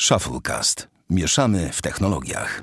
Shufflecast. 0.00 0.88
Mieszamy 1.10 1.70
w 1.72 1.82
technologiach. 1.82 2.62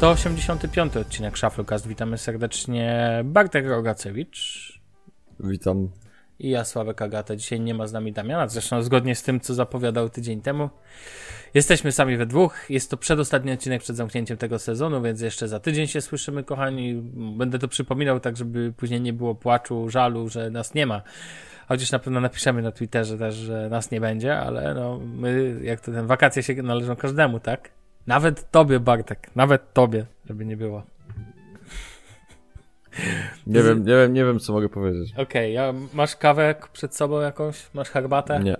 To 0.00 0.10
85. 0.10 0.96
odcinek 0.96 1.38
Shufflecast. 1.38 1.88
Witamy 1.88 2.18
serdecznie 2.18 3.20
Bartek 3.24 3.66
Rogacewicz 3.66 4.72
Witam. 5.40 5.88
I 6.38 6.50
ja, 6.50 6.64
Sławek 6.64 7.02
Agata. 7.02 7.36
Dzisiaj 7.36 7.60
nie 7.60 7.74
ma 7.74 7.86
z 7.86 7.92
nami 7.92 8.12
Damiana, 8.12 8.48
zresztą 8.48 8.82
zgodnie 8.82 9.14
z 9.14 9.22
tym, 9.22 9.40
co 9.40 9.54
zapowiadał 9.54 10.08
tydzień 10.08 10.42
temu. 10.42 10.70
Jesteśmy 11.54 11.92
sami 11.92 12.16
we 12.16 12.26
dwóch. 12.26 12.70
Jest 12.70 12.90
to 12.90 12.96
przedostatni 12.96 13.52
odcinek 13.52 13.82
przed 13.82 13.96
zamknięciem 13.96 14.36
tego 14.36 14.58
sezonu, 14.58 15.02
więc 15.02 15.20
jeszcze 15.20 15.48
za 15.48 15.60
tydzień 15.60 15.86
się 15.86 16.00
słyszymy, 16.00 16.44
kochani. 16.44 16.94
Będę 17.36 17.58
to 17.58 17.68
przypominał, 17.68 18.20
tak 18.20 18.36
żeby 18.36 18.72
później 18.76 19.00
nie 19.00 19.12
było 19.12 19.34
płaczu, 19.34 19.88
żalu, 19.88 20.28
że 20.28 20.50
nas 20.50 20.74
nie 20.74 20.86
ma. 20.86 21.02
Chociaż 21.68 21.92
na 21.92 21.98
pewno 21.98 22.20
napiszemy 22.20 22.62
na 22.62 22.72
Twitterze 22.72 23.18
też, 23.18 23.34
że 23.34 23.68
nas 23.68 23.90
nie 23.90 24.00
będzie, 24.00 24.38
ale 24.38 24.74
no, 24.74 24.98
my, 24.98 25.60
jak 25.62 25.80
to 25.80 25.92
ten, 25.92 26.06
wakacje 26.06 26.42
się 26.42 26.54
należą 26.54 26.96
każdemu, 26.96 27.40
tak? 27.40 27.70
Nawet 28.06 28.50
tobie, 28.50 28.80
Bartek, 28.80 29.30
nawet 29.36 29.72
tobie, 29.72 30.06
żeby 30.26 30.44
nie 30.44 30.56
było. 30.56 30.82
Nie 33.46 33.62
wiem, 33.62 33.84
nie 33.84 33.96
wiem, 33.96 34.12
nie 34.12 34.24
wiem, 34.24 34.38
co 34.38 34.52
mogę 34.52 34.68
powiedzieć. 34.68 35.14
Okej, 35.16 35.52
ja, 35.52 35.74
masz 35.94 36.16
kawę 36.16 36.54
przed 36.72 36.96
sobą 36.96 37.20
jakąś? 37.20 37.70
Masz 37.74 37.88
herbatę? 37.88 38.40
Nie. 38.40 38.56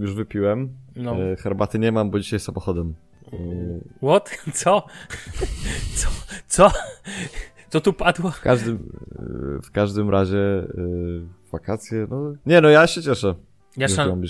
Już 0.00 0.14
wypiłem. 0.14 0.68
No. 0.96 1.16
E, 1.22 1.36
Herbaty 1.36 1.78
nie 1.78 1.92
mam, 1.92 2.10
bo 2.10 2.20
dzisiaj 2.20 2.40
samochodem. 2.40 2.94
E, 3.32 3.36
What? 4.06 4.30
Co? 4.54 4.86
Co? 5.94 6.08
Co? 6.46 6.70
Co 7.68 7.80
tu 7.80 7.92
padło? 7.92 8.30
W 8.30 8.40
każdym, 8.40 8.92
e, 9.58 9.62
w 9.62 9.70
każdym 9.70 10.10
razie 10.10 10.38
wakacje, 11.52 12.06
no... 12.10 12.34
Nie, 12.46 12.60
no 12.60 12.68
ja 12.68 12.86
się 12.86 13.02
cieszę. 13.02 13.34
Ja 13.76 13.88
szan 13.88 14.22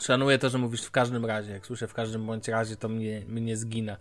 szanuję 0.00 0.38
to, 0.38 0.48
że 0.50 0.58
mówisz 0.58 0.82
w 0.82 0.90
każdym 0.90 1.24
razie. 1.24 1.52
Jak 1.52 1.66
słyszę 1.66 1.88
w 1.88 1.94
każdym 1.94 2.26
bądź 2.26 2.48
razie, 2.48 2.76
to 2.76 2.88
mnie, 2.88 3.22
mnie 3.28 3.56
zgina. 3.56 3.96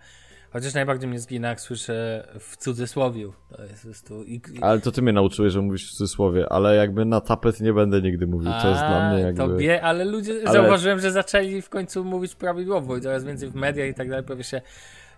Chociaż 0.57 0.73
najbardziej 0.73 1.09
mnie 1.09 1.19
zgina, 1.19 1.49
jak 1.49 1.61
słyszę 1.61 2.27
w 2.39 2.57
cudzysłowiu. 2.57 3.33
To 3.55 3.63
jest 3.63 3.81
po 3.81 3.87
prostu... 3.87 4.23
I. 4.23 4.41
Ale 4.61 4.79
to 4.79 4.91
ty 4.91 5.01
mnie 5.01 5.13
nauczyłeś, 5.13 5.53
że 5.53 5.61
mówisz 5.61 5.91
w 5.91 5.91
cudzysłowie, 5.95 6.45
ale 6.49 6.75
jakby 6.75 7.05
na 7.05 7.21
tapet 7.21 7.61
nie 7.61 7.73
będę 7.73 8.01
nigdy 8.01 8.27
mówił. 8.27 8.51
To 8.61 8.69
jest 8.69 8.79
dla 8.81 9.09
mnie 9.11 9.19
jakby... 9.21 9.37
Tobie, 9.37 9.81
ale 9.83 10.05
ludzie, 10.05 10.33
Ale- 10.45 10.53
zauważyłem, 10.53 10.99
że 10.99 11.11
zaczęli 11.11 11.61
w 11.61 11.69
końcu 11.69 12.05
mówić 12.05 12.35
prawidłowo 12.35 12.97
i 12.97 13.01
coraz 13.01 13.23
więcej 13.23 13.49
w 13.49 13.55
mediach 13.55 13.89
i 13.89 13.93
tak 13.93 14.09
dalej 14.09 14.25
powie 14.25 14.43
się, 14.43 14.61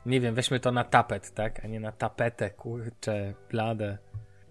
nie 0.06 0.22
wiem, 0.22 0.36
weźmy 0.36 0.60
to 0.60 0.72
na 0.72 0.84
tapet, 0.84 1.32
tak? 1.34 1.66
A 1.66 1.68
nie 1.68 1.80
na 1.80 1.92
tapetę, 1.92 2.50
kurczę, 2.50 3.34
bladę. 3.52 3.98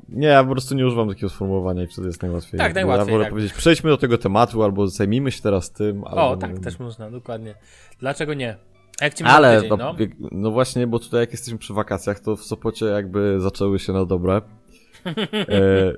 Nie, 0.08 0.28
ja 0.28 0.45
po 0.45 0.50
prostu 0.50 0.75
nie 0.75 0.86
używam 0.86 1.08
takiego 1.08 1.28
sformułowania 1.28 1.83
i 1.83 1.86
wtedy 1.86 2.06
jest 2.06 2.23
najłatwiej. 2.23 2.58
Tak, 2.58 2.75
najłatwiej, 2.75 3.06
Ja 3.06 3.12
wolę 3.12 3.25
tak. 3.25 3.30
powiedzieć, 3.33 3.52
przejdźmy 3.52 3.91
do 3.91 3.97
tego 3.97 4.19
tematu, 4.19 4.62
albo 4.62 4.86
zajmijmy 4.86 5.30
się 5.30 5.42
teraz 5.42 5.73
tym, 5.73 6.05
O, 6.05 6.36
tak 6.36 6.52
wiem. 6.52 6.62
też 6.62 6.78
można, 6.78 7.11
dokładnie. 7.11 7.55
Dlaczego 8.00 8.34
nie? 8.34 8.56
Ale, 9.25 9.57
tydzień, 9.57 9.79
no, 9.79 9.95
no? 10.19 10.29
no 10.33 10.51
właśnie, 10.51 10.87
bo 10.87 10.99
tutaj 10.99 11.21
jak 11.21 11.33
jesteśmy 11.33 11.59
przy 11.59 11.75
wakacjach, 11.75 12.21
to 12.21 12.37
w 12.37 12.45
Sopocie 12.45 12.87
jakby 12.87 13.41
zaczęły 13.41 13.79
się 13.79 13.93
na 13.93 14.05
dobre. 14.05 14.35
e, 15.05 15.93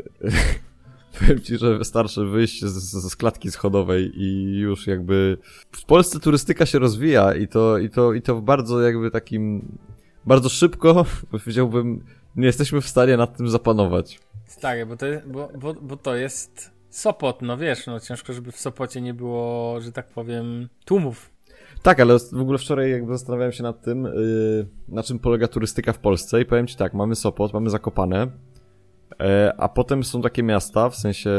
powiem 1.18 1.40
ci, 1.40 1.58
że 1.58 1.78
wystarczy 1.78 2.24
wyjść 2.24 2.64
z, 2.64 2.72
z, 2.72 3.10
z 3.10 3.16
klatki 3.16 3.50
schodowej 3.50 4.12
i 4.22 4.58
już 4.58 4.86
jakby 4.86 5.38
w 5.72 5.84
Polsce 5.84 6.20
turystyka 6.20 6.66
się 6.66 6.78
rozwija 6.78 7.34
i 7.34 7.48
to, 7.48 7.78
i 7.78 7.90
to, 7.90 8.12
i 8.12 8.22
to 8.22 8.36
w 8.36 8.42
bardzo 8.42 8.80
jakby 8.80 9.10
takim, 9.10 9.76
bardzo 10.26 10.48
szybko, 10.48 11.04
powiedziałbym, 11.30 12.04
nie 12.36 12.46
jesteśmy 12.46 12.80
w 12.80 12.88
stanie 12.88 13.16
nad 13.16 13.36
tym 13.36 13.48
zapanować. 13.48 14.20
Stary, 14.46 14.86
bo 14.86 14.96
to, 14.96 15.06
jest, 15.06 15.26
bo, 15.26 15.48
bo, 15.58 15.74
bo 15.74 15.96
to 15.96 16.16
jest 16.16 16.70
Sopot, 16.90 17.42
no 17.42 17.56
wiesz, 17.56 17.86
no 17.86 18.00
ciężko, 18.00 18.32
żeby 18.32 18.52
w 18.52 18.56
Sopocie 18.56 19.00
nie 19.00 19.14
było, 19.14 19.80
że 19.80 19.92
tak 19.92 20.08
powiem, 20.08 20.68
tłumów. 20.84 21.30
Tak, 21.82 22.00
ale 22.00 22.18
w 22.32 22.40
ogóle 22.40 22.58
wczoraj 22.58 22.90
jakby 22.90 23.12
zastanawiałem 23.12 23.52
się 23.52 23.62
nad 23.62 23.82
tym, 23.82 24.04
yy, 24.04 24.66
na 24.88 25.02
czym 25.02 25.18
polega 25.18 25.48
turystyka 25.48 25.92
w 25.92 25.98
Polsce 25.98 26.40
i 26.40 26.44
powiem 26.44 26.66
ci 26.66 26.76
tak, 26.76 26.94
mamy 26.94 27.16
Sopot, 27.16 27.52
mamy 27.52 27.70
Zakopane, 27.70 28.26
e, 29.20 29.54
a 29.58 29.68
potem 29.68 30.04
są 30.04 30.22
takie 30.22 30.42
miasta, 30.42 30.90
w 30.90 30.96
sensie 30.96 31.30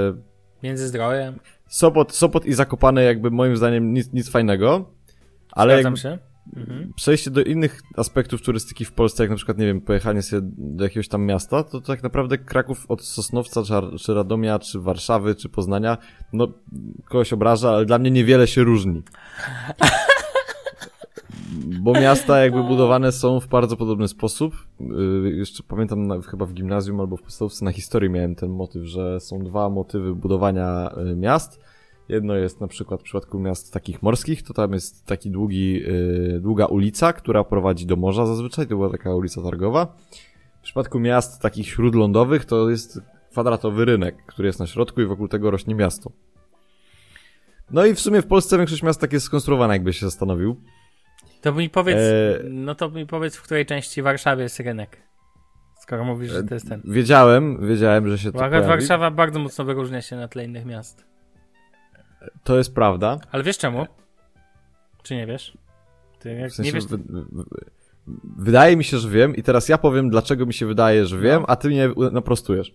Międzyzdroje, 0.64 1.34
Sopot, 1.68 2.16
Sopot 2.16 2.46
i 2.46 2.54
Zakopane 2.54 3.04
jakby 3.04 3.32
moim 3.32 3.58
zdaniem 3.58 3.94
nic, 3.94 4.14
nic 4.14 4.30
fajnego, 4.30 4.92
ale 5.52 5.74
zgadzam 5.74 5.98
się. 5.98 6.18
Mhm. 6.56 6.94
przejście 6.96 7.32
do 7.32 7.44
innych 7.44 7.82
aspektów 7.98 8.42
turystyki 8.42 8.86
w 8.86 8.92
Polsce, 8.92 9.24
jak 9.24 9.30
na 9.30 9.36
przykład, 9.36 9.58
nie 9.58 9.66
wiem, 9.66 9.82
pojechanie 9.82 10.22
sobie 10.22 10.42
do 10.58 10.84
jakiegoś 10.84 11.08
tam 11.08 11.26
miasta, 11.26 11.64
to 11.64 11.82
tak 11.82 12.04
naprawdę 12.04 12.38
Kraków 12.38 12.86
od 12.88 13.04
Sosnowca, 13.04 13.62
czy 14.00 14.14
Radomia, 14.14 14.60
czy 14.60 14.80
Warszawy, 14.80 15.36
czy 15.36 15.50
Poznania, 15.50 15.98
no 16.34 16.48
kogoś 17.06 17.34
obraża, 17.34 17.70
ale 17.70 17.86
dla 17.86 18.00
mnie 18.00 18.12
niewiele 18.12 18.48
się 18.48 18.64
różni. 18.64 19.04
Bo 21.54 21.94
miasta 21.94 22.40
jakby 22.40 22.64
budowane 22.64 23.12
są 23.12 23.40
w 23.40 23.48
bardzo 23.48 23.78
podobny 23.78 24.08
sposób. 24.08 24.54
Yy, 24.80 25.36
jeszcze 25.36 25.64
pamiętam 25.64 26.08
na, 26.08 26.22
chyba 26.22 26.46
w 26.46 26.54
gimnazjum 26.54 27.00
albo 27.00 27.18
w 27.18 27.22
podstawówce 27.22 27.66
na 27.66 27.72
historii 27.72 28.10
miałem 28.10 28.36
ten 28.36 28.50
motyw, 28.50 28.84
że 28.84 29.20
są 29.20 29.40
dwa 29.40 29.70
motywy 29.70 30.16
budowania 30.16 30.92
y, 31.12 31.16
miast. 31.16 31.60
Jedno 32.10 32.36
jest 32.36 32.62
na 32.62 32.68
przykład 32.68 33.00
w 33.00 33.04
przypadku 33.04 33.40
miast 33.40 33.74
takich 33.74 34.04
morskich, 34.04 34.44
to 34.44 34.54
tam 34.54 34.74
jest 34.74 35.06
taki 35.06 35.32
długi, 35.32 35.74
yy, 35.74 36.40
długa 36.42 36.66
ulica, 36.66 37.14
która 37.14 37.44
prowadzi 37.44 37.86
do 37.86 37.96
morza 37.96 38.26
zazwyczaj, 38.26 38.68
to 38.68 38.76
była 38.76 38.90
taka 38.90 39.16
ulica 39.16 39.42
targowa. 39.42 39.96
W 40.60 40.64
przypadku 40.64 41.00
miast 41.00 41.42
takich 41.42 41.68
śródlądowych 41.68 42.46
to 42.46 42.70
jest 42.70 43.02
kwadratowy 43.32 43.86
rynek, 43.86 44.26
który 44.26 44.48
jest 44.48 44.60
na 44.60 44.68
środku 44.68 45.02
i 45.02 45.06
wokół 45.06 45.28
tego 45.28 45.52
rośnie 45.52 45.76
miasto. 45.76 46.12
No 47.72 47.86
i 47.86 47.96
w 47.96 48.00
sumie 48.00 48.22
w 48.22 48.28
Polsce 48.28 48.58
większość 48.58 48.84
miast 48.84 49.02
tak 49.02 49.14
jest 49.14 49.26
skonstruowana, 49.26 49.74
jakby 49.74 49.94
się 49.94 50.06
zastanowił. 50.06 50.56
To 51.42 51.54
mi 51.54 51.70
powiedz, 51.70 51.98
E, 51.98 52.40
no 52.50 52.76
to 52.76 52.90
mi 52.90 53.06
powiedz, 53.06 53.36
w 53.36 53.42
której 53.42 53.66
części 53.66 54.02
Warszawy 54.02 54.44
jest 54.44 54.60
rynek. 54.60 54.98
Skoro 55.80 56.06
mówisz, 56.06 56.32
że 56.32 56.44
to 56.44 56.54
jest 56.54 56.70
ten. 56.70 56.82
Wiedziałem, 56.86 57.68
wiedziałem, 57.68 58.10
że 58.10 58.18
się 58.18 58.32
to 58.32 58.40
pojawi. 58.40 58.68
Warszawa 58.68 59.12
bardzo 59.12 59.40
mocno 59.40 59.66
wyróżnia 59.66 60.02
się 60.02 60.16
na 60.16 60.28
tle 60.28 60.46
innych 60.46 60.66
miast. 60.66 61.06
To 62.44 62.58
jest 62.58 62.76
prawda. 62.76 63.18
Ale 63.32 63.44
wiesz 63.44 63.58
czemu? 63.58 63.86
Czy 65.04 65.16
nie 65.16 65.28
wiesz? 65.28 65.58
Ty 66.20 66.48
W 66.50 66.54
sensie, 66.54 66.64
nie 66.64 66.74
wiesz, 66.74 66.86
wy, 66.86 66.98
wy, 66.98 67.44
wydaje 68.38 68.78
mi 68.78 68.84
się, 68.84 68.98
że 68.98 69.10
wiem 69.10 69.36
i 69.36 69.44
teraz 69.44 69.70
ja 69.70 69.78
powiem, 69.78 70.10
dlaczego 70.10 70.46
mi 70.46 70.54
się 70.54 70.66
wydaje, 70.66 71.06
że 71.06 71.18
wiem, 71.18 71.42
No. 71.42 71.50
a 71.50 71.56
ty 71.56 71.68
mnie 71.68 71.90
naprostujesz. 72.12 72.74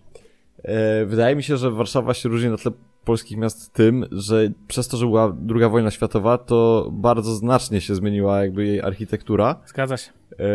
E, 0.63 1.05
wydaje 1.05 1.35
mi 1.35 1.43
się, 1.43 1.57
że 1.57 1.71
Warszawa 1.71 2.13
się 2.13 2.29
różni 2.29 2.49
na 2.49 2.57
tle 2.57 2.71
polskich 3.07 3.37
miast 3.37 3.73
tym, 3.73 4.05
że 4.11 4.49
przez 4.67 4.87
to, 4.87 4.97
że 4.97 5.05
była 5.05 5.35
druga 5.39 5.69
wojna 5.69 5.91
światowa, 5.91 6.37
to 6.37 6.89
bardzo 6.91 7.35
znacznie 7.35 7.81
się 7.81 7.95
zmieniła 7.95 8.41
jakby 8.41 8.65
jej 8.65 8.81
architektura. 8.81 9.55
zgadza 9.65 9.97
się. 9.97 10.11
E, 10.39 10.45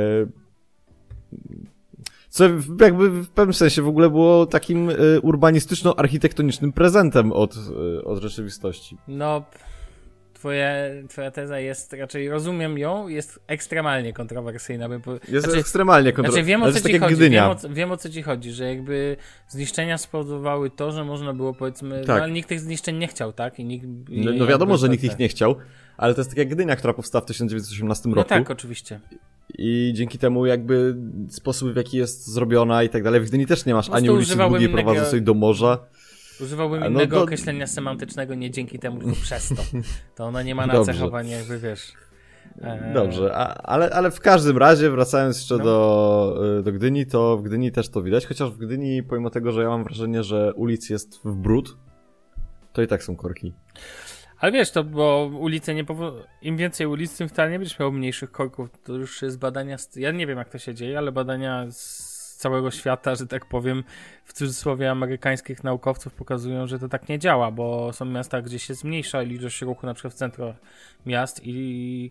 Co 2.29 2.45
jakby 2.81 3.11
w 3.11 3.29
pewnym 3.29 3.55
sensie 3.55 3.83
w 3.83 3.89
ogóle 3.89 4.11
było 4.11 4.47
takim 4.47 4.91
e, 4.91 4.95
urbanistyczno-architektonicznym 5.23 6.73
prezentem 6.73 7.33
od, 7.33 7.57
e, 7.99 8.05
od 8.05 8.23
rzeczywistości. 8.23 8.97
No, 9.09 9.43
twoje, 10.43 11.03
twoja 11.09 11.31
teza 11.31 11.59
jest, 11.59 11.93
raczej 11.93 12.29
rozumiem 12.31 12.79
ją, 12.79 13.09
jest 13.09 13.41
ekstremalnie 13.47 14.13
kontrowersyjna. 14.13 14.89
Bym 14.89 15.01
po... 15.03 15.13
Jest 15.13 15.45
znaczy, 15.45 15.59
ekstremalnie 15.59 16.03
znaczy 16.11 16.17
kontrowersyjny. 16.17 16.47
wiem 16.49 16.63
o 16.63 16.65
ale 16.65 16.75
co 16.75 16.81
to 16.81 16.89
ci 16.89 16.93
tak 16.93 17.03
chodzi, 17.03 17.17
wiem 17.31 17.45
o, 17.45 17.57
wiem 17.71 17.93
o 17.93 17.97
co 17.97 18.09
ci 18.09 18.23
chodzi, 18.23 18.53
że 18.53 18.69
jakby 18.69 19.17
zniszczenia 19.49 19.99
spowodowały 19.99 20.71
to, 20.71 20.93
że 20.93 21.05
można 21.05 21.33
było 21.33 21.55
powiedzmy, 21.55 21.99
Tak. 22.01 22.09
no, 22.09 22.15
ale 22.15 22.33
nikt 22.33 22.49
tych 22.49 22.61
zniszczeń 22.61 22.97
nie 22.97 23.09
chciał, 23.09 23.33
tak? 23.33 23.59
I 23.59 23.65
nikt, 23.65 23.85
i 24.09 24.21
No, 24.25 24.31
no 24.37 24.47
wiadomo, 24.47 24.77
że 24.77 24.89
nikt 24.89 25.05
ich 25.05 25.11
tak. 25.11 25.19
nie 25.19 25.29
chciał, 25.29 25.57
ale 25.97 26.15
to 26.15 26.21
jest 26.21 26.31
tak 26.31 26.39
jak 26.39 26.49
Gdynia, 26.49 26.77
która 26.77 26.93
powstała 26.95 27.23
w 27.23 27.27
1918 27.27 28.09
No 28.09 28.15
roku. 28.15 28.29
tak, 28.29 28.51
oczywiście. 28.51 29.01
I 29.59 29.93
dzięki 29.95 30.19
temu 30.19 30.47
jakby 30.47 30.97
sposób 31.29 31.73
w 31.73 31.77
jaki 31.77 31.97
jest 31.97 32.27
zrobiona 32.27 32.83
i 32.83 32.89
tak 32.89 33.03
dalej. 33.03 33.21
W 33.21 33.25
Gdyni 33.29 33.47
też 33.47 33.67
nie 33.67 33.75
masz 33.75 33.91
ani 33.91 34.11
ulicy 34.11 34.37
długiej 34.37 34.69
prowadzącej 34.69 35.23
do 35.23 35.35
morza. 35.35 35.79
Używałbym 36.43 36.81
no 36.81 36.87
innego 36.87 37.17
to- 37.17 37.23
określenia 37.23 37.67
semantycznego 37.67 38.35
nie 38.35 38.51
dzięki 38.51 38.79
temu, 38.79 39.01
tylko 39.01 39.15
przez 39.23 39.49
to. 39.49 39.63
To 40.15 40.25
ona 40.25 40.43
nie 40.43 40.55
ma 40.55 40.67
Dobrze. 40.67 40.79
nacechowań 40.79 41.29
jakby, 41.29 41.59
wiesz... 41.59 41.93
e, 42.63 42.93
Dobrze, 42.95 43.35
a, 43.35 43.55
ale, 43.55 43.91
ale 43.91 44.11
w 44.11 44.21
każdym 44.21 44.59
razie, 44.59 44.91
wracając 44.91 45.37
jeszcze 45.37 45.57
No. 45.59 45.65
do, 45.65 46.45
y, 46.59 46.63
do 46.63 46.73
Gdyni, 46.73 47.07
to 47.07 47.37
w 47.37 47.43
Gdyni 47.43 47.73
też 47.73 47.89
to 47.89 48.03
widać, 48.03 48.27
chociaż 48.27 48.51
w 48.51 48.57
Gdyni, 48.59 49.03
pomimo 49.03 49.31
tego, 49.31 49.53
że 49.53 49.63
ja 49.63 49.69
mam 49.69 49.85
wrażenie, 49.85 50.23
że 50.23 50.55
ulic 50.55 50.91
jest 50.91 51.21
w 51.25 51.35
brud, 51.35 51.77
to 52.73 52.83
i 52.83 52.87
tak 52.87 53.03
są 53.03 53.17
korki. 53.17 53.55
Ale 54.39 54.53
wiesz, 54.53 54.71
to 54.71 54.85
bo 54.85 55.31
ulice 55.41 55.75
nie 55.75 55.85
powo... 55.85 56.13
Im 56.43 56.57
więcej 56.57 56.87
ulic, 56.87 57.17
tym 57.19 57.29
wcale 57.29 57.51
nie 57.51 57.59
będziesz 57.59 57.79
miał 57.79 57.93
mniejszych 57.93 58.31
korków. 58.33 58.69
To 58.85 58.93
już 58.93 59.23
jest 59.23 59.39
badania. 59.39 59.79
Z... 59.79 59.97
Ja 59.97 60.11
nie 60.11 60.27
wiem, 60.27 60.39
jak 60.39 60.49
to 60.49 60.59
się 60.59 60.75
dzieje, 60.75 60.99
ale 60.99 61.13
badania 61.13 61.67
z 61.71 62.12
całego 62.43 62.71
świata, 62.71 63.15
że 63.15 63.27
tak 63.27 63.47
powiem, 63.47 63.85
w 64.25 64.33
cudzysłowie 64.33 64.91
amerykańskich 64.91 65.65
naukowców 65.65 66.15
pokazują, 66.15 66.67
że 66.67 66.79
to 66.79 66.89
tak 66.89 67.09
nie 67.09 67.19
działa, 67.19 67.51
bo 67.51 67.93
są 67.93 68.05
miasta, 68.05 68.43
gdzie 68.43 68.59
się 68.59 68.75
zmniejsza 68.75 69.23
ilość 69.23 69.63
ruchu, 69.63 69.87
na 69.87 69.95
przykład 69.95 70.15
w 70.15 70.17
centrum 70.17 70.55
miast 71.07 71.41
i 71.45 72.11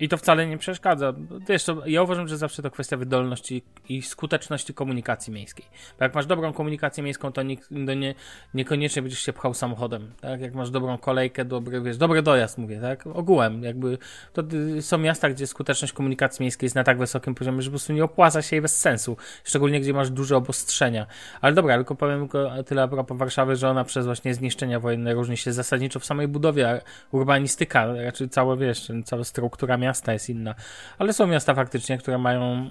I 0.00 0.08
to 0.08 0.16
wcale 0.16 0.46
nie 0.46 0.58
przeszkadza. 0.58 1.12
Wiesz, 1.48 1.64
to 1.64 1.86
ja 1.86 2.02
uważam, 2.02 2.28
że 2.28 2.36
zawsze 2.36 2.62
to 2.62 2.70
kwestia 2.70 2.96
wydolności 2.96 3.62
i 3.88 4.02
skuteczności 4.02 4.74
komunikacji 4.74 5.32
miejskiej. 5.32 5.66
Bo 5.98 6.04
jak 6.04 6.14
masz 6.14 6.26
dobrą 6.26 6.52
komunikację 6.52 7.02
miejską, 7.02 7.32
to 7.32 7.42
nie, 7.42 7.56
nie, 7.70 8.14
niekoniecznie 8.54 9.02
będziesz 9.02 9.20
się 9.20 9.32
pchał 9.32 9.54
samochodem. 9.54 10.12
Tak? 10.20 10.40
Jak 10.40 10.54
masz 10.54 10.70
dobrą 10.70 10.98
kolejkę, 10.98 11.44
dobry, 11.44 11.80
wiesz, 11.80 11.96
dobry 11.96 12.22
dojazd, 12.22 12.58
mówię, 12.58 12.80
tak? 12.80 13.06
Ogółem, 13.06 13.62
jakby 13.62 13.98
to 14.32 14.42
są 14.80 14.98
miasta, 14.98 15.30
gdzie 15.30 15.46
skuteczność 15.46 15.92
komunikacji 15.92 16.42
miejskiej 16.42 16.66
jest 16.66 16.76
na 16.76 16.84
tak 16.84 16.98
wysokim 16.98 17.34
poziomie, 17.34 17.62
że 17.62 17.70
po 17.70 17.72
prostu 17.72 17.92
nie 17.92 18.04
opłaca 18.04 18.42
się 18.42 18.56
jej 18.56 18.62
bez 18.62 18.80
sensu. 18.80 19.16
Szczególnie, 19.44 19.80
gdzie 19.80 19.92
masz 19.92 20.10
duże 20.10 20.36
obostrzenia. 20.36 21.06
Ale 21.40 21.54
dobra, 21.54 21.76
tylko 21.76 21.94
powiem 21.94 22.20
tylko 22.20 22.62
tyle 22.62 22.82
a 22.82 22.88
propos 22.88 23.18
Warszawy, 23.18 23.56
że 23.56 23.70
ona 23.70 23.84
przez 23.84 24.06
właśnie 24.06 24.34
zniszczenia 24.34 24.80
wojenne 24.80 25.14
różni 25.14 25.36
się 25.36 25.52
zasadniczo 25.52 26.00
w 26.00 26.04
samej 26.04 26.28
budowie. 26.28 26.80
Urbanistyka, 27.12 27.86
raczej 27.92 28.28
cała, 28.28 28.56
wiesz, 28.56 28.92
cała 29.04 29.24
struktura 29.24 29.76
miasta 29.84 30.12
jest 30.12 30.30
inna. 30.30 30.54
Ale 30.98 31.12
są 31.12 31.26
miasta 31.26 31.54
faktycznie, 31.54 31.98
które 31.98 32.18
mają 32.18 32.70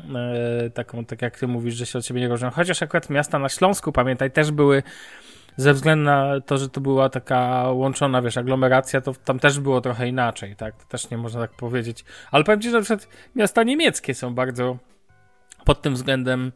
e, 0.66 0.70
taką, 0.70 1.06
tak 1.06 1.22
jak 1.22 1.40
ty 1.40 1.48
mówisz, 1.48 1.76
że 1.76 1.86
się 1.86 2.00
od 2.00 2.06
siebie 2.06 2.22
nie 2.22 2.28
różnią. 2.28 2.50
Chociaż 2.50 2.82
akurat 2.84 3.10
miasta 3.10 3.40
na 3.40 3.50
Śląsku, 3.50 3.92
pamiętaj, 3.92 4.32
też 4.32 4.52
były 4.52 4.84
ze 5.58 5.74
względu 5.74 6.06
na 6.06 6.42
to, 6.46 6.58
że 6.58 6.70
to 6.70 6.82
była 6.82 7.10
taka 7.10 7.70
łączona, 7.72 8.22
wiesz, 8.22 8.38
aglomeracja, 8.38 9.02
to 9.02 9.14
tam 9.26 9.40
też 9.40 9.60
było 9.60 9.82
trochę 9.82 10.08
inaczej, 10.08 10.56
tak? 10.56 10.76
To 10.76 10.86
też 10.86 11.10
nie 11.10 11.18
można 11.18 11.42
tak 11.42 11.52
powiedzieć. 11.52 12.06
Ale 12.32 12.44
powiem 12.44 12.62
ci, 12.62 12.70
że 12.70 12.78
na 12.78 12.84
przykład 12.84 13.08
miasta 13.36 13.64
niemieckie 13.64 14.14
są 14.14 14.36
bardzo 14.36 14.78
pod 15.66 15.82
tym 15.82 15.94
względem 15.94 16.52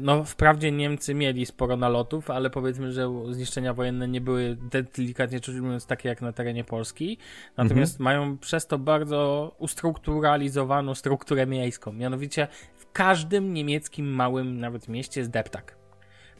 no, 0.00 0.24
wprawdzie 0.24 0.72
Niemcy 0.72 1.14
mieli 1.14 1.46
sporo 1.46 1.76
nalotów, 1.76 2.30
ale 2.30 2.50
powiedzmy, 2.50 2.92
że 2.92 3.08
zniszczenia 3.30 3.74
wojenne 3.74 4.08
nie 4.08 4.20
były 4.20 4.56
delikatnie 4.96 5.38
rzecz 5.38 5.48
ujmując 5.48 5.86
takie 5.86 6.08
jak 6.08 6.22
na 6.22 6.32
terenie 6.32 6.64
Polski. 6.64 7.18
Natomiast 7.56 8.00
mhm. 8.00 8.04
mają 8.04 8.38
przez 8.38 8.66
to 8.66 8.78
bardzo 8.78 9.52
ustrukturalizowaną 9.58 10.94
strukturę 10.94 11.46
miejską. 11.46 11.92
Mianowicie 11.92 12.48
w 12.76 12.92
każdym 12.92 13.54
niemieckim 13.54 14.06
małym 14.06 14.60
nawet 14.60 14.88
mieście 14.88 15.20
jest 15.20 15.30
deptak. 15.30 15.83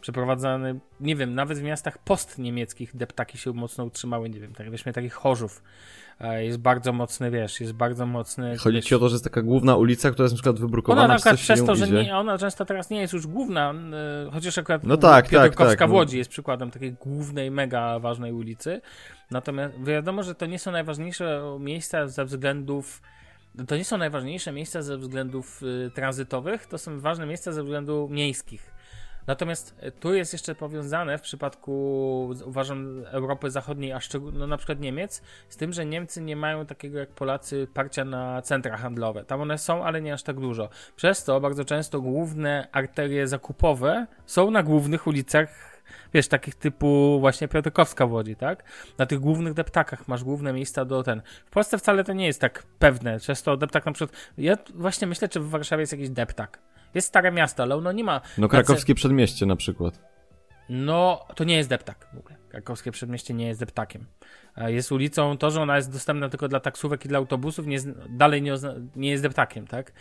Przeprowadzany, 0.05 0.81
nie 1.01 1.17
wiem, 1.17 1.35
nawet 1.35 1.59
w 1.59 1.63
miastach 1.63 1.99
postniemieckich 1.99 2.97
deptaki 2.97 3.39
się 3.39 3.53
mocno 3.53 3.85
utrzymały, 3.85 4.31
nie 4.31 4.41
wiem, 4.41 4.55
tak, 4.55 4.71
weźmy 4.71 4.93
takich 4.93 5.13
Chorzów 5.15 5.63
jest 6.39 6.59
bardzo 6.59 6.93
mocny, 6.93 7.31
wiesz, 7.31 7.61
jest 7.61 7.73
bardzo 7.73 8.07
mocny. 8.07 8.57
Chodzi 8.57 8.77
wiesz, 8.77 8.85
ci 8.85 8.95
o 8.95 8.99
to, 8.99 9.09
że 9.09 9.15
jest 9.15 9.25
taka 9.25 9.43
główna 9.43 9.77
ulica, 9.77 10.11
która 10.11 10.25
jest 10.25 10.33
na 10.33 10.37
przykład 10.37 10.61
wybrukowana, 10.61 11.05
Ona 11.05 11.15
na 11.15 11.19
przykład 11.19 11.37
przez 11.37 11.65
to, 11.65 11.75
że 11.75 11.89
nie, 11.89 12.17
ona 12.17 12.39
często 12.39 12.65
teraz 12.65 12.91
nie 12.91 13.01
jest 13.01 13.13
już 13.13 13.27
główna, 13.27 13.75
chociaż 14.33 14.59
akurat 14.59 14.85
no 14.85 14.97
tak, 14.97 15.29
Piotrkowska 15.29 15.65
tak, 15.65 15.79
tak, 15.79 15.91
w. 15.91 15.93
Łodzi 15.93 16.19
jest 16.19 16.31
przykładem 16.31 16.71
takiej 16.71 16.93
głównej, 16.93 17.51
mega 17.51 17.99
ważnej 17.99 18.33
ulicy. 18.33 18.81
Natomiast 19.31 19.75
wiadomo, 19.85 20.23
że 20.23 20.35
to 20.35 20.47
nie 20.47 20.59
są 20.59 20.73
najważniejsze 20.73 21.57
miejsca 21.61 22.09
ze 22.09 22.25
względów 22.25 23.03
to 23.69 23.77
nie 23.77 23.85
są 23.85 23.99
najważniejsze 23.99 24.53
miejsca 24.53 24.83
ze 24.83 24.99
względów 24.99 25.63
y, 25.63 25.91
tranzytowych, 25.95 26.67
to 26.67 26.79
są 26.79 27.01
ważne 27.01 27.27
miejsca 27.27 27.53
ze 27.53 27.63
względów 27.63 28.11
miejskich. 28.11 28.74
Natomiast 29.27 29.77
e, 29.81 29.91
tu 29.91 30.15
jest 30.15 30.33
jeszcze 30.33 30.55
powiązane 30.55 31.19
w 31.19 31.23
przypadku, 31.23 32.35
uważam, 32.45 33.05
Europy 33.07 33.51
Zachodniej, 33.51 33.93
a 33.93 34.01
szczególnie 34.01 34.39
no, 34.39 34.47
na 34.47 34.57
przykład 34.57 34.81
Niemiec, 34.81 35.23
z 35.49 35.57
tym, 35.57 35.73
że 35.73 35.87
Niemcy 35.87 36.21
nie 36.21 36.37
mają 36.37 36.67
takiego 36.67 36.99
jak 36.99 37.11
Polacy 37.11 37.67
parcia 37.75 38.05
na 38.05 38.43
centra 38.43 38.77
handlowe. 38.77 39.25
Tam 39.25 39.41
one 39.41 39.59
są, 39.59 39.85
ale 39.85 40.03
nie 40.03 40.13
aż 40.13 40.23
tak 40.23 40.41
dużo. 40.41 40.69
Przez 40.97 41.25
to 41.25 41.41
bardzo 41.41 41.65
często 41.65 42.01
główne 42.01 42.69
arterie 42.73 43.29
zakupowe 43.29 44.07
są 44.27 44.51
na 44.51 44.63
głównych 44.63 45.07
ulicach 45.07 45.75
wiesz, 46.15 46.29
takich 46.29 46.55
typu 46.55 47.21
właśnie 47.21 47.49
Piotrkowska 47.49 48.07
w 48.07 48.13
Łodzi, 48.13 48.37
tak? 48.37 48.65
Na 48.99 49.07
tych 49.07 49.21
głównych 49.21 49.55
deptakach 49.55 50.09
masz 50.09 50.25
główne 50.25 50.53
miejsca 50.53 50.85
do 50.85 51.03
ten. 51.03 51.23
W 51.47 51.51
Polsce 51.51 51.79
wcale 51.79 52.05
to 52.05 52.13
nie 52.13 52.27
jest 52.27 52.41
tak 52.41 52.63
pewne. 52.79 53.21
Często 53.21 53.57
deptak 53.57 53.87
na 53.87 53.93
przykład, 53.93 54.21
ja 54.39 54.57
właśnie 54.75 55.07
myślę, 55.07 55.29
czy 55.29 55.41
w 55.41 55.49
Warszawie 55.49 55.81
jest 55.81 55.93
jakiś 55.93 56.11
deptak. 56.11 56.59
Jest 56.95 57.09
stare 57.09 57.33
miasto, 57.33 57.63
ale 57.63 57.77
ono 57.77 57.93
nie 57.93 58.05
ma... 58.05 58.21
No 58.39 58.49
krakowskie 58.49 58.95
przedmieście 58.95 59.47
na 59.47 59.57
przykład. 59.57 59.99
No, 60.69 61.27
to 61.35 61.45
nie 61.45 61.57
jest 61.57 61.69
deptak 61.69 62.09
w 62.15 62.19
ogóle. 62.19 62.44
Krakowskie 62.55 62.93
przedmieście 62.93 63.35
nie 63.35 63.47
jest 63.47 63.61
deptakiem. 63.61 64.07
Jest 64.57 64.93
ulicą, 64.93 65.39
to, 65.39 65.51
że 65.51 65.63
ona 65.63 65.77
jest 65.77 65.93
dostępna 65.93 66.29
tylko 66.29 66.49
dla 66.49 66.61
taksówek 66.61 67.05
i 67.05 67.09
dla 67.09 67.19
autobusów, 67.19 67.67
nie, 67.67 67.79
dalej 68.09 68.43
nie, 68.43 68.55
nie 68.97 69.11
jest 69.11 69.23
deptakiem, 69.23 69.67
tak? 69.67 69.93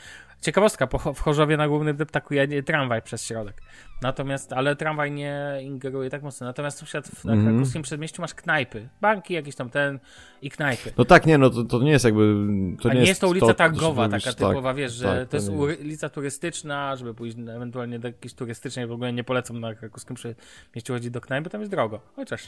Ciekawostka, 0.42 0.88
po, 0.88 1.14
w 1.14 1.20
Chorzowie 1.20 1.58
na 1.58 1.68
głównym 1.68 1.96
deptaku 1.96 2.34
jedzie 2.34 2.64
tramwaj 2.64 3.02
przez 3.02 3.26
środek. 3.26 3.62
Natomiast, 4.02 4.54
ale 4.54 4.76
tramwaj 4.76 5.12
nie 5.12 5.60
ingeruje 5.62 6.10
tak 6.10 6.24
mocno. 6.24 6.48
Natomiast 6.48 6.78
sąsiad 6.78 7.08
w 7.08 7.26
mm 7.26 7.40
-hmm. 7.40 7.50
krakowskim 7.50 7.82
przedmieściu 7.82 8.22
masz 8.22 8.34
knajpy. 8.34 8.90
Banki 9.02 9.34
jakieś 9.34 9.56
tam 9.56 9.70
ten 9.70 10.00
i 10.42 10.50
knajpy. 10.50 10.94
No 10.98 11.06
tak, 11.06 11.26
nie, 11.26 11.38
no 11.38 11.50
to, 11.50 11.64
to 11.64 11.80
nie 11.80 11.92
jest 11.92 12.06
jakby... 12.06 12.36
To 12.82 12.90
A 12.90 12.94
nie, 12.94 13.00
nie 13.00 13.08
jest 13.08 13.22
to 13.22 13.28
ulica 13.28 13.48
to, 13.48 13.54
targowa, 13.54 14.10
taka 14.10 14.24
tak, 14.24 14.36
typowa, 14.36 14.74
wiesz, 14.74 14.94
że 14.94 15.20
tak, 15.20 15.30
to 15.30 15.38
jest 15.38 15.50
ulica 15.50 16.10
turystyczna, 16.10 16.96
żeby 16.96 17.14
pójść 17.14 17.38
ewentualnie 17.38 18.00
do 18.00 18.08
jakiejś 18.08 18.34
turystycznej, 18.34 18.88
w 18.88 18.92
ogóle 18.92 19.14
nie 19.14 19.24
polecam 19.24 19.60
na 19.60 19.76
krakowskim 19.76 20.16
przedmieściu 20.16 20.94
chodzić 20.94 21.10
do 21.10 21.22
knajpy, 21.22 21.50
tam 21.50 21.62
jest 21.62 21.72
drogo. 21.72 22.02
Chociaż 22.16 22.43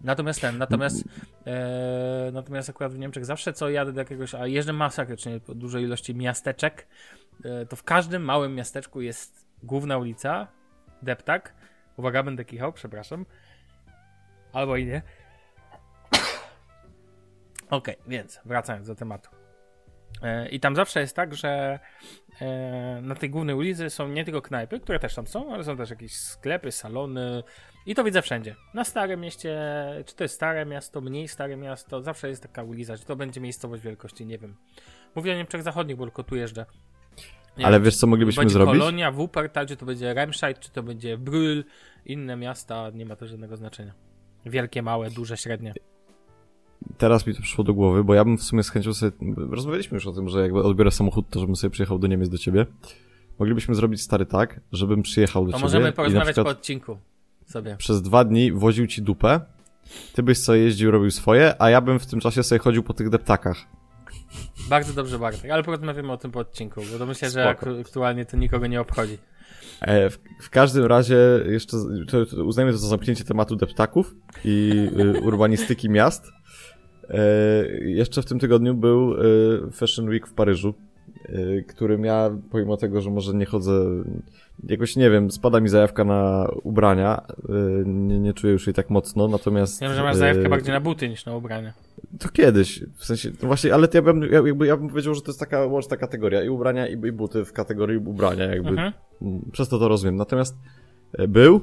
Natomiast 0.00 0.40
ten, 0.40 0.58
natomiast 0.58 1.04
e, 1.46 2.30
natomiast 2.32 2.70
akurat 2.70 2.92
w 2.92 2.98
Niemczech 2.98 3.24
zawsze 3.24 3.52
co 3.52 3.70
jadę 3.70 3.92
do 3.92 4.00
jakiegoś, 4.00 4.34
a 4.34 4.46
jeżdżę 4.46 4.72
masakrycznie 4.72 5.40
po 5.40 5.54
dużej 5.54 5.84
ilości 5.84 6.14
miasteczek, 6.14 6.86
e, 7.44 7.66
to 7.66 7.76
w 7.76 7.82
każdym 7.82 8.22
małym 8.22 8.54
miasteczku 8.54 9.00
jest 9.00 9.46
główna 9.62 9.98
ulica, 9.98 10.48
deptak. 11.02 11.54
Uwaga, 11.96 12.22
będę 12.22 12.44
kichał, 12.44 12.72
przepraszam. 12.72 13.26
Albo 14.52 14.76
i 14.76 14.86
nie. 14.86 15.02
Okej, 17.70 17.94
okay, 17.94 17.96
więc 18.06 18.40
wracając 18.44 18.86
do 18.86 18.94
tematu. 18.94 19.30
E, 20.22 20.48
I 20.48 20.60
tam 20.60 20.76
zawsze 20.76 21.00
jest 21.00 21.16
tak, 21.16 21.34
że 21.34 21.78
e, 22.40 23.00
na 23.02 23.14
tej 23.14 23.30
głównej 23.30 23.54
ulicy 23.54 23.90
są 23.90 24.08
nie 24.08 24.24
tylko 24.24 24.42
knajpy, 24.42 24.80
które 24.80 24.98
też 24.98 25.14
tam 25.14 25.26
są, 25.26 25.54
ale 25.54 25.64
są 25.64 25.76
też 25.76 25.90
jakieś 25.90 26.16
sklepy, 26.16 26.72
salony, 26.72 27.42
i 27.86 27.94
to 27.94 28.04
widzę 28.04 28.22
wszędzie. 28.22 28.56
Na 28.74 28.84
starym 28.84 29.20
mieście, 29.20 29.58
czy 30.06 30.16
to 30.16 30.24
jest 30.24 30.34
stare 30.34 30.66
miasto, 30.66 31.00
mniej 31.00 31.28
stare 31.28 31.56
miasto, 31.56 32.02
zawsze 32.02 32.28
jest 32.28 32.42
taka 32.42 32.62
ulica, 32.62 32.96
czy 32.96 33.04
to 33.04 33.16
będzie 33.16 33.40
miejscowość 33.40 33.82
wielkości, 33.82 34.26
nie 34.26 34.38
wiem. 34.38 34.54
Mówię 35.14 35.32
o 35.32 35.36
Niemczech 35.36 35.62
Zachodnich, 35.62 35.96
bo 35.96 36.04
tylko 36.04 36.22
tu 36.22 36.36
jeżdżę. 36.36 36.66
Nie 37.58 37.66
Ale 37.66 37.76
wiem, 37.76 37.84
wiesz, 37.84 37.96
co 37.96 38.06
moglibyśmy 38.06 38.40
będzie 38.40 38.52
zrobić? 38.52 38.78
Kolonia, 38.78 39.12
Wuppertal, 39.12 39.66
czy 39.66 39.76
to 39.76 39.86
będzie 39.86 40.14
Remscheid, 40.14 40.60
czy 40.60 40.70
to 40.70 40.82
będzie 40.82 41.18
Brühl, 41.18 41.64
inne 42.06 42.36
miasta, 42.36 42.90
nie 42.94 43.06
ma 43.06 43.16
to 43.16 43.26
żadnego 43.26 43.56
znaczenia. 43.56 43.92
Wielkie, 44.46 44.82
małe, 44.82 45.10
duże, 45.10 45.36
średnie. 45.36 45.74
Teraz 46.98 47.26
mi 47.26 47.34
to 47.34 47.42
przyszło 47.42 47.64
do 47.64 47.74
głowy, 47.74 48.04
bo 48.04 48.14
ja 48.14 48.24
bym 48.24 48.38
w 48.38 48.42
sumie 48.42 48.62
z 48.62 48.70
chęcią 48.70 48.94
sobie... 48.94 49.12
Rozmawialiśmy 49.50 49.94
już 49.94 50.06
o 50.06 50.12
tym, 50.12 50.28
że 50.28 50.40
jakby 50.40 50.62
odbiorę 50.62 50.90
samochód, 50.90 51.26
to 51.30 51.40
żebym 51.40 51.56
sobie 51.56 51.70
przyjechał 51.70 51.98
do 51.98 52.06
Niemiec 52.06 52.28
do 52.28 52.38
ciebie. 52.38 52.66
Moglibyśmy 53.38 53.74
zrobić 53.74 54.02
stary 54.02 54.26
tak, 54.26 54.60
żebym 54.72 55.02
przyjechał 55.02 55.46
do 55.46 55.52
to 55.52 55.58
ciebie. 55.58 55.70
To 55.70 55.78
możemy 55.78 55.92
porozmawiać 55.92 56.26
przykład... 56.26 56.54
po 56.54 56.60
odcinku 56.60 56.98
sobie. 57.46 57.76
Przez 57.76 58.02
dwa 58.02 58.24
dni 58.24 58.52
woził 58.52 58.86
ci 58.86 59.02
dupę, 59.02 59.40
ty 60.12 60.22
byś 60.22 60.38
sobie 60.38 60.58
jeździł, 60.58 60.90
robił 60.90 61.10
swoje, 61.10 61.62
a 61.62 61.70
ja 61.70 61.80
bym 61.80 61.98
w 61.98 62.06
tym 62.06 62.20
czasie 62.20 62.42
sobie 62.42 62.58
chodził 62.58 62.82
po 62.82 62.94
tych 62.94 63.08
deptakach. 63.08 63.56
Bardzo 64.68 64.92
dobrze, 64.92 65.18
Bartek, 65.18 65.50
ale 65.50 65.62
porozmawiamy 65.62 66.12
o 66.12 66.16
tym 66.16 66.30
po 66.30 66.40
odcinku, 66.40 66.80
bo 66.92 66.98
to 66.98 67.06
myślę, 67.06 67.30
że 67.30 67.56
aktualnie 67.80 68.24
to 68.24 68.36
nikogo 68.36 68.66
nie 68.66 68.80
obchodzi. 68.80 69.18
E, 69.80 70.10
w, 70.10 70.18
w, 70.40 70.50
każdym 70.50 70.84
razie 70.84 71.16
jeszcze 71.46 71.76
to, 72.08 72.26
to 72.26 72.44
uznajmy 72.44 72.72
to 72.72 72.78
za 72.78 72.88
zamknięcie 72.88 73.24
tematu 73.24 73.56
deptaków 73.56 74.14
i 74.44 74.72
y, 75.16 75.20
urbanistyki 75.20 75.90
miast. 75.90 76.24
E, 77.10 77.18
jeszcze 77.80 78.22
w 78.22 78.24
tym 78.24 78.38
tygodniu 78.38 78.74
był 78.74 79.14
y, 79.14 79.70
Fashion 79.72 80.08
Week 80.08 80.26
w 80.26 80.34
Paryżu, 80.34 80.74
którym 81.68 82.04
ja, 82.04 82.30
pomimo 82.50 82.76
tego, 82.76 83.00
że 83.00 83.10
może 83.10 83.34
nie 83.34 83.46
chodzę 83.46 83.72
jakoś 84.64 84.96
nie 84.96 85.10
wiem, 85.10 85.30
spada 85.30 85.60
mi 85.60 85.68
zajawka 85.68 86.04
na 86.04 86.48
ubrania. 86.62 87.26
Y, 87.48 87.84
nie, 87.86 88.20
nie 88.20 88.34
czuję 88.34 88.52
już 88.52 88.66
jej 88.66 88.74
tak 88.74 88.90
mocno, 88.90 89.28
natomiast. 89.28 89.80
Ja 89.80 89.88
wiem, 89.88 89.96
że 89.96 90.02
masz 90.02 90.16
zajawkę 90.16 90.42
yy, 90.42 90.48
bardziej 90.48 90.72
na 90.72 90.80
buty 90.80 91.08
niż 91.08 91.26
na 91.26 91.36
ubrania. 91.36 91.72
To 92.18 92.28
kiedyś. 92.28 92.84
W 92.94 93.04
sensie, 93.04 93.30
no 93.42 93.46
właśnie, 93.46 93.74
ale 93.74 93.88
ja 93.94 94.02
bym, 94.02 94.22
ja, 94.22 94.40
jakby, 94.46 94.66
ja 94.66 94.76
bym 94.76 94.88
powiedział, 94.88 95.14
że 95.14 95.20
to 95.20 95.26
jest 95.26 95.40
taka 95.40 95.64
łączna 95.64 95.96
kategoria. 95.96 96.42
I 96.42 96.48
ubrania, 96.48 96.88
i, 96.88 96.92
i 96.92 97.12
buty 97.12 97.44
w 97.44 97.52
kategorii 97.52 97.96
ubrania, 97.96 98.44
jakby. 98.44 98.68
Mhm. 98.68 98.92
Przez 99.52 99.68
to 99.68 99.78
to 99.78 99.88
rozumiem. 99.88 100.16
Natomiast 100.16 100.56
y, 101.20 101.28
był, 101.28 101.60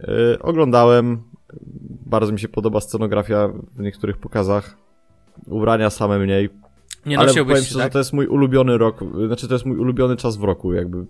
yy, 0.00 0.38
oglądałem. 0.40 1.22
Bardzo 2.06 2.32
mi 2.32 2.40
się 2.40 2.48
podoba 2.48 2.80
scenografia 2.80 3.48
w 3.48 3.80
niektórych 3.80 4.18
pokazach. 4.18 4.76
Ubrania 5.46 5.90
same 5.90 6.18
mniej 6.18 6.50
nie 7.08 7.18
Ale 7.18 7.34
powiem 7.34 7.56
szczerze, 7.56 7.74
tak? 7.74 7.84
że 7.84 7.90
to 7.90 7.98
jest 7.98 8.12
mój 8.12 8.26
ulubiony 8.26 8.78
rok, 8.78 9.04
znaczy 9.26 9.48
to 9.48 9.54
jest 9.54 9.66
mój 9.66 9.76
ulubiony 9.76 10.16
czas 10.16 10.36
w 10.36 10.44
roku, 10.44 10.72
jakby 10.72 11.06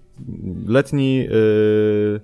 letni 0.66 1.16
yy, 1.16 2.20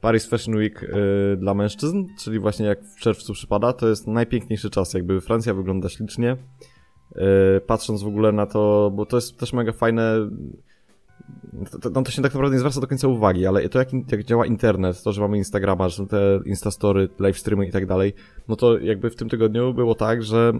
Paris 0.00 0.26
Fashion 0.26 0.54
Week 0.54 0.82
yy, 0.82 1.36
dla 1.36 1.54
mężczyzn, 1.54 2.04
czyli 2.18 2.38
właśnie 2.38 2.66
jak 2.66 2.84
w 2.84 3.00
czerwcu 3.00 3.32
przypada, 3.32 3.72
to 3.72 3.88
jest 3.88 4.06
najpiękniejszy 4.06 4.70
czas, 4.70 4.94
jakby 4.94 5.20
Francja 5.20 5.54
wygląda 5.54 5.88
ślicznie, 5.88 6.36
yy, 7.14 7.22
patrząc 7.66 8.02
w 8.02 8.06
ogóle 8.06 8.32
na 8.32 8.46
to, 8.46 8.92
bo 8.94 9.06
to 9.06 9.16
jest 9.16 9.38
też 9.38 9.52
mega 9.52 9.72
fajne, 9.72 10.30
to, 11.82 11.90
no 11.90 12.02
to 12.02 12.10
się 12.10 12.22
tak 12.22 12.34
naprawdę 12.34 12.54
nie 12.54 12.58
zwraca 12.58 12.80
do 12.80 12.86
końca 12.86 13.08
uwagi, 13.08 13.46
ale 13.46 13.68
to 13.68 13.78
jak, 13.78 13.88
jak 14.12 14.24
działa 14.24 14.46
internet, 14.46 15.02
to, 15.02 15.12
że 15.12 15.20
mamy 15.20 15.36
Instagrama, 15.36 15.88
że 15.88 15.96
są 15.96 16.06
te 16.06 16.40
Instastory, 16.44 17.08
live 17.18 17.38
streamy 17.38 17.66
i 17.66 17.70
tak 17.70 17.86
dalej, 17.86 18.12
no 18.48 18.56
to 18.56 18.78
jakby 18.78 19.10
w 19.10 19.16
tym 19.16 19.28
tygodniu 19.28 19.74
było 19.74 19.94
tak, 19.94 20.22
że 20.22 20.52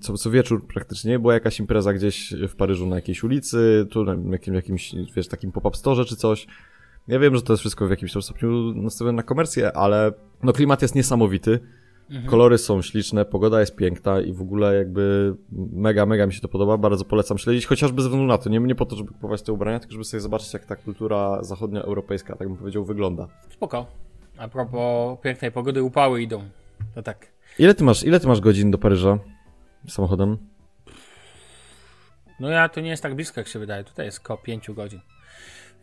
co, 0.00 0.14
co 0.14 0.30
wieczór 0.30 0.66
praktycznie 0.66 1.18
była 1.18 1.34
jakaś 1.34 1.60
impreza 1.60 1.92
gdzieś 1.92 2.34
w 2.48 2.56
Paryżu 2.56 2.86
na 2.86 2.96
jakiejś 2.96 3.24
ulicy, 3.24 3.86
tu 3.90 4.04
na 4.04 4.32
jakim, 4.32 4.54
jakimś, 4.54 4.94
wiesz, 5.16 5.28
takim 5.28 5.52
pop-up 5.52 5.76
store 5.76 6.04
czy 6.04 6.16
coś. 6.16 6.46
Ja 7.08 7.18
wiem, 7.18 7.36
że 7.36 7.42
to 7.42 7.52
jest 7.52 7.60
wszystko 7.60 7.86
w 7.86 7.90
jakimś 7.90 8.12
tam 8.12 8.22
stopniu 8.22 8.72
nastawione 8.74 9.16
na 9.16 9.22
komercję, 9.22 9.76
ale 9.76 10.12
no 10.42 10.52
klimat 10.52 10.82
jest 10.82 10.94
niesamowity. 10.94 11.60
Mhm. 12.10 12.26
Kolory 12.26 12.58
są 12.58 12.82
śliczne, 12.82 13.24
pogoda 13.24 13.60
jest 13.60 13.76
piękna 13.76 14.20
i 14.20 14.32
w 14.32 14.42
ogóle 14.42 14.76
jakby 14.76 15.34
mega, 15.72 16.06
mega 16.06 16.26
mi 16.26 16.32
się 16.32 16.40
to 16.40 16.48
podoba. 16.48 16.76
Bardzo 16.76 17.04
polecam 17.04 17.38
śledzić, 17.38 17.66
chociażby 17.66 18.02
ze 18.02 18.08
względu 18.08 18.28
na 18.28 18.38
to. 18.38 18.50
Nie, 18.50 18.58
nie 18.58 18.74
po 18.74 18.86
to, 18.86 18.96
żeby 18.96 19.12
kupować 19.12 19.42
te 19.42 19.52
ubrania, 19.52 19.80
tylko 19.80 19.92
żeby 19.92 20.04
sobie 20.04 20.20
zobaczyć, 20.20 20.52
jak 20.52 20.64
ta 20.64 20.76
kultura 20.76 21.42
zachodnioeuropejska, 21.42 22.36
tak 22.36 22.48
bym 22.48 22.56
powiedział, 22.56 22.84
wygląda. 22.84 23.28
Spoko. 23.50 23.86
A 24.38 24.48
propos 24.48 25.18
pięknej 25.20 25.52
pogody, 25.52 25.82
upały 25.82 26.22
idą. 26.22 26.44
To 26.94 27.02
tak. 27.02 27.26
Ile 27.58 27.74
ty 27.74 27.84
masz, 27.84 28.04
ile 28.04 28.20
ty 28.20 28.26
masz 28.26 28.40
godzin 28.40 28.70
do 28.70 28.78
Paryża 28.78 29.18
samochodem? 29.88 30.38
No 32.40 32.48
ja 32.48 32.68
to 32.68 32.80
nie 32.80 32.90
jest 32.90 33.02
tak 33.02 33.14
blisko, 33.14 33.40
jak 33.40 33.48
się 33.48 33.58
wydaje. 33.58 33.84
Tutaj 33.84 34.06
jest 34.06 34.18
około 34.18 34.38
5 34.38 34.70
godzin. 34.70 35.00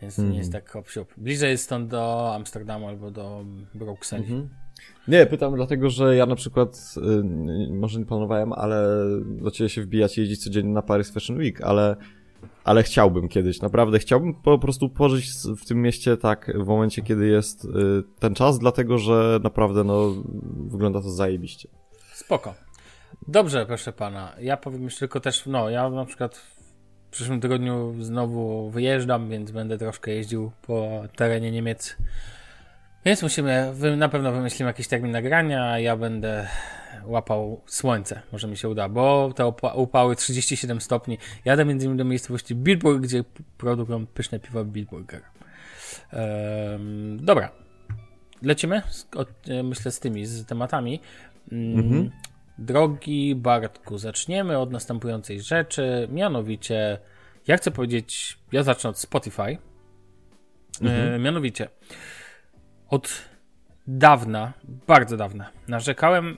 Więc 0.01 0.15
hmm. 0.15 0.31
nie 0.31 0.37
jest 0.37 0.51
tak 0.51 0.71
hop 0.71 0.87
Bliżej 1.17 1.51
jest 1.51 1.63
stąd 1.63 1.89
do 1.89 2.33
Amsterdamu 2.35 2.87
albo 2.87 3.11
do 3.11 3.45
Brukseli. 3.73 4.23
Mhm. 4.23 4.49
Nie, 5.07 5.25
pytam 5.25 5.55
dlatego, 5.55 5.89
że 5.89 6.15
ja 6.15 6.25
na 6.25 6.35
przykład, 6.35 6.95
y, 6.97 7.69
może 7.73 7.99
nie 7.99 8.05
planowałem, 8.05 8.53
ale 8.53 8.87
ciebie 9.53 9.69
się 9.69 9.81
wbijać 9.81 10.17
i 10.17 10.21
jeździć 10.21 10.43
codziennie 10.43 10.73
na 10.73 10.81
Paris 10.81 11.11
Fashion 11.11 11.37
Week, 11.37 11.61
ale, 11.61 11.95
ale 12.63 12.83
chciałbym 12.83 13.27
kiedyś, 13.27 13.61
naprawdę 13.61 13.99
chciałbym 13.99 14.33
po 14.33 14.59
prostu 14.59 14.89
pożyć 14.89 15.29
w 15.57 15.65
tym 15.65 15.81
mieście 15.81 16.17
tak 16.17 16.51
w 16.55 16.67
momencie, 16.67 17.01
kiedy 17.01 17.27
jest 17.27 17.65
y, 17.65 17.69
ten 18.19 18.35
czas, 18.35 18.59
dlatego, 18.59 18.97
że 18.97 19.39
naprawdę 19.43 19.83
no, 19.83 20.13
wygląda 20.67 21.01
to 21.01 21.09
zajebiście. 21.09 21.69
Spoko. 22.13 22.53
Dobrze, 23.27 23.65
proszę 23.65 23.93
pana. 23.93 24.35
Ja 24.39 24.57
powiem 24.57 24.83
jeszcze 24.83 24.99
tylko 24.99 25.19
też, 25.19 25.45
no, 25.45 25.69
ja 25.69 25.89
na 25.89 26.05
przykład 26.05 26.37
w 26.37 27.11
przyszłym 27.11 27.41
tygodniu 27.41 27.93
znowu 27.99 28.69
wyjeżdżam, 28.69 29.29
więc 29.29 29.51
będę 29.51 29.77
troszkę 29.77 30.11
jeździł 30.11 30.51
po 30.61 31.03
terenie 31.15 31.51
Niemiec 31.51 31.97
więc 33.05 33.21
musimy, 33.21 33.73
na 33.97 34.09
pewno 34.09 34.31
wymyślimy 34.31 34.69
jakiś 34.69 34.87
termin 34.87 35.11
nagrania, 35.11 35.71
a 35.71 35.79
ja 35.79 35.97
będę 35.97 36.47
łapał 37.05 37.61
słońce, 37.65 38.21
może 38.31 38.47
mi 38.47 38.57
się 38.57 38.69
uda, 38.69 38.89
bo 38.89 39.33
te 39.35 39.53
upały 39.75 40.15
37 40.15 40.81
stopni. 40.81 41.17
Jadę 41.45 41.65
między 41.65 41.85
innymi 41.85 41.97
do 41.97 42.05
miejscowości 42.05 42.55
Bilburg, 42.55 43.01
gdzie 43.01 43.23
produkują 43.57 44.07
pyszne 44.07 44.39
piwo 44.39 44.65
Bilburger. 44.65 45.21
Um, 46.13 47.25
dobra, 47.25 47.51
lecimy, 48.41 48.81
e, 49.47 49.63
myślę, 49.63 49.91
z 49.91 49.99
tymi, 49.99 50.25
z 50.25 50.45
tematami. 50.45 50.99
Mm, 51.51 51.79
mhm. 51.79 52.11
Drogi 52.57 53.35
Bartku, 53.35 53.97
zaczniemy 53.97 54.57
od 54.57 54.71
następującej 54.71 55.41
rzeczy, 55.41 56.07
mianowicie, 56.11 56.99
ja 57.47 57.57
chcę 57.57 57.71
powiedzieć, 57.71 58.37
ja 58.51 58.63
zacznę 58.63 58.89
od 58.89 58.99
Spotify. 58.99 59.41
E, 59.41 59.57
mhm. 60.81 61.13
E, 61.13 61.19
mianowicie, 61.19 61.67
od 62.93 63.29
dawna, 63.87 64.53
bardzo 64.87 65.17
dawna, 65.17 65.49
narzekałem, 65.67 66.37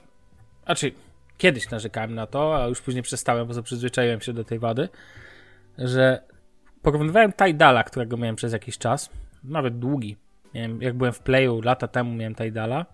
znaczy 0.64 0.92
kiedyś 1.38 1.70
narzekałem 1.70 2.14
na 2.14 2.26
to, 2.26 2.62
a 2.62 2.68
już 2.68 2.80
później 2.80 3.02
przestałem, 3.02 3.48
bo 3.48 3.62
przyzwyczaiłem 3.62 4.20
się 4.20 4.32
do 4.32 4.44
tej 4.44 4.58
wady, 4.58 4.88
że 5.78 6.22
porównywałem 6.82 7.32
Tidala, 7.32 7.84
którego 7.84 8.16
miałem 8.16 8.36
przez 8.36 8.52
jakiś 8.52 8.78
czas, 8.78 9.10
nawet 9.44 9.78
długi. 9.78 10.16
Miałem, 10.54 10.82
jak 10.82 10.94
byłem 10.94 11.12
w 11.12 11.20
Playu 11.20 11.60
lata 11.60 11.88
temu, 11.88 12.14
miałem 12.14 12.34
Tidala. 12.34 12.86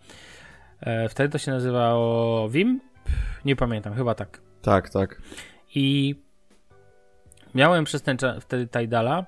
E, 0.80 1.08
wtedy 1.08 1.28
to 1.28 1.38
się 1.38 1.50
nazywało 1.50 2.48
Vim? 2.48 2.80
Nie 3.44 3.56
pamiętam, 3.56 3.94
chyba 3.94 4.14
tak. 4.14 4.40
Tak, 4.62 4.90
tak. 4.90 5.22
I 5.74 6.14
miałem 7.54 7.84
przez 7.84 8.02
ten 8.02 8.16
czas 8.16 8.42
wtedy 8.44 8.66
Tidala 8.66 9.26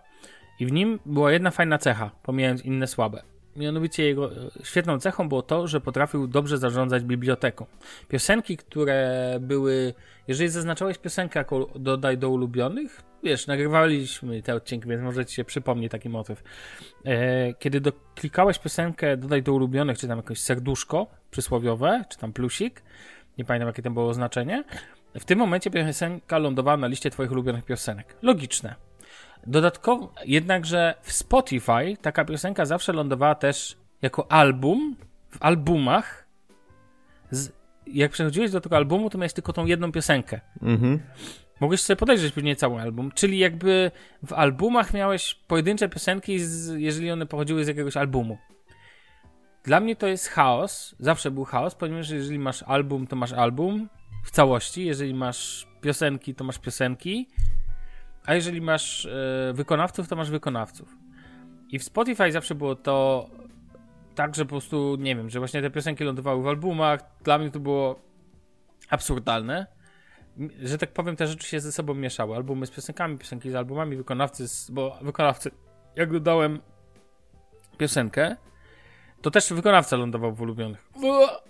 i 0.61 0.67
w 0.67 0.73
nim 0.73 1.01
była 1.07 1.33
jedna 1.33 1.51
fajna 1.51 1.79
cecha, 1.79 2.11
pomijając 2.23 2.65
inne 2.65 2.87
słabe. 2.87 3.34
Mianowicie 3.57 4.05
jego 4.05 4.33
e, 4.33 4.51
świetną 4.63 4.99
cechą 4.99 5.29
było 5.29 5.43
to, 5.43 5.69
że 5.69 5.81
potrafił 5.81 6.27
dobrze 6.27 6.59
zarządzać 6.59 7.05
biblioteką. 7.05 7.67
Piosenki, 8.09 8.57
które 8.57 9.39
były. 9.41 9.95
Jeżeli 10.29 10.51
zaznaczałeś 10.51 10.99
piosenkę 10.99 11.39
jako 11.39 11.71
dodaj 11.77 12.19
do 12.19 12.31
ulubionych, 12.31 13.03
wiesz, 13.23 13.47
nagrywaliśmy 13.47 14.43
te 14.43 14.55
odcinki, 14.55 14.89
więc 14.89 15.03
może 15.03 15.27
ci 15.27 15.35
się 15.35 15.45
przypomni 15.45 15.89
taki 15.89 16.09
motyw. 16.09 16.43
E, 17.05 17.55
kiedy 17.55 17.81
do, 17.81 17.93
klikałeś 18.15 18.59
piosenkę 18.59 19.17
dodaj 19.17 19.43
do 19.43 19.53
ulubionych, 19.53 19.99
czy 19.99 20.09
tam 20.09 20.19
jakieś 20.19 20.41
serduszko 20.41 21.07
przysłowiowe, 21.31 22.05
czy 22.09 22.19
tam 22.19 22.33
plusik, 22.33 22.83
nie 23.39 23.45
pamiętam 23.45 23.67
jakie 23.67 23.83
tam 23.83 23.95
było 23.95 24.15
znaczenie, 24.15 24.65
w 25.15 25.25
tym 25.25 25.39
momencie 25.39 25.71
piosenka 25.71 26.39
lądowała 26.39 26.77
na 26.77 26.87
liście 26.87 27.11
twoich 27.11 27.33
ulubionych 27.33 27.65
piosenek. 27.65 28.17
Logiczne. 28.23 28.75
Dodatkowo, 29.47 30.13
jednakże 30.25 30.95
w 31.03 31.13
Spotify 31.13 31.97
taka 32.03 32.25
piosenka 32.25 32.65
zawsze 32.65 32.93
lądowała 32.93 33.35
też 33.35 33.77
jako 34.03 34.33
album, 34.33 34.97
w 35.31 35.43
albumach. 35.43 36.27
Z, 37.31 37.53
jak 37.87 38.13
przechodziłeś 38.13 38.51
do 38.51 38.61
tego 38.61 38.77
albumu, 38.77 39.11
to 39.11 39.19
miałeś 39.19 39.33
tylko 39.33 39.53
tą 39.53 39.67
jedną 39.67 39.93
piosenkę. 39.93 40.41
Mhm. 40.63 41.01
Mogłeś 41.61 41.81
sobie 41.81 41.97
podejrzeć 41.97 42.35
później 42.35 42.57
cały 42.57 42.81
album, 42.81 43.13
czyli 43.13 43.39
jakby 43.39 43.91
w 44.27 44.33
albumach 44.33 44.95
miałeś 44.95 45.35
pojedyncze 45.35 45.89
piosenki, 45.89 46.39
z, 46.39 46.81
jeżeli 46.81 47.11
one 47.11 47.27
pochodziły 47.27 47.65
z 47.65 47.69
jakiegoś 47.69 47.97
albumu. 47.97 48.39
Dla 49.65 49.81
mnie 49.81 49.97
to 49.97 50.07
jest 50.07 50.29
chaos, 50.29 50.95
zawsze 50.99 51.31
był 51.31 51.45
chaos, 51.45 51.75
ponieważ 51.75 52.11
jeżeli 52.11 52.39
masz 52.39 52.63
album, 52.63 53.07
to 53.07 53.17
masz 53.17 53.33
album 53.33 53.89
w 54.25 54.31
całości, 54.31 54.85
jeżeli 54.85 55.15
masz 55.15 55.67
piosenki, 55.81 56.35
to 56.35 56.45
masz 56.45 56.59
piosenki, 56.59 57.29
a 58.27 58.35
jeżeli 58.35 58.61
masz 58.61 59.07
e, 59.07 59.53
wykonawców, 59.55 60.09
to 60.09 60.17
masz 60.17 60.31
wykonawców. 60.31 60.97
I 61.71 61.79
w 61.79 61.85
Spotify 61.85 62.33
zawsze 62.33 62.55
było 62.55 62.77
to 62.77 63.27
tak, 64.15 64.35
że 64.35 64.45
po 64.45 64.49
prostu, 64.49 64.97
nie 64.97 65.17
wiem, 65.17 65.31
że 65.31 65.39
właśnie 65.39 65.63
te 65.63 65.71
piosenki 65.71 66.05
lądowały 66.05 66.43
w 66.43 66.47
albumach. 66.47 67.01
Dla 67.25 67.39
mnie 67.39 67.51
to 67.51 67.61
było 67.61 68.01
absurdalne. 68.91 69.67
Że 70.63 70.79
tak 70.79 70.93
powiem, 70.93 71.17
te 71.17 71.27
rzeczy 71.27 71.49
się 71.49 71.61
ze 71.61 71.73
sobą 71.73 71.95
mieszały. 71.95 72.37
Albumy 72.37 72.67
z 72.67 72.71
piosenkami, 72.71 73.19
piosenki 73.19 73.51
z 73.51 73.55
albumami, 73.55 73.97
wykonawcy, 73.97 74.49
z, 74.49 74.71
bo 74.71 74.99
wykonawcy, 75.03 75.51
jak 75.97 76.13
dodałem 76.13 76.61
piosenkę, 77.79 78.37
to 79.23 79.31
też 79.31 79.53
wykonawca 79.53 79.97
lądował 79.97 80.35
w 80.35 80.41
ulubionych. 80.41 80.91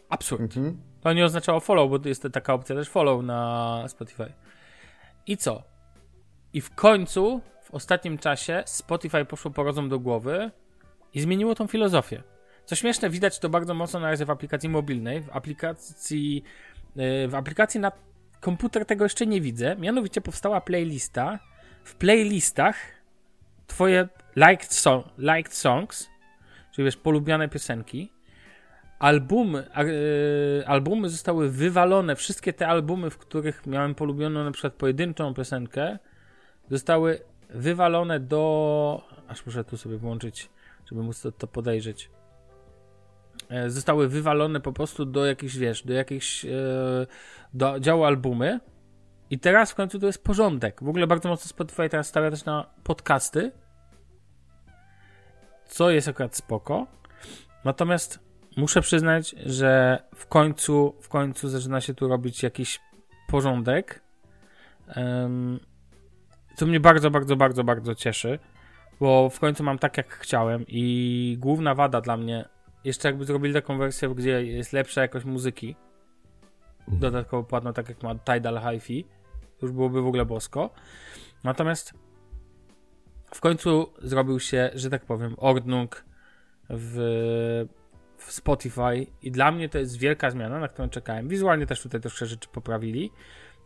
Absurd. 0.08 0.42
Mhm. 0.42 0.82
To 1.00 1.12
nie 1.12 1.24
oznaczało 1.24 1.60
follow, 1.60 1.90
bo 1.90 2.08
jest 2.08 2.28
taka 2.32 2.54
opcja 2.54 2.76
też 2.76 2.88
follow 2.88 3.24
na 3.24 3.84
Spotify. 3.88 4.32
I 5.26 5.36
co? 5.36 5.73
I 6.54 6.60
w 6.60 6.74
końcu, 6.74 7.40
w 7.62 7.70
ostatnim 7.70 8.18
czasie, 8.18 8.62
Spotify 8.66 9.24
poszło 9.24 9.50
po 9.50 9.62
rozum 9.62 9.88
do 9.88 9.98
głowy 9.98 10.50
i 11.14 11.20
zmieniło 11.20 11.54
tą 11.54 11.66
filozofię. 11.66 12.22
Co 12.64 12.74
śmieszne, 12.74 13.10
widać 13.10 13.38
to 13.38 13.48
bardzo 13.48 13.74
mocno 13.74 14.00
na 14.00 14.10
razie 14.10 14.24
w 14.24 14.30
aplikacji 14.30 14.68
mobilnej. 14.68 15.22
W 15.22 15.30
aplikacji, 15.36 16.44
yy, 16.96 17.28
w 17.28 17.34
aplikacji 17.34 17.80
na 17.80 17.92
komputer 18.40 18.86
tego 18.86 19.04
jeszcze 19.04 19.26
nie 19.26 19.40
widzę. 19.40 19.76
Mianowicie 19.76 20.20
powstała 20.20 20.60
playlista. 20.60 21.38
W 21.84 21.94
playlistach 21.94 22.76
twoje 23.66 24.08
liked, 24.36 24.72
song, 24.72 25.06
liked 25.18 25.54
songs, 25.54 26.10
czyli 26.72 26.84
wiesz, 26.84 26.96
polubiane 26.96 27.48
piosenki, 27.48 28.12
albumy, 28.98 29.70
yy, 30.58 30.66
albumy 30.66 31.08
zostały 31.08 31.50
wywalone, 31.50 32.16
wszystkie 32.16 32.52
te 32.52 32.68
albumy, 32.68 33.10
w 33.10 33.18
których 33.18 33.66
miałem 33.66 33.94
polubioną 33.94 34.44
na 34.44 34.50
przykład 34.50 34.72
pojedynczą 34.72 35.34
piosenkę, 35.34 35.98
zostały 36.70 37.20
wywalone 37.50 38.20
do. 38.20 39.02
Aż 39.28 39.46
muszę 39.46 39.64
tu 39.64 39.76
sobie 39.76 39.96
włączyć, 39.96 40.50
żeby 40.86 41.02
móc 41.02 41.20
to, 41.22 41.32
to 41.32 41.46
podejrzeć. 41.46 42.10
E, 43.48 43.70
zostały 43.70 44.08
wywalone 44.08 44.60
po 44.60 44.72
prostu 44.72 45.04
do 45.04 45.26
jakichś, 45.26 45.56
wiesz, 45.56 45.82
do 45.82 45.92
jakichś 45.92 46.44
e, 46.44 46.48
do 47.54 47.80
działu 47.80 48.04
albumy. 48.04 48.60
I 49.30 49.38
teraz 49.38 49.72
w 49.72 49.74
końcu 49.74 49.98
to 49.98 50.06
jest 50.06 50.24
porządek. 50.24 50.82
W 50.82 50.88
ogóle 50.88 51.06
bardzo 51.06 51.28
mocno 51.28 51.48
Spotify 51.48 51.88
teraz 51.88 52.06
stawia 52.06 52.30
też 52.30 52.44
na 52.44 52.66
podcasty. 52.84 53.52
Co 55.66 55.90
jest 55.90 56.08
akurat 56.08 56.36
spoko. 56.36 56.86
Natomiast 57.64 58.18
muszę 58.56 58.80
przyznać, 58.80 59.34
że 59.46 60.02
w 60.14 60.26
końcu, 60.26 60.94
w 61.00 61.08
końcu 61.08 61.48
zaczyna 61.48 61.80
się 61.80 61.94
tu 61.94 62.08
robić 62.08 62.42
jakiś 62.42 62.80
porządek. 63.28 64.02
Um, 64.96 65.60
co 66.54 66.66
mnie 66.66 66.80
bardzo, 66.80 67.10
bardzo, 67.10 67.36
bardzo, 67.36 67.64
bardzo 67.64 67.94
cieszy, 67.94 68.38
bo 69.00 69.30
w 69.30 69.40
końcu 69.40 69.64
mam 69.64 69.78
tak, 69.78 69.96
jak 69.96 70.14
chciałem 70.14 70.64
i 70.68 71.36
główna 71.40 71.74
wada 71.74 72.00
dla 72.00 72.16
mnie, 72.16 72.44
jeszcze 72.84 73.08
jakby 73.08 73.24
zrobili 73.24 73.54
taką 73.54 73.78
wersję, 73.78 74.08
gdzie 74.08 74.44
jest 74.44 74.72
lepsza 74.72 75.02
jakość 75.02 75.24
muzyki, 75.24 75.76
mhm. 76.80 76.98
dodatkowo 76.98 77.42
płatno, 77.42 77.72
tak 77.72 77.88
jak 77.88 78.02
ma 78.02 78.14
Tidal 78.14 78.60
Hi-Fi, 78.60 79.06
już 79.62 79.72
byłoby 79.72 80.02
w 80.02 80.06
ogóle 80.06 80.24
bosko. 80.24 80.70
Natomiast 81.44 81.94
w 83.34 83.40
końcu 83.40 83.92
zrobił 84.02 84.40
się, 84.40 84.70
że 84.74 84.90
tak 84.90 85.04
powiem, 85.04 85.34
Ordnung 85.36 86.04
w, 86.70 87.66
w 88.16 88.32
Spotify 88.32 89.06
i 89.22 89.30
dla 89.30 89.52
mnie 89.52 89.68
to 89.68 89.78
jest 89.78 89.98
wielka 89.98 90.30
zmiana, 90.30 90.58
na 90.58 90.68
którą 90.68 90.88
czekałem. 90.88 91.28
Wizualnie 91.28 91.66
też 91.66 91.82
tutaj 91.82 92.00
troszkę 92.00 92.26
rzeczy 92.26 92.48
poprawili. 92.48 93.10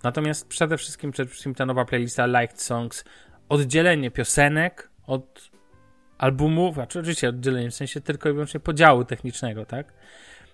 Natomiast 0.03 0.49
przede 0.49 0.79
wszystkim, 0.79 1.11
przede 1.11 1.31
wszystkim 1.31 1.55
ta 1.55 1.67
nowa 1.67 1.85
playlista 1.85 2.27
Liked 2.27 2.63
Songs, 2.63 3.05
oddzielenie 3.49 4.11
piosenek 4.11 4.91
od 5.07 5.51
albumów, 6.19 6.75
znaczy 6.75 6.99
oczywiście 6.99 7.29
oddzielenie 7.29 7.71
w 7.71 7.75
sensie 7.75 8.01
tylko 8.01 8.29
i 8.29 8.33
wyłącznie 8.33 8.61
podziału 8.61 9.05
technicznego, 9.05 9.67
tak? 9.67 9.93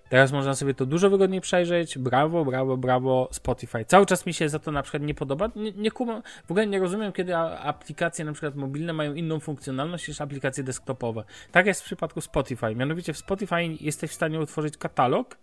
Teraz 0.08 0.32
można 0.32 0.54
sobie 0.54 0.74
to 0.74 0.86
dużo 0.86 1.10
wygodniej 1.10 1.40
przejrzeć. 1.40 1.98
Brawo, 1.98 2.44
brawo, 2.44 2.76
brawo 2.76 3.28
Spotify. 3.32 3.84
Cały 3.84 4.06
czas 4.06 4.26
mi 4.26 4.34
się 4.34 4.48
za 4.48 4.58
to 4.58 4.72
na 4.72 4.82
przykład 4.82 5.02
nie 5.02 5.14
podoba. 5.14 5.50
Nie, 5.56 5.72
nie 5.72 5.90
kumam, 5.90 6.22
w 6.46 6.50
ogóle 6.50 6.66
nie 6.66 6.78
rozumiem, 6.78 7.12
kiedy 7.12 7.36
aplikacje 7.36 8.24
na 8.24 8.32
przykład 8.32 8.54
mobilne 8.54 8.92
mają 8.92 9.14
inną 9.14 9.40
funkcjonalność 9.40 10.08
niż 10.08 10.20
aplikacje 10.20 10.64
desktopowe. 10.64 11.24
Tak 11.52 11.66
jest 11.66 11.82
w 11.82 11.84
przypadku 11.84 12.20
Spotify. 12.20 12.74
Mianowicie 12.74 13.12
w 13.12 13.18
Spotify 13.18 13.62
jesteś 13.80 14.10
w 14.10 14.14
stanie 14.14 14.40
utworzyć 14.40 14.76
katalog, 14.76 15.38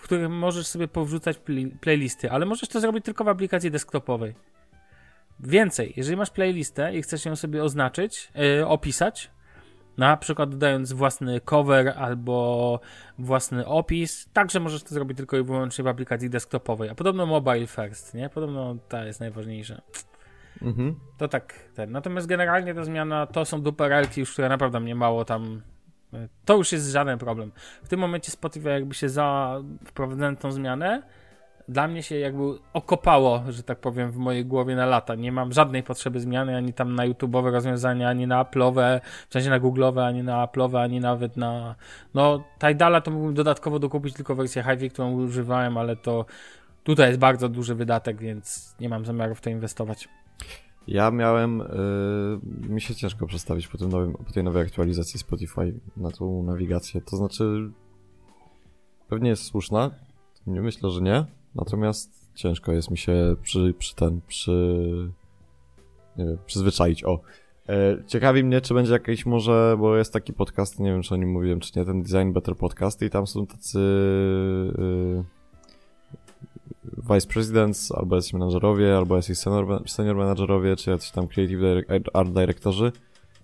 w 0.00 0.02
którym 0.02 0.32
możesz 0.32 0.66
sobie 0.66 0.88
powrzucać 0.88 1.38
play 1.38 1.66
playlisty, 1.80 2.30
ale 2.30 2.46
możesz 2.46 2.68
to 2.68 2.80
zrobić 2.80 3.04
tylko 3.04 3.24
w 3.24 3.28
aplikacji 3.28 3.70
desktopowej. 3.70 4.34
Więcej, 5.40 5.92
jeżeli 5.96 6.16
masz 6.16 6.30
playlistę 6.30 6.96
i 6.96 7.02
chcesz 7.02 7.24
ją 7.24 7.36
sobie 7.36 7.64
oznaczyć, 7.64 8.32
yy, 8.34 8.66
opisać, 8.66 9.30
na 9.98 10.16
przykład 10.16 10.50
dodając 10.50 10.92
własny 10.92 11.40
cover 11.40 11.94
albo 11.96 12.80
własny 13.18 13.66
opis, 13.66 14.28
także 14.32 14.60
możesz 14.60 14.82
to 14.82 14.94
zrobić 14.94 15.16
tylko 15.16 15.36
i 15.36 15.42
wyłącznie 15.42 15.84
w 15.84 15.86
aplikacji 15.86 16.30
desktopowej, 16.30 16.88
a 16.90 16.94
podobno 16.94 17.26
mobile 17.26 17.66
first, 17.66 18.14
nie? 18.14 18.28
Podobno 18.28 18.76
ta 18.88 19.04
jest 19.04 19.20
najważniejsza. 19.20 19.80
Mhm. 20.62 20.94
To 21.18 21.28
tak 21.28 21.54
ten. 21.74 21.92
Natomiast 21.92 22.26
generalnie 22.26 22.74
ta 22.74 22.84
zmiana 22.84 23.26
to 23.26 23.44
są 23.44 23.62
duperelki 23.62 24.20
już, 24.20 24.32
które 24.32 24.48
naprawdę 24.48 24.80
mnie 24.80 24.94
mało 24.94 25.24
tam 25.24 25.62
to 26.44 26.56
już 26.56 26.72
jest 26.72 26.90
żaden 26.90 27.18
problem. 27.18 27.52
W 27.82 27.88
tym 27.88 28.00
momencie 28.00 28.30
Spotify 28.30 28.68
jakby 28.68 28.94
się 28.94 29.08
za 29.08 29.58
wprowadzając 29.84 30.40
tą 30.40 30.52
zmianę, 30.52 31.02
dla 31.70 31.88
mnie 31.88 32.02
się 32.02 32.18
jakby 32.18 32.42
okopało, 32.72 33.42
że 33.48 33.62
tak 33.62 33.78
powiem, 33.78 34.10
w 34.10 34.16
mojej 34.16 34.44
głowie 34.44 34.76
na 34.76 34.86
lata. 34.86 35.14
Nie 35.14 35.32
mam 35.32 35.52
żadnej 35.52 35.82
potrzeby 35.82 36.20
zmiany 36.20 36.56
ani 36.56 36.72
tam 36.72 36.94
na 36.94 37.08
YouTube'owe 37.08 37.52
rozwiązania, 37.52 38.08
ani 38.08 38.26
na 38.26 38.44
Apple'owe, 38.44 39.00
w 39.28 39.32
sensie 39.32 39.50
na 39.50 39.60
Google'owe, 39.60 40.06
ani 40.06 40.22
na 40.22 40.46
Apple'owe, 40.46 40.82
ani 40.82 41.00
nawet 41.00 41.36
na... 41.36 41.74
No, 42.14 42.44
Tidala 42.58 43.00
to 43.00 43.10
mógłbym 43.10 43.34
dodatkowo 43.34 43.78
dokupić 43.78 44.14
tylko 44.14 44.34
wersję 44.34 44.62
Hive, 44.62 44.92
którą 44.92 45.12
używałem, 45.12 45.76
ale 45.76 45.96
to 45.96 46.26
tutaj 46.84 47.08
jest 47.08 47.20
bardzo 47.20 47.48
duży 47.48 47.74
wydatek, 47.74 48.20
więc 48.20 48.76
nie 48.80 48.88
mam 48.88 49.04
zamiaru 49.04 49.34
w 49.34 49.40
to 49.40 49.50
inwestować. 49.50 50.08
Ja 50.86 51.10
miałem, 51.10 51.58
yy, 51.58 52.68
mi 52.68 52.80
się 52.80 52.94
ciężko 52.94 53.26
przestawić 53.26 53.68
po, 53.68 53.78
tym 53.78 53.88
nowym, 53.88 54.12
po 54.12 54.32
tej 54.32 54.44
nowej 54.44 54.62
aktualizacji 54.62 55.20
Spotify 55.20 55.80
na 55.96 56.10
tą 56.10 56.42
nawigację. 56.42 57.00
To 57.00 57.16
znaczy, 57.16 57.70
pewnie 59.08 59.30
jest 59.30 59.42
słuszna, 59.42 59.90
nie 60.46 60.60
myślę, 60.60 60.90
że 60.90 61.00
nie, 61.00 61.24
natomiast 61.54 62.30
ciężko 62.34 62.72
jest 62.72 62.90
mi 62.90 62.98
się 62.98 63.36
przy, 63.42 63.74
przy 63.78 63.94
ten, 63.94 64.20
przy, 64.26 64.52
nie 66.16 66.24
wiem, 66.24 66.38
przyzwyczaić. 66.46 67.04
O, 67.04 67.20
e, 67.68 68.04
Ciekawi 68.06 68.44
mnie, 68.44 68.60
czy 68.60 68.74
będzie 68.74 68.92
jakiś 68.92 69.26
może, 69.26 69.76
bo 69.78 69.96
jest 69.96 70.12
taki 70.12 70.32
podcast, 70.32 70.80
nie 70.80 70.92
wiem, 70.92 71.02
czy 71.02 71.14
o 71.14 71.16
nim 71.16 71.32
mówiłem, 71.32 71.60
czy 71.60 71.78
nie, 71.78 71.84
ten 71.84 72.02
Design 72.02 72.32
Better 72.32 72.56
Podcast 72.56 73.02
i 73.02 73.10
tam 73.10 73.26
są 73.26 73.46
tacy 73.46 73.78
yy, 74.78 75.24
vice 76.96 77.28
presidents, 77.28 77.92
albo 77.92 78.16
jacyś 78.16 78.32
menadżerowie, 78.32 78.96
albo 78.96 79.16
jacyś 79.16 79.38
senior, 79.38 79.82
senior 79.86 80.16
menadżerowie, 80.16 80.76
czy 80.76 80.90
jacyś 80.90 81.10
tam 81.10 81.28
creative 81.28 81.60
art 82.12 82.30
dyrektorzy 82.30 82.92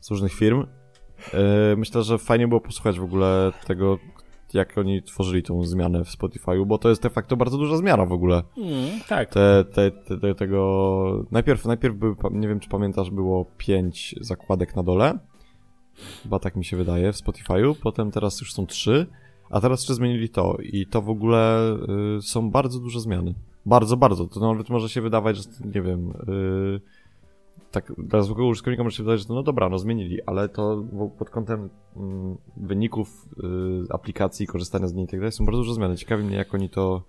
z 0.00 0.10
różnych 0.10 0.32
firm. 0.32 0.66
E, 1.34 1.76
myślę, 1.76 2.02
że 2.02 2.18
fajnie 2.18 2.48
było 2.48 2.60
posłuchać 2.60 2.98
w 2.98 3.04
ogóle 3.04 3.52
tego, 3.66 3.98
jak 4.54 4.78
oni 4.78 5.02
tworzyli 5.02 5.42
tą 5.42 5.64
zmianę 5.64 6.04
w 6.04 6.08
Spotify'u, 6.08 6.66
bo 6.66 6.78
to 6.78 6.88
jest 6.88 7.02
de 7.02 7.10
facto 7.10 7.36
bardzo 7.36 7.58
duża 7.58 7.76
zmiana 7.76 8.06
w 8.06 8.12
ogóle. 8.12 8.42
Mm, 8.56 9.00
tak. 9.08 9.30
Te, 9.30 9.64
te, 9.74 9.90
te, 9.90 10.18
te, 10.18 10.34
tego... 10.34 11.24
Najpierw, 11.30 11.64
najpierw 11.64 11.96
były, 11.96 12.16
nie 12.30 12.48
wiem 12.48 12.60
czy 12.60 12.68
pamiętasz, 12.68 13.10
było 13.10 13.44
pięć 13.58 14.14
zakładek 14.20 14.76
na 14.76 14.82
dole. 14.82 15.18
Chyba 16.22 16.38
tak 16.38 16.56
mi 16.56 16.64
się 16.64 16.76
wydaje 16.76 17.12
w 17.12 17.16
Spotify'u. 17.16 17.74
Potem 17.82 18.10
teraz 18.10 18.40
już 18.40 18.52
są 18.52 18.66
trzy. 18.66 19.06
A 19.50 19.60
teraz 19.60 19.80
jeszcze 19.80 19.94
zmienili 19.94 20.28
to 20.28 20.56
i 20.62 20.86
to 20.86 21.02
w 21.02 21.10
ogóle 21.10 21.72
y, 22.18 22.22
są 22.22 22.50
bardzo 22.50 22.78
duże 22.78 23.00
zmiany. 23.00 23.34
Bardzo, 23.66 23.96
bardzo. 23.96 24.26
To 24.26 24.40
nawet 24.40 24.70
może 24.70 24.88
się 24.88 25.00
wydawać, 25.00 25.36
że 25.36 25.42
nie 25.74 25.82
wiem, 25.82 26.10
y, 26.10 26.80
tak 27.70 27.92
dla 27.98 28.22
zwykłego 28.22 28.48
użytkownika 28.48 28.84
może 28.84 28.96
się 28.96 29.02
wydawać, 29.02 29.20
że 29.20 29.34
no 29.34 29.42
dobra, 29.42 29.68
no 29.68 29.78
zmienili, 29.78 30.22
ale 30.26 30.48
to 30.48 30.84
pod 31.18 31.30
kątem 31.30 31.64
y, 31.64 31.68
wyników 32.56 33.28
y, 33.88 33.92
aplikacji, 33.92 34.46
korzystania 34.46 34.86
z 34.86 34.94
niej 34.94 35.04
i 35.04 35.08
tak 35.08 35.20
dalej 35.20 35.32
są 35.32 35.44
bardzo 35.44 35.58
duże 35.58 35.74
zmiany. 35.74 35.96
Ciekawi 35.96 36.24
mnie, 36.24 36.36
jak 36.36 36.54
oni 36.54 36.70
to 36.70 37.02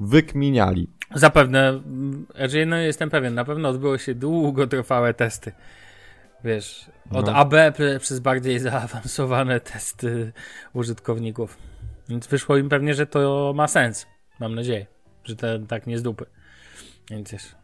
wykminiali. 0.00 0.88
Zapewne, 1.14 1.80
znaczy 2.36 2.66
no 2.66 2.76
jestem 2.76 3.10
pewien, 3.10 3.34
na 3.34 3.44
pewno 3.44 3.68
odbyły 3.68 3.98
się 3.98 4.14
długotrwałe 4.14 5.14
testy. 5.14 5.52
Wiesz, 6.44 6.90
od 7.10 7.26
no. 7.26 7.34
AB 7.34 7.54
przez 8.00 8.20
bardziej 8.20 8.58
zaawansowane 8.58 9.60
testy 9.60 10.32
użytkowników. 10.72 11.58
Więc 12.08 12.26
wyszło 12.26 12.56
im 12.56 12.68
pewnie, 12.68 12.94
że 12.94 13.06
to 13.06 13.52
ma 13.56 13.68
sens. 13.68 14.06
Mam 14.40 14.54
nadzieję, 14.54 14.86
że 15.24 15.36
to 15.36 15.46
tak 15.68 15.86
nie 15.86 15.98
z 15.98 16.02
dupy. 16.02 16.26
Więc 17.10 17.32
wiesz. 17.32 17.54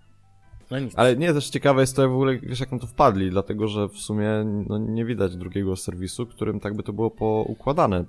No 0.71 0.79
nic. 0.79 0.93
Ale 0.97 1.17
nie, 1.17 1.33
też 1.33 1.51
ciekawe 1.51 1.81
jest 1.81 1.97
to 1.97 2.09
w 2.09 2.13
ogóle, 2.13 2.39
wiesz, 2.39 2.61
jak 2.61 2.73
na 2.73 2.79
to 2.79 2.87
wpadli, 2.87 3.31
dlatego 3.31 3.69
że 3.69 3.89
w 3.89 3.99
sumie 3.99 4.29
no, 4.69 4.79
nie 4.79 5.05
widać 5.05 5.37
drugiego 5.37 5.77
serwisu, 5.77 6.27
którym 6.27 6.61
tak 6.61 6.75
by 6.75 6.83
to 6.83 6.93
było 6.93 7.11
poukładane. 7.11 8.05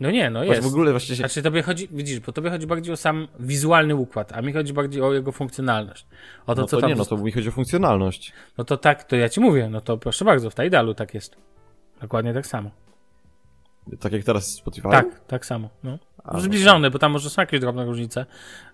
No 0.00 0.10
nie, 0.10 0.30
no 0.30 0.44
jest. 0.44 0.62
w 0.62 0.66
ogóle 0.66 0.90
właściwie... 0.90 1.16
Znaczy 1.16 1.42
tobie 1.42 1.62
chodzi, 1.62 1.88
widzisz, 1.90 2.20
bo 2.20 2.32
tobie 2.32 2.50
chodzi 2.50 2.66
bardziej 2.66 2.94
o 2.94 2.96
sam 2.96 3.28
wizualny 3.40 3.94
układ, 3.94 4.32
a 4.32 4.42
mi 4.42 4.52
chodzi 4.52 4.72
bardziej 4.72 5.02
o 5.02 5.12
jego 5.12 5.32
funkcjonalność. 5.32 6.06
O 6.46 6.54
to, 6.54 6.60
no 6.60 6.66
co 6.66 6.80
to 6.80 6.88
nie, 6.88 6.94
no 6.94 7.04
to 7.04 7.16
mi 7.16 7.32
chodzi 7.32 7.48
o 7.48 7.52
funkcjonalność. 7.52 8.32
No 8.58 8.64
to 8.64 8.76
tak, 8.76 9.04
to 9.04 9.16
ja 9.16 9.28
ci 9.28 9.40
mówię, 9.40 9.68
no 9.70 9.80
to 9.80 9.98
proszę 9.98 10.24
bardzo, 10.24 10.50
w 10.50 10.54
Tidalu 10.54 10.94
tak 10.94 11.14
jest. 11.14 11.36
Dokładnie 12.00 12.34
tak 12.34 12.46
samo. 12.46 12.70
Tak 14.00 14.12
jak 14.12 14.24
teraz 14.24 14.54
Spotify? 14.54 14.88
Tak, 14.88 15.20
tak 15.26 15.46
samo, 15.46 15.68
no. 15.84 15.98
A, 16.24 16.40
Zbliżone, 16.40 16.78
no 16.78 16.90
bo 16.90 16.98
tam 16.98 17.12
może 17.12 17.30
są 17.30 17.42
jakieś 17.42 17.60
drobne 17.60 17.84
różnice. 17.84 18.26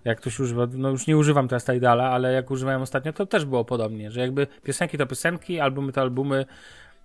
Jak 0.04 0.20
ktoś 0.20 0.40
używa, 0.40 0.66
no 0.72 0.90
już 0.90 1.06
nie 1.06 1.16
używam 1.16 1.48
teraz 1.48 1.64
Tidala, 1.64 2.11
ale 2.11 2.32
jak 2.32 2.50
używałem 2.50 2.82
ostatnio, 2.82 3.12
to 3.12 3.26
też 3.26 3.44
było 3.44 3.64
podobnie, 3.64 4.11
że 4.11 4.20
jakby 4.20 4.46
piosenki 4.64 4.98
to 4.98 5.06
piosenki, 5.06 5.61
albumy 5.61 5.92
to 5.92 6.00
albumy, 6.00 6.46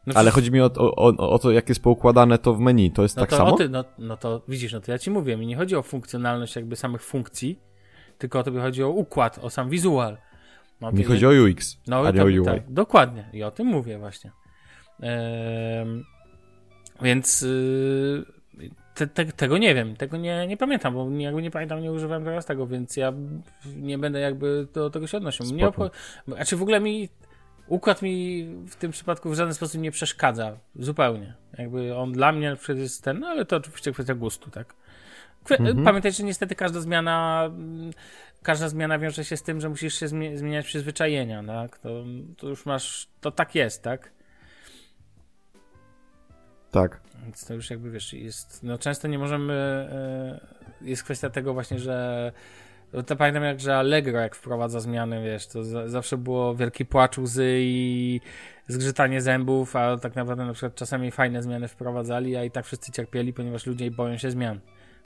no 0.07 0.13
Ale 0.15 0.31
chodzi 0.31 0.51
mi 0.51 0.61
o, 0.61 0.71
o, 0.75 1.17
o, 1.17 1.39
to, 1.39 1.51
jak 1.51 1.69
jest 1.69 1.83
poukładane 1.83 2.37
to 2.37 2.53
w 2.53 2.59
meni, 2.59 2.91
to 2.91 3.03
jest 3.03 3.17
no 3.17 3.21
tak 3.21 3.29
to, 3.29 3.37
samo? 3.37 3.51
Ty, 3.51 3.69
no, 3.69 3.85
no 3.97 4.17
to 4.17 4.41
widzisz, 4.47 4.73
no 4.73 4.79
to 4.79 4.91
ja 4.91 4.97
ci 4.97 5.11
mówię, 5.11 5.37
mi 5.37 5.47
nie 5.47 5.55
chodzi 5.55 5.75
o 5.75 5.81
funkcjonalność 5.81 6.55
jakby 6.55 6.75
samych 6.75 7.03
funkcji, 7.03 7.59
tylko 8.17 8.39
o 8.39 8.43
tobie 8.43 8.59
chodzi 8.59 8.83
o 8.83 8.89
układ, 8.89 9.39
o 9.41 9.49
sam 9.49 9.69
wizual. 9.69 10.17
No, 10.81 10.91
mi 10.91 11.03
chodzi 11.03 11.27
o 11.27 11.29
UX, 11.29 11.77
no, 11.87 11.99
a 11.99 12.11
nie 12.11 12.21
o 12.21 12.25
UI. 12.25 12.45
Tak, 12.45 12.71
dokładnie, 12.71 13.29
i 13.33 13.43
o 13.43 13.51
tym 13.51 13.67
mówię 13.67 13.99
właśnie. 13.99 14.31
Ehm, 15.01 16.03
więc 17.01 17.41
yy, 17.41 18.25
te, 18.95 19.07
te, 19.07 19.25
tego 19.25 19.57
nie 19.57 19.75
wiem, 19.75 19.95
tego 19.95 20.17
nie, 20.17 20.47
nie 20.47 20.57
pamiętam, 20.57 20.93
bo 20.93 21.09
jakby 21.11 21.41
nie 21.41 21.51
pamiętam, 21.51 21.81
nie 21.81 21.91
używałem 21.91 22.23
teraz 22.23 22.45
tego, 22.45 22.67
więc 22.67 22.97
ja 22.97 23.13
nie 23.75 23.97
będę 23.97 24.19
jakby 24.19 24.67
do 24.73 24.89
tego 24.89 25.07
się 25.07 25.17
odnosił. 25.17 25.45
Mnie 25.45 25.67
obcho- 25.67 25.89
znaczy 26.27 26.57
w 26.57 26.61
ogóle 26.61 26.79
mi 26.79 27.09
układ 27.67 28.01
mi 28.01 28.45
w 28.67 28.75
tym 28.75 28.91
przypadku 28.91 29.29
w 29.29 29.35
żaden 29.35 29.53
sposób 29.53 29.81
nie 29.81 29.91
przeszkadza. 29.91 30.57
Zupełnie. 30.75 31.33
Jakby 31.57 31.95
on 31.95 32.11
dla 32.11 32.31
mnie 32.31 32.57
jest 32.69 33.03
ten, 33.03 33.19
no 33.19 33.27
ale 33.27 33.45
to 33.45 33.55
oczywiście 33.55 33.91
kwestia 33.91 34.15
gustu, 34.15 34.51
tak. 34.51 34.73
mhm. 35.51 35.83
Pamiętaj, 35.83 36.11
że 36.11 36.23
niestety 36.23 36.55
każda 36.55 36.81
zmiana 36.81 37.49
każda 38.43 38.69
zmiana 38.69 38.99
wiąże 38.99 39.25
się 39.25 39.37
z 39.37 39.43
tym, 39.43 39.61
że 39.61 39.69
musisz 39.69 39.99
się 39.99 40.07
zmieniać 40.07 40.65
przyzwyczajenia, 40.65 41.43
tak? 41.43 41.77
To, 41.77 42.03
to 42.37 42.47
już 42.47 42.65
masz, 42.65 43.07
to 43.21 43.31
tak 43.31 43.55
jest, 43.55 43.83
tak? 43.83 44.11
Tak. 46.71 47.01
Więc 47.23 47.45
to 47.45 47.53
już 47.53 47.69
jakby 47.69 47.91
wiesz, 47.91 48.13
jest, 48.13 48.63
no 48.63 48.77
często 48.77 49.07
nie 49.07 49.19
możemy, 49.19 49.53
e, 49.53 50.39
jest 50.81 51.03
kwestia 51.03 51.29
tego 51.29 51.53
właśnie, 51.53 51.79
że 51.79 52.31
to 53.05 53.15
pamiętam 53.15 53.43
jak, 53.43 53.59
że 53.59 53.77
Allegro 53.77 54.19
jak 54.19 54.35
wprowadza 54.35 54.79
zmiany, 54.79 55.23
wiesz, 55.23 55.47
to 55.47 55.63
za, 55.63 55.87
zawsze 55.87 56.17
było 56.17 56.55
wielki 56.55 56.85
płacz 56.85 57.17
łzy 57.17 57.57
i 57.61 58.21
zgrzytanie 58.67 59.21
zębów, 59.21 59.75
a 59.75 59.97
tak 59.97 60.15
naprawdę 60.15 60.45
na 60.45 60.53
przykład 60.53 60.75
czasami 60.75 61.11
fajne 61.11 61.43
zmiany 61.43 61.67
wprowadzali, 61.67 62.35
a 62.35 62.43
i 62.43 62.51
tak 62.51 62.65
wszyscy 62.65 62.91
cierpieli, 62.91 63.33
ponieważ 63.33 63.65
ludzie 63.65 63.91
boją 63.91 64.17
się 64.17 64.31
zmian. 64.31 64.59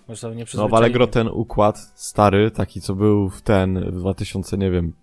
Może 0.08 0.36
nie 0.36 0.46
no 0.54 0.68
w 0.68 0.74
Allegro 0.74 1.08
ten 1.08 1.28
układ 1.28 1.78
stary, 1.96 2.52
taki 2.52 2.82
co 2.82 2.96
był 2.96 3.30
w 3.30 3.42
ten, 3.42 3.92
w 3.92 4.00
2000, 4.00 4.58
nie 4.58 4.72
wiem, 4.72 4.94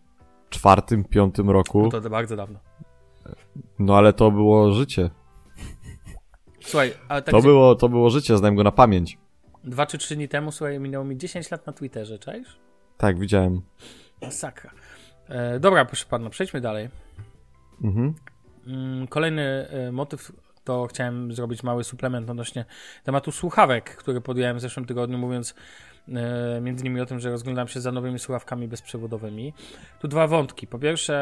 czwartym, 0.50 1.04
piątym 1.04 1.50
roku. 1.50 1.82
No 1.82 1.90
to, 1.90 2.00
to 2.00 2.10
bardzo 2.10 2.36
dawno. 2.36 2.58
No 3.78 3.96
ale 3.96 4.12
to 4.12 4.30
było 4.30 4.72
życie. 4.72 5.10
Słuchaj, 6.60 6.92
ale 7.08 7.22
tak 7.22 7.32
to, 7.34 7.42
było, 7.42 7.74
to 7.74 7.88
było 7.88 8.10
życie, 8.10 8.36
znam 8.36 8.54
go 8.54 8.62
na 8.62 8.72
pamięć. 8.72 9.18
Dwa 9.64 9.86
czy 9.86 9.98
trzy 9.98 10.16
dni 10.16 10.28
temu, 10.28 10.52
słuchaj, 10.52 10.80
minęło 10.80 11.04
mi 11.04 11.16
10 11.16 11.50
lat 11.50 11.66
na 11.66 11.72
Twitterze, 11.72 12.18
czaisz? 12.18 12.67
Tak, 12.98 13.18
widziałem. 13.18 13.60
Masakra. 14.22 14.70
E, 15.28 15.60
dobra, 15.60 15.84
proszę 15.84 16.06
pana, 16.10 16.30
przejdźmy 16.30 16.60
dalej. 16.60 16.88
Mhm. 17.84 18.14
mm, 18.66 19.06
kolejny 19.06 19.68
y, 19.88 19.92
motyw 19.92 20.32
to 20.64 20.86
chciałem 20.86 21.32
zrobić 21.32 21.62
mały 21.62 21.84
suplement 21.84 22.30
odnośnie 22.30 22.64
tematu 23.04 23.32
słuchawek, 23.32 23.96
który 23.96 24.20
podjąłem 24.20 24.56
w 24.56 24.60
zeszłym 24.60 24.86
tygodniu, 24.86 25.18
mówiąc 25.18 25.54
e, 26.08 26.60
między 26.60 26.84
innymi 26.84 27.00
o 27.00 27.06
tym, 27.06 27.20
że 27.20 27.30
rozglądam 27.30 27.68
się 27.68 27.80
za 27.80 27.92
nowymi 27.92 28.18
słuchawkami 28.18 28.68
bezprzewodowymi. 28.68 29.54
Tu 30.00 30.08
dwa 30.08 30.26
wątki. 30.26 30.66
Po 30.66 30.78
pierwsze, 30.78 31.14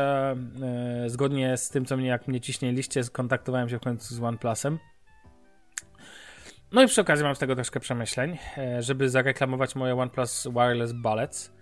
e, 1.05 1.11
zgodnie 1.11 1.57
z 1.57 1.71
tym, 1.71 1.85
co 1.85 1.97
mnie, 1.97 2.09
jak 2.09 2.29
mnie 2.29 2.41
ciśnie 2.41 2.73
liście, 2.73 3.05
skontaktowałem 3.05 3.69
się 3.69 3.79
w 3.79 3.83
końcu 3.83 4.15
z 4.15 4.23
OnePlusem. 4.23 4.79
No 6.73 6.83
i 6.83 6.87
przy 6.87 7.01
okazji 7.01 7.25
mam 7.25 7.35
z 7.35 7.39
tego 7.39 7.55
troszkę 7.55 7.81
przemyśleń, 7.81 8.39
e, 8.59 8.83
żeby 8.83 9.09
zareklamować 9.09 9.75
moje 9.75 9.95
OnePlus 9.95 10.49
Wireless 10.49 10.93
Bullets. 10.93 11.56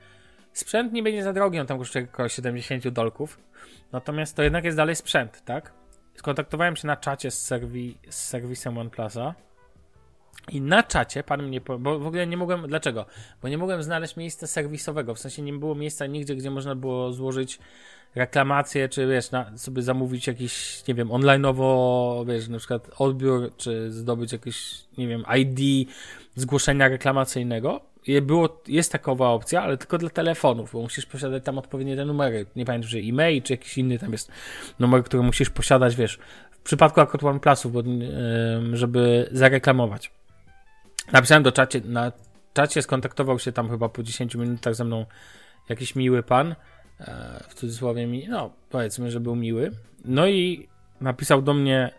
Sprzęt 0.55 0.93
nie 0.93 1.03
będzie 1.03 1.23
za 1.23 1.33
drogi, 1.33 1.61
on 1.61 1.67
tam 1.67 1.79
kosztuje 1.79 2.07
około 2.13 2.29
70 2.29 2.89
dolków. 2.89 3.39
Natomiast 3.93 4.37
to 4.37 4.43
jednak 4.43 4.65
jest 4.65 4.77
dalej 4.77 4.97
sprzęt, 4.97 5.43
tak? 5.45 5.73
skontaktowałem 6.15 6.77
się 6.77 6.87
na 6.87 6.97
czacie 6.97 7.31
z, 7.31 7.45
serwi, 7.45 7.99
z 8.09 8.29
serwisem 8.29 8.79
OnePlusa 8.79 9.35
i 10.49 10.61
na 10.61 10.83
czacie 10.83 11.23
pan 11.23 11.43
mnie, 11.43 11.61
bo 11.61 11.99
w 11.99 12.07
ogóle 12.07 12.27
nie 12.27 12.37
mogłem, 12.37 12.67
dlaczego? 12.69 13.07
Bo 13.43 13.49
nie 13.49 13.59
mogłem 13.59 13.83
znaleźć 13.83 14.17
miejsca 14.17 14.47
serwisowego, 14.47 15.15
w 15.15 15.19
sensie 15.19 15.43
nie 15.43 15.53
było 15.53 15.75
miejsca 15.75 16.07
nigdzie, 16.07 16.37
gdzie 16.37 16.51
można 16.51 16.75
było 16.75 17.13
złożyć 17.13 17.59
reklamację, 18.15 18.89
czy 18.89 19.07
wiesz, 19.07 19.31
na, 19.31 19.59
sobie 19.59 19.83
zamówić 19.83 20.27
jakiś, 20.27 20.83
nie 20.89 20.95
wiem, 20.95 21.09
online'owo, 21.09 22.27
wiesz, 22.27 22.49
na 22.49 22.59
przykład 22.59 22.91
odbiór, 22.99 23.53
czy 23.57 23.93
zdobyć 23.93 24.33
jakieś, 24.33 24.85
nie 24.99 25.09
wiem, 25.09 25.25
ID 25.37 25.89
zgłoszenia 26.35 26.89
reklamacyjnego 26.89 27.81
było, 28.23 28.63
jest 28.69 28.93
takowa 28.93 29.29
opcja, 29.29 29.63
ale 29.63 29.77
tylko 29.77 29.99
dla 29.99 30.11
telefonów, 30.11 30.73
bo 30.73 30.81
musisz 30.81 31.07
posiadać 31.07 31.45
tam 31.45 31.59
odpowiednie 31.59 31.97
te 31.97 32.05
numery. 32.05 32.47
Nie 32.57 32.65
pamiętam, 32.65 32.89
że 32.89 32.99
e-mail 32.99 33.43
czy 33.43 33.53
jakiś 33.53 33.79
inny 33.79 33.99
tam 33.99 34.13
jest 34.13 34.33
numer, 34.79 35.05
który 35.05 35.23
musisz 35.23 35.51
posiadać, 35.51 35.97
wiesz, 35.97 36.19
w 36.51 36.59
przypadku 36.59 37.01
akurat 37.01 37.25
OnePlusów, 37.25 37.73
bo, 37.73 37.83
żeby 38.73 39.29
zareklamować. 39.33 40.11
Napisałem 41.13 41.43
do 41.43 41.53
czacie, 41.53 41.81
na 41.85 42.13
czacie 42.55 42.83
skontaktował 42.83 43.39
się 43.39 43.53
tam 43.53 43.71
chyba 43.71 43.89
po 43.89 44.03
10 44.03 44.35
minutach 44.35 44.75
ze 44.75 44.85
mną 44.85 45.07
jakiś 45.69 45.97
miły 45.97 46.23
pan, 46.23 46.55
e, 47.01 47.45
w 47.49 47.55
cudzysłowie 47.55 48.07
mi, 48.07 48.29
no 48.29 48.51
powiedzmy, 48.71 49.11
że 49.11 49.21
był 49.21 49.37
miły. 49.37 49.71
No 50.05 50.27
i 50.27 50.69
napisał 51.01 51.43
do 51.43 51.55
mnie 51.55 51.91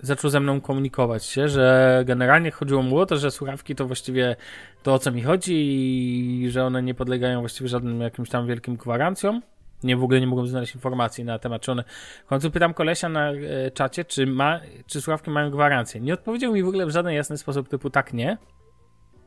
zaczął 0.00 0.30
ze 0.30 0.40
mną 0.40 0.60
komunikować 0.60 1.24
się, 1.24 1.48
że 1.48 2.02
generalnie 2.06 2.50
chodziło 2.50 2.82
mu 2.82 2.98
o 2.98 3.06
to, 3.06 3.16
że 3.16 3.30
słuchawki 3.30 3.74
to 3.74 3.86
właściwie 3.86 4.36
to 4.82 4.94
o 4.94 4.98
co 4.98 5.12
mi 5.12 5.22
chodzi 5.22 5.54
i 5.54 6.50
że 6.50 6.64
one 6.64 6.82
nie 6.82 6.94
podlegają 6.94 7.40
właściwie 7.40 7.68
żadnym 7.68 8.00
jakimś 8.00 8.30
tam 8.30 8.46
wielkim 8.46 8.76
gwarancjom. 8.76 9.42
Nie, 9.82 9.96
w 9.96 10.04
ogóle 10.04 10.20
nie 10.20 10.26
mogłem 10.26 10.48
znaleźć 10.48 10.74
informacji 10.74 11.24
na 11.24 11.38
temat, 11.38 11.62
czy 11.62 11.72
one... 11.72 11.84
W 12.24 12.28
końcu 12.28 12.50
pytam 12.50 12.74
kolesia 12.74 13.08
na 13.08 13.30
e, 13.30 13.70
czacie, 13.70 14.04
czy, 14.04 14.26
ma, 14.26 14.60
czy 14.86 15.00
słuchawki 15.00 15.30
mają 15.30 15.50
gwarancję. 15.50 16.00
Nie 16.00 16.14
odpowiedział 16.14 16.52
mi 16.52 16.62
w 16.62 16.68
ogóle 16.68 16.86
w 16.86 16.90
żaden 16.90 17.12
jasny 17.12 17.38
sposób 17.38 17.68
typu 17.68 17.90
tak, 17.90 18.12
nie. 18.12 18.38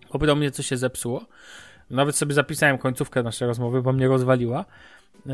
Popytał 0.09 0.35
mnie, 0.35 0.51
co 0.51 0.63
się 0.63 0.77
zepsuło. 0.77 1.25
Nawet 1.89 2.15
sobie 2.15 2.33
zapisałem 2.33 2.77
końcówkę 2.77 3.23
naszej 3.23 3.47
rozmowy, 3.47 3.81
bo 3.81 3.93
mnie 3.93 4.07
rozwaliła. 4.07 4.65
Yy, 5.25 5.33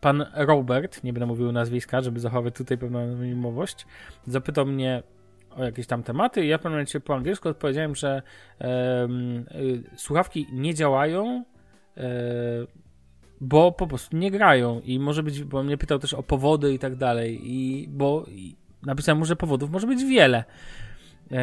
pan 0.00 0.26
Robert, 0.34 1.04
nie 1.04 1.12
będę 1.12 1.26
mówił 1.26 1.52
nazwiska, 1.52 2.00
żeby 2.00 2.20
zachować 2.20 2.54
tutaj 2.54 2.78
pewną 2.78 2.98
anonimowość, 2.98 3.86
zapytał 4.26 4.66
mnie 4.66 5.02
o 5.56 5.64
jakieś 5.64 5.86
tam 5.86 6.02
tematy 6.02 6.44
i 6.44 6.48
ja 6.48 6.58
w 6.58 6.60
pewnym 6.60 6.72
momencie 6.72 7.00
po 7.00 7.14
angielsku 7.14 7.48
odpowiedziałem, 7.48 7.94
że 7.94 8.22
y, 8.60 8.66
słuchawki 9.96 10.46
nie 10.52 10.74
działają, 10.74 11.44
y, 11.96 12.02
bo 13.40 13.72
po 13.72 13.86
prostu 13.86 14.16
nie 14.16 14.30
grają 14.30 14.80
i 14.80 14.98
może 14.98 15.22
być, 15.22 15.44
bo 15.44 15.62
mnie 15.62 15.76
pytał 15.78 15.98
też 15.98 16.14
o 16.14 16.22
powody 16.22 16.74
i 16.74 16.78
tak 16.78 16.96
dalej 16.96 17.40
i 17.42 17.88
bo 17.88 18.24
i 18.28 18.56
napisałem 18.82 19.18
mu, 19.18 19.24
że 19.24 19.36
powodów 19.36 19.70
może 19.70 19.86
być 19.86 20.04
wiele. 20.04 20.44
Y, 21.32 21.36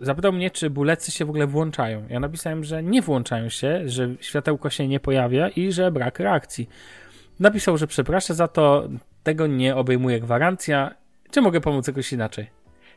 zapytał 0.00 0.32
mnie, 0.32 0.50
czy 0.50 0.70
bulecy 0.70 1.10
się 1.10 1.24
w 1.24 1.30
ogóle 1.30 1.46
włączają. 1.46 2.06
Ja 2.08 2.20
napisałem, 2.20 2.64
że 2.64 2.82
nie 2.82 3.02
włączają 3.02 3.48
się, 3.48 3.88
że 3.88 4.14
światełko 4.20 4.70
się 4.70 4.88
nie 4.88 5.00
pojawia 5.00 5.48
i 5.48 5.72
że 5.72 5.90
brak 5.90 6.18
reakcji. 6.18 6.68
Napisał, 7.40 7.76
że 7.76 7.86
przepraszam 7.86 8.36
za 8.36 8.48
to, 8.48 8.88
tego 9.22 9.46
nie 9.46 9.76
obejmuje 9.76 10.20
gwarancja. 10.20 10.94
Czy 11.30 11.40
mogę 11.40 11.60
pomóc 11.60 11.86
jakoś 11.86 12.12
inaczej? 12.12 12.50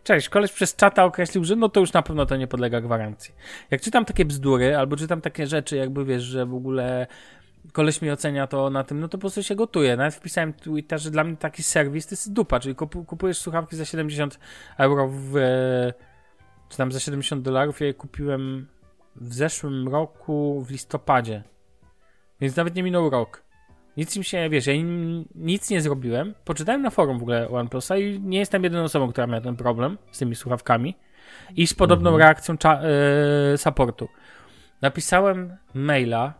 Cześć, 0.03 0.29
koleś 0.29 0.51
przez 0.51 0.75
czata 0.75 1.03
określił, 1.03 1.43
że 1.43 1.55
no 1.55 1.69
to 1.69 1.79
już 1.79 1.93
na 1.93 2.01
pewno 2.01 2.25
to 2.25 2.37
nie 2.37 2.47
podlega 2.47 2.81
gwarancji. 2.81 3.35
Jak 3.71 3.81
czytam 3.81 4.05
takie 4.05 4.25
bzdury, 4.25 4.77
albo 4.77 4.95
czytam 4.95 5.21
takie 5.21 5.47
rzeczy, 5.47 5.75
jakby 5.75 6.05
wiesz, 6.05 6.23
że 6.23 6.45
w 6.45 6.53
ogóle 6.53 7.07
koleś 7.73 8.01
mi 8.01 8.11
ocenia 8.11 8.47
to 8.47 8.69
na 8.69 8.83
tym, 8.83 8.99
no 8.99 9.07
to 9.07 9.17
po 9.17 9.21
prostu 9.21 9.43
się 9.43 9.55
gotuje. 9.55 9.97
Nawet 9.97 10.15
wpisałem 10.15 10.53
Twitter, 10.53 10.99
że 10.99 11.11
dla 11.11 11.23
mnie 11.23 11.37
taki 11.37 11.63
serwis 11.63 12.07
to 12.07 12.13
jest 12.13 12.33
dupa, 12.33 12.59
czyli 12.59 12.75
kupujesz 12.75 13.37
słuchawki 13.37 13.75
za 13.75 13.85
70 13.85 14.39
euro 14.77 15.09
w, 15.11 15.33
czy 16.69 16.77
tam 16.77 16.91
za 16.91 16.99
70 16.99 17.41
dolarów, 17.41 17.79
ja 17.81 17.87
je 17.87 17.93
kupiłem 17.93 18.67
w 19.15 19.33
zeszłym 19.33 19.87
roku 19.87 20.61
w 20.67 20.71
listopadzie. 20.71 21.43
Więc 22.41 22.55
nawet 22.55 22.75
nie 22.75 22.83
minął 22.83 23.09
rok. 23.09 23.43
Nic 23.97 24.15
im 24.15 24.23
się, 24.23 24.49
wiesz, 24.49 24.67
ja 24.67 24.73
nic 25.35 25.69
nie 25.69 25.81
zrobiłem. 25.81 26.33
Poczytałem 26.45 26.81
na 26.81 26.89
forum 26.89 27.19
w 27.19 27.21
ogóle 27.21 27.49
OnePlusa 27.49 27.97
i 27.97 28.19
nie 28.19 28.39
jestem 28.39 28.63
jedyną 28.63 28.83
osobą, 28.83 29.11
która 29.11 29.27
miała 29.27 29.41
ten 29.41 29.55
problem 29.55 29.97
z 30.11 30.17
tymi 30.19 30.35
słuchawkami 30.35 30.97
i 31.55 31.67
z 31.67 31.73
podobną 31.73 32.09
mhm. 32.09 32.19
reakcją 32.19 32.55
yy, 33.51 33.57
supportu. 33.57 34.09
Napisałem 34.81 35.57
maila 35.73 36.33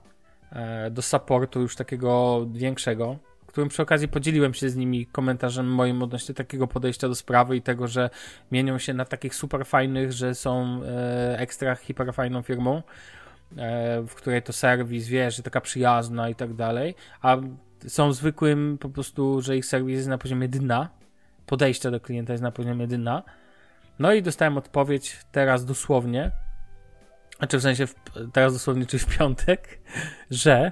yy, 0.52 0.92
do 0.92 1.02
supportu 1.02 1.62
już 1.62 1.76
takiego 1.76 2.46
większego, 2.54 3.18
którym 3.52 3.70
przy 3.70 3.82
okazji 3.82 4.08
podzieliłem 4.08 4.54
się 4.54 4.70
z 4.70 4.76
nimi 4.76 5.06
komentarzem 5.06 5.68
moim 5.74 6.04
odnośnie 6.04 6.36
takiego 6.36 6.68
podejścia 6.68 7.08
do 7.08 7.16
sprawy 7.16 7.56
i 7.56 7.62
tego, 7.62 7.88
że 7.88 8.10
mienią 8.52 8.78
się 8.78 8.94
na 8.94 9.06
takich 9.06 9.36
super 9.36 9.66
fajnych, 9.66 10.12
że 10.12 10.36
są 10.36 10.82
yy, 10.82 11.38
ekstra 11.38 11.76
hiper 11.76 12.14
fajną 12.14 12.42
firmą. 12.42 12.82
E, 13.58 14.02
w 14.02 14.16
której 14.16 14.42
to 14.42 14.54
serwis, 14.54 15.08
wiesz, 15.08 15.36
że 15.36 15.44
taka 15.44 15.62
przyjazna 15.62 16.30
i 16.30 16.36
tak 16.36 16.54
dalej, 16.54 16.96
a 17.22 17.38
są 17.88 18.14
zwykłym 18.14 18.78
po 18.78 18.90
prostu, 18.90 19.42
że 19.42 19.58
ich 19.58 19.66
serwis 19.66 19.96
jest 19.96 20.08
na 20.08 20.18
poziomie 20.18 20.48
dna, 20.48 20.90
podejście 21.46 21.92
do 21.92 22.00
klienta 22.00 22.34
jest 22.34 22.44
na 22.44 22.52
poziomie 22.52 22.88
dna. 22.88 23.24
No 24.00 24.14
i 24.14 24.22
dostałem 24.22 24.58
odpowiedź 24.58 25.20
teraz 25.32 25.66
dosłownie, 25.66 26.32
znaczy 27.38 27.58
w 27.58 27.62
sensie 27.62 27.88
w, 27.88 27.96
teraz 28.34 28.54
dosłownie, 28.54 28.86
czyli 28.86 29.00
w 29.00 29.18
piątek, 29.18 29.80
że 30.30 30.72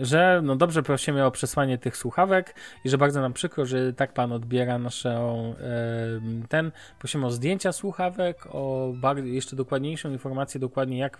że 0.00 0.40
no 0.44 0.56
dobrze 0.56 0.82
prosimy 0.82 1.24
o 1.24 1.30
przesłanie 1.30 1.78
tych 1.78 1.96
słuchawek 1.96 2.54
i 2.84 2.88
że 2.88 2.98
bardzo 2.98 3.20
nam 3.20 3.32
przykro, 3.32 3.66
że 3.66 3.92
tak 3.92 4.12
pan 4.12 4.32
odbiera 4.32 4.78
naszą 4.78 5.48
yy, 5.48 6.48
ten, 6.48 6.72
prosimy 6.98 7.26
o 7.26 7.30
zdjęcia 7.30 7.72
słuchawek, 7.72 8.46
o 8.50 8.92
jeszcze 9.24 9.56
dokładniejszą 9.56 10.10
informację 10.10 10.60
dokładnie 10.60 10.98
jak, 10.98 11.18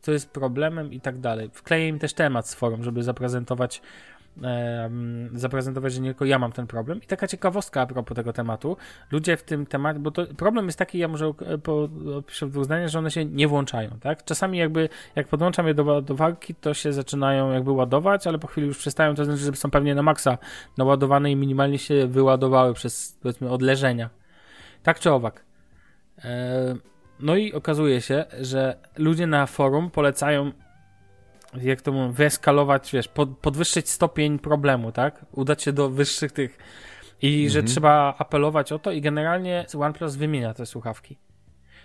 co 0.00 0.12
jest 0.12 0.30
problemem 0.30 0.92
i 0.92 1.00
tak 1.00 1.18
dalej. 1.20 1.50
Wkleję 1.52 1.88
im 1.88 1.98
też 1.98 2.14
temat 2.14 2.48
z 2.48 2.54
forum, 2.54 2.84
żeby 2.84 3.02
zaprezentować 3.02 3.82
zaprezentować, 5.32 5.92
że 5.92 6.00
nie 6.00 6.08
tylko 6.08 6.24
ja 6.24 6.38
mam 6.38 6.52
ten 6.52 6.66
problem. 6.66 7.02
I 7.02 7.06
taka 7.06 7.26
ciekawostka 7.26 7.80
a 7.80 7.86
propos 7.86 8.16
tego 8.16 8.32
tematu. 8.32 8.76
Ludzie 9.10 9.36
w 9.36 9.42
tym 9.42 9.66
temacie, 9.66 10.00
bo 10.00 10.10
to 10.10 10.26
problem 10.26 10.66
jest 10.66 10.78
taki, 10.78 10.98
ja 10.98 11.08
może 11.08 11.32
opiszę 12.18 12.46
w 12.46 12.50
dwóch 12.50 12.64
zdaniach, 12.64 12.88
że 12.88 12.98
one 12.98 13.10
się 13.10 13.24
nie 13.24 13.48
włączają, 13.48 13.90
tak? 14.00 14.24
Czasami 14.24 14.58
jakby, 14.58 14.88
jak 15.16 15.28
podłączam 15.28 15.66
je 15.66 15.74
do 15.74 15.84
ładowarki, 15.84 16.54
to 16.54 16.74
się 16.74 16.92
zaczynają 16.92 17.52
jakby 17.52 17.70
ładować, 17.70 18.26
ale 18.26 18.38
po 18.38 18.46
chwili 18.46 18.66
już 18.66 18.78
przestają, 18.78 19.14
to 19.14 19.24
znaczy, 19.24 19.40
że 19.40 19.52
są 19.52 19.70
pewnie 19.70 19.94
na 19.94 20.02
maksa 20.02 20.38
naładowane 20.78 21.32
i 21.32 21.36
minimalnie 21.36 21.78
się 21.78 22.06
wyładowały 22.06 22.74
przez, 22.74 23.18
powiedzmy, 23.22 23.50
odleżenia. 23.50 24.10
Tak 24.82 25.00
czy 25.00 25.10
owak. 25.10 25.44
No 27.20 27.36
i 27.36 27.52
okazuje 27.52 28.00
się, 28.00 28.24
że 28.40 28.76
ludzie 28.96 29.26
na 29.26 29.46
forum 29.46 29.90
polecają 29.90 30.52
jak 31.62 31.82
to 31.82 31.92
mówią, 31.92 32.12
wyeskalować, 32.12 32.92
wiesz, 32.92 33.08
pod, 33.08 33.38
podwyższyć 33.38 33.90
stopień 33.90 34.38
problemu, 34.38 34.92
tak? 34.92 35.26
Udać 35.32 35.62
się 35.62 35.72
do 35.72 35.90
wyższych 35.90 36.32
tych 36.32 36.58
i 37.22 37.34
mhm. 37.34 37.50
że 37.50 37.62
trzeba 37.62 38.14
apelować 38.18 38.72
o 38.72 38.78
to 38.78 38.92
i 38.92 39.00
generalnie 39.00 39.66
OnePlus 39.78 40.16
wymienia 40.16 40.54
te 40.54 40.66
słuchawki. 40.66 41.16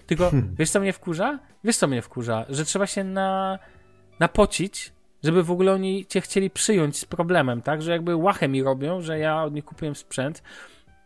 Tylko, 0.08 0.30
hmm. 0.30 0.56
wiesz 0.60 0.69
co 0.69 0.80
mnie 0.80 0.93
wkurza? 0.93 1.39
Wiesz 1.63 1.78
co 1.78 1.88
mnie 1.88 2.02
wkurza? 2.02 2.45
Że 2.49 2.65
trzeba 2.65 2.88
się 2.88 3.04
na, 3.04 3.60
napocić, 4.19 4.93
żeby 5.23 5.43
w 5.43 5.52
ogóle 5.52 5.73
oni 5.73 6.06
cię 6.06 6.21
chcieli 6.21 6.49
przyjąć 6.49 6.97
z 6.97 7.06
problemem, 7.06 7.62
tak? 7.62 7.82
Że 7.82 7.91
jakby 7.91 8.15
łachę 8.15 8.47
mi 8.47 8.63
robią, 8.63 9.02
że 9.02 9.19
ja 9.19 9.43
od 9.43 9.54
nich 9.54 9.65
kupiłem 9.65 9.95
sprzęt, 9.95 10.43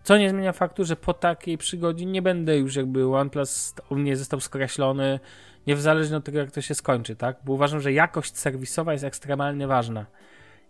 co 0.03 0.17
nie 0.17 0.29
zmienia 0.29 0.53
faktu, 0.53 0.85
że 0.85 0.95
po 0.95 1.13
takiej 1.13 1.57
przygodzie 1.57 2.05
nie 2.05 2.21
będę 2.21 2.57
już 2.57 2.75
jakby 2.75 3.15
OnePlus 3.15 3.75
u 3.89 3.95
mnie 3.95 4.17
został 4.17 4.39
skreślony, 4.39 5.19
niezależnie 5.67 6.17
od 6.17 6.23
tego, 6.23 6.39
jak 6.39 6.51
to 6.51 6.61
się 6.61 6.75
skończy, 6.75 7.15
tak? 7.15 7.37
Bo 7.45 7.53
uważam, 7.53 7.81
że 7.81 7.93
jakość 7.93 8.37
serwisowa 8.37 8.93
jest 8.93 9.03
ekstremalnie 9.03 9.67
ważna. 9.67 10.05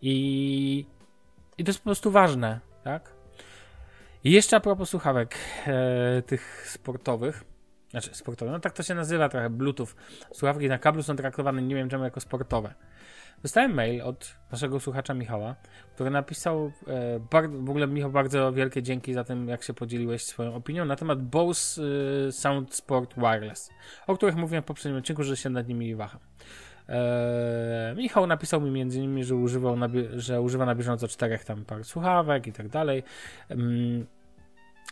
I, 0.01 0.85
i 1.57 1.63
to 1.63 1.69
jest 1.69 1.79
po 1.79 1.85
prostu 1.85 2.11
ważne, 2.11 2.59
tak? 2.83 3.13
I 4.23 4.31
jeszcze 4.31 4.57
a 4.57 4.59
propos 4.59 4.89
słuchawek 4.89 5.35
e, 5.67 6.21
tych 6.21 6.69
sportowych. 6.69 7.43
Znaczy 7.91 8.09
sportowe, 8.13 8.51
no 8.51 8.59
tak 8.59 8.73
to 8.73 8.83
się 8.83 8.95
nazywa 8.95 9.29
trochę, 9.29 9.49
Bluetooth. 9.49 9.87
Słuchawki 10.33 10.67
na 10.67 10.77
kablu 10.77 11.03
są 11.03 11.15
traktowane, 11.15 11.61
nie 11.61 11.75
wiem 11.75 11.89
czemu, 11.89 12.03
jako 12.03 12.19
sportowe. 12.19 12.73
Dostałem 13.41 13.73
mail 13.73 14.01
od 14.01 14.35
naszego 14.51 14.79
słuchacza 14.79 15.13
Michała, 15.13 15.55
który 15.95 16.09
napisał, 16.09 16.71
e, 16.87 17.19
w 17.49 17.69
ogóle 17.69 17.87
Michał, 17.87 18.11
bardzo 18.11 18.53
wielkie 18.53 18.83
dzięki 18.83 19.13
za 19.13 19.23
tym, 19.23 19.47
jak 19.47 19.63
się 19.63 19.73
podzieliłeś 19.73 20.23
swoją 20.23 20.55
opinią 20.55 20.85
na 20.85 20.95
temat 20.95 21.23
Bose 21.23 21.81
e, 22.27 22.31
Sound 22.31 22.73
Sport 22.75 23.15
Wireless, 23.15 23.69
o 24.07 24.15
których 24.15 24.35
mówiłem 24.35 24.63
w 24.63 24.65
poprzednim 24.65 24.99
odcinku, 24.99 25.23
że 25.23 25.37
się 25.37 25.49
nad 25.49 25.67
nimi 25.67 25.95
waham. 25.95 26.19
E, 26.89 27.93
Michał 27.97 28.27
napisał 28.27 28.61
mi 28.61 28.71
między 28.71 28.97
innymi, 28.97 29.23
że, 29.23 29.35
używał 29.35 29.75
na, 29.75 29.89
że 30.15 30.41
używa 30.41 30.65
na 30.65 30.75
bieżąco 30.75 31.07
czterech 31.07 31.45
tam 31.45 31.65
par 31.65 31.85
słuchawek 31.85 32.47
i 32.47 32.53
tak 32.53 32.67
dalej. 32.67 33.03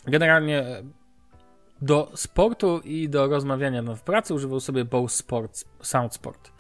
Generalnie 0.08 0.64
do 1.82 2.12
sportu 2.16 2.80
i 2.84 3.10
do 3.10 3.28
rozmawiania 3.28 3.82
no, 3.82 3.96
w 3.96 4.02
pracy 4.02 4.34
używał 4.34 4.60
sobie 4.60 4.86
Bose 4.86 5.18
Sport, 5.18 5.64
Sound 5.82 6.14
Sport. 6.14 6.55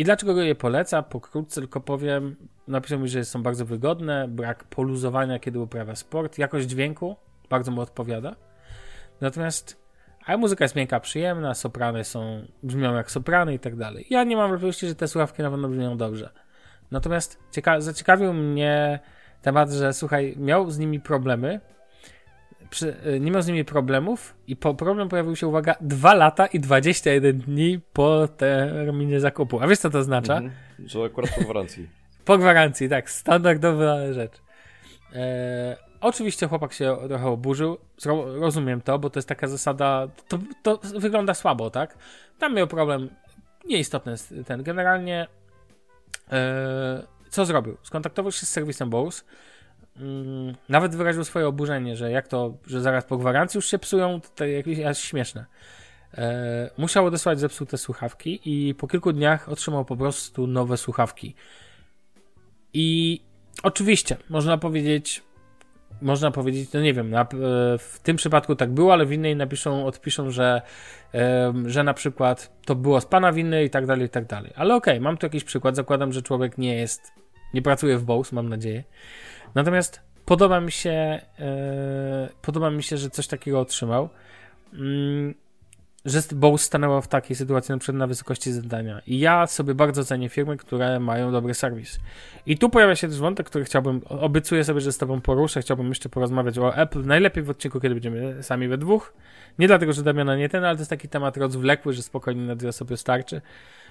I 0.00 0.04
dlaczego 0.04 0.34
go 0.34 0.42
je 0.42 0.54
poleca? 0.54 1.02
Pokrótce 1.02 1.60
tylko 1.60 1.80
powiem, 1.80 2.36
napisał 2.68 2.98
mi, 2.98 3.08
że 3.08 3.24
są 3.24 3.42
bardzo 3.42 3.64
wygodne, 3.64 4.28
brak 4.28 4.64
poluzowania, 4.64 5.38
kiedy 5.38 5.60
uprawia 5.60 5.94
sport, 5.94 6.38
jakość 6.38 6.66
dźwięku 6.66 7.16
bardzo 7.50 7.70
mu 7.70 7.80
odpowiada. 7.80 8.36
Natomiast 9.20 9.82
a 10.26 10.36
muzyka 10.36 10.64
jest 10.64 10.76
miękka, 10.76 11.00
przyjemna, 11.00 11.54
soprany 11.54 12.04
są, 12.04 12.46
brzmią 12.62 12.94
jak 12.94 13.10
soprany 13.10 13.54
i 13.54 13.58
tak 13.58 13.76
dalej. 13.76 14.06
Ja 14.10 14.24
nie 14.24 14.36
mam 14.36 14.50
wątpliwości, 14.50 14.86
że 14.86 14.94
te 14.94 15.08
słuchawki 15.08 15.42
na 15.42 15.50
pewno 15.50 15.68
brzmią 15.68 15.96
dobrze. 15.96 16.30
Natomiast 16.90 17.38
cieka- 17.52 17.80
zaciekawił 17.80 18.32
mnie 18.32 19.00
temat, 19.42 19.70
że 19.70 19.92
słuchaj, 19.92 20.34
miał 20.38 20.70
z 20.70 20.78
nimi 20.78 21.00
problemy, 21.00 21.60
przy, 22.70 22.96
y, 23.06 23.20
nie 23.20 23.30
miał 23.30 23.42
z 23.42 23.46
nimi 23.46 23.64
problemów 23.64 24.34
i 24.46 24.56
po, 24.56 24.74
problem 24.74 25.08
pojawił 25.08 25.36
się, 25.36 25.46
uwaga, 25.46 25.74
2 25.80 26.14
lata 26.14 26.46
i 26.46 26.60
21 26.60 27.38
dni 27.38 27.80
po 27.92 28.28
terminie 28.28 29.20
zakupu. 29.20 29.60
A 29.60 29.66
wiesz 29.66 29.78
co 29.78 29.90
to 29.90 29.98
oznacza? 29.98 30.36
Mhm. 30.36 30.52
Że 30.86 31.04
akurat 31.04 31.30
po 31.34 31.40
gwarancji. 31.40 31.88
Po 32.24 32.38
gwarancji, 32.38 32.88
tak, 32.88 33.10
standardowa 33.10 34.12
rzecz. 34.12 34.32
E, 35.12 35.76
oczywiście 36.00 36.46
chłopak 36.46 36.72
się 36.72 36.96
trochę 37.08 37.26
oburzył, 37.26 37.78
rozumiem 38.40 38.80
to, 38.80 38.98
bo 38.98 39.10
to 39.10 39.18
jest 39.18 39.28
taka 39.28 39.48
zasada, 39.48 40.08
to, 40.28 40.38
to 40.62 40.80
wygląda 40.98 41.34
słabo, 41.34 41.70
tak? 41.70 41.98
Tam 42.38 42.54
miał 42.54 42.66
problem, 42.66 43.10
nieistotny 43.64 44.12
jest 44.12 44.34
ten. 44.46 44.62
Generalnie 44.62 45.26
e, 46.32 47.02
co 47.28 47.44
zrobił? 47.44 47.76
Skontaktował 47.82 48.32
się 48.32 48.46
z 48.46 48.48
serwisem 48.48 48.90
Bose, 48.90 49.22
mm, 49.96 50.54
nawet 50.68 50.94
wyraził 50.94 51.24
swoje 51.24 51.48
oburzenie, 51.48 51.96
że 51.96 52.10
jak 52.10 52.28
to, 52.28 52.54
że 52.66 52.80
zaraz 52.80 53.04
po 53.04 53.16
gwarancji 53.16 53.58
już 53.58 53.66
się 53.66 53.78
psują, 53.78 54.20
to 54.34 54.46
jakieś 54.46 54.80
aż 54.80 54.98
śmieszne. 54.98 55.46
E, 56.14 56.70
musiał 56.78 57.06
odesłać 57.06 57.40
zepsute 57.40 57.78
słuchawki 57.78 58.40
i 58.44 58.74
po 58.74 58.88
kilku 58.88 59.12
dniach 59.12 59.48
otrzymał 59.48 59.84
po 59.84 59.96
prostu 59.96 60.46
nowe 60.46 60.76
słuchawki. 60.76 61.34
I 62.72 63.20
oczywiście, 63.62 64.16
można 64.28 64.58
powiedzieć, 64.58 65.22
można 66.02 66.30
powiedzieć, 66.30 66.72
no 66.72 66.80
nie 66.80 66.94
wiem, 66.94 67.10
na, 67.10 67.22
e, 67.22 67.26
w 67.78 67.98
tym 68.02 68.16
przypadku 68.16 68.56
tak 68.56 68.70
było, 68.70 68.92
ale 68.92 69.06
w 69.06 69.12
innej 69.12 69.36
napiszą, 69.36 69.86
odpiszą, 69.86 70.30
że, 70.30 70.62
e, 71.14 71.52
że 71.66 71.84
na 71.84 71.94
przykład 71.94 72.52
to 72.66 72.74
było 72.74 73.00
z 73.00 73.06
pana 73.06 73.32
winy 73.32 73.64
i 73.64 73.70
tak 73.70 73.86
dalej, 73.86 74.06
i 74.06 74.10
tak 74.10 74.26
dalej. 74.26 74.52
Ale 74.56 74.74
okej, 74.74 74.94
okay, 74.94 75.00
mam 75.00 75.16
tu 75.16 75.26
jakiś 75.26 75.44
przykład, 75.44 75.76
zakładam, 75.76 76.12
że 76.12 76.22
człowiek 76.22 76.58
nie 76.58 76.74
jest, 76.74 77.12
nie 77.54 77.62
pracuje 77.62 77.98
w 77.98 78.04
Bose, 78.04 78.36
mam 78.36 78.48
nadzieję. 78.48 78.84
Natomiast 79.54 80.00
podoba 80.24 80.60
mi 80.60 80.72
się, 80.72 81.20
e, 81.38 82.28
podoba 82.42 82.70
mi 82.70 82.82
się, 82.82 82.96
że 82.96 83.10
coś 83.10 83.26
takiego 83.26 83.60
otrzymał. 83.60 84.08
Mm, 84.72 85.34
że 86.04 86.22
Bose 86.34 86.64
stanęła 86.64 87.00
w 87.00 87.08
takiej 87.08 87.36
sytuacji 87.36 87.74
na 87.74 87.98
na 87.98 88.06
wysokości 88.06 88.52
zadania. 88.52 89.02
I 89.06 89.18
ja 89.18 89.46
sobie 89.46 89.74
bardzo 89.74 90.04
cenię 90.04 90.28
firmy, 90.28 90.56
które 90.56 91.00
mają 91.00 91.32
dobry 91.32 91.54
serwis. 91.54 92.00
I 92.46 92.58
tu 92.58 92.70
pojawia 92.70 92.96
się 92.96 93.08
też 93.08 93.18
wątek, 93.18 93.46
który 93.46 93.64
chciałbym, 93.64 94.00
obiecuję 94.08 94.64
sobie, 94.64 94.80
że 94.80 94.92
z 94.92 94.98
tobą 94.98 95.20
poruszę, 95.20 95.62
chciałbym 95.62 95.88
jeszcze 95.88 96.08
porozmawiać 96.08 96.58
o 96.58 96.76
Apple, 96.76 97.06
najlepiej 97.06 97.42
w 97.42 97.50
odcinku, 97.50 97.80
kiedy 97.80 97.94
będziemy 97.94 98.42
sami 98.42 98.68
we 98.68 98.78
dwóch. 98.78 99.12
Nie 99.58 99.66
dlatego, 99.66 99.92
że 99.92 100.02
Damiana 100.02 100.36
nie 100.36 100.48
ten, 100.48 100.64
ale 100.64 100.76
to 100.76 100.80
jest 100.80 100.90
taki 100.90 101.08
temat 101.08 101.36
rozwlekły, 101.36 101.92
że 101.92 102.02
spokojnie 102.02 102.42
na 102.42 102.56
dwie 102.56 102.68
osoby 102.68 102.96
starczy. 102.96 103.40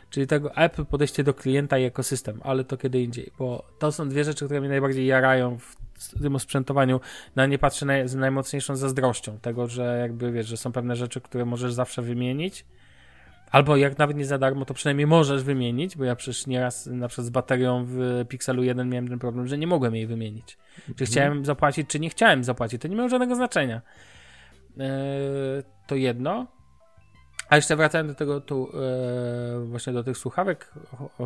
Czyli 0.10 0.28
tego 0.28 0.56
Apple 0.56 0.86
podejście 0.86 1.24
do 1.24 1.34
klienta 1.34 1.78
i 1.78 1.84
ekosystem, 1.84 2.42
ale 2.44 2.64
to 2.64 2.78
kiedy 2.78 3.02
indziej, 3.02 3.32
bo 3.40 3.66
to 3.80 3.92
są 3.92 4.10
dwie 4.10 4.24
rzeczy, 4.24 4.46
które 4.46 4.60
mnie 4.60 4.70
najbardziej 4.70 5.06
jarają 5.06 5.58
w 5.58 6.22
tym 6.22 6.36
osprzętowaniu. 6.36 7.00
Na 7.36 7.46
nie 7.46 7.58
patrzę 7.60 7.86
naj, 7.86 8.08
z 8.08 8.16
najmocniejszą 8.16 8.76
zazdrością 8.76 9.38
tego, 9.40 9.68
że 9.68 9.98
jakby 10.02 10.32
wiesz, 10.32 10.48
że 10.48 10.58
są 10.58 10.72
pewne 10.72 10.96
rzeczy, 10.96 11.22
które 11.22 11.46
możesz 11.46 11.74
zawsze 11.74 12.02
wymienić. 12.02 12.66
Albo 13.52 13.78
jak 13.78 13.98
nawet 13.98 14.18
nie 14.18 14.26
za 14.26 14.38
darmo, 14.38 14.66
to 14.66 14.74
przynajmniej 14.74 15.08
możesz 15.08 15.44
wymienić, 15.44 15.98
bo 15.98 16.04
ja 16.04 16.16
przecież 16.16 16.48
nieraz 16.48 16.86
na 16.86 17.08
przykład 17.08 17.28
z 17.28 17.30
baterią 17.30 17.86
w 17.88 18.26
Pixelu 18.30 18.64
1 18.64 18.90
miałem 18.90 19.08
ten 19.08 19.20
problem, 19.20 19.48
że 19.48 19.58
nie 19.58 19.68
mogłem 19.68 19.96
jej 19.96 20.08
wymienić. 20.08 20.58
Czy 20.86 20.92
Mhm. 20.92 21.08
chciałem 21.08 21.46
zapłacić, 21.46 21.90
czy 21.90 22.00
nie 22.00 22.10
chciałem 22.10 22.44
zapłacić, 22.44 22.82
to 22.82 22.88
nie 22.88 22.96
miało 22.96 23.10
żadnego 23.10 23.36
znaczenia. 23.36 23.82
Eee, 24.80 24.88
to 25.88 25.96
jedno. 25.96 26.48
A 27.50 27.56
jeszcze 27.56 27.76
wracając 27.76 28.12
do 28.12 28.16
tego 28.16 28.42
tu, 28.42 28.72
e, 28.74 29.66
właśnie 29.66 29.94
do 29.94 30.04
tych 30.04 30.18
słuchawek, 30.18 30.74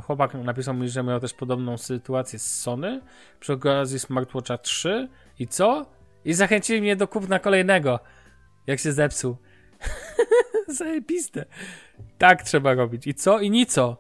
chłopak 0.06 0.34
napisał 0.34 0.74
mi, 0.74 0.90
że 0.90 1.04
miał 1.04 1.20
też 1.20 1.34
podobną 1.34 1.78
sytuację 1.78 2.40
z 2.40 2.62
Sony 2.62 3.02
przy 3.40 3.54
okazji 3.54 4.00
Smartwatcha 4.00 4.58
3 4.58 5.10
i 5.40 5.48
co? 5.48 5.86
I 6.26 6.34
zachęcili 6.34 6.82
mnie 6.82 6.96
do 6.96 7.08
kupna 7.08 7.40
kolejnego, 7.40 8.00
jak 8.68 8.80
się 8.80 8.92
zepsuł. 8.92 9.38
Zajebiste. 10.68 11.46
Tak 12.18 12.44
trzeba 12.44 12.74
robić. 12.74 13.08
I 13.08 13.14
co? 13.14 13.40
I 13.40 13.52
nico. 13.52 13.98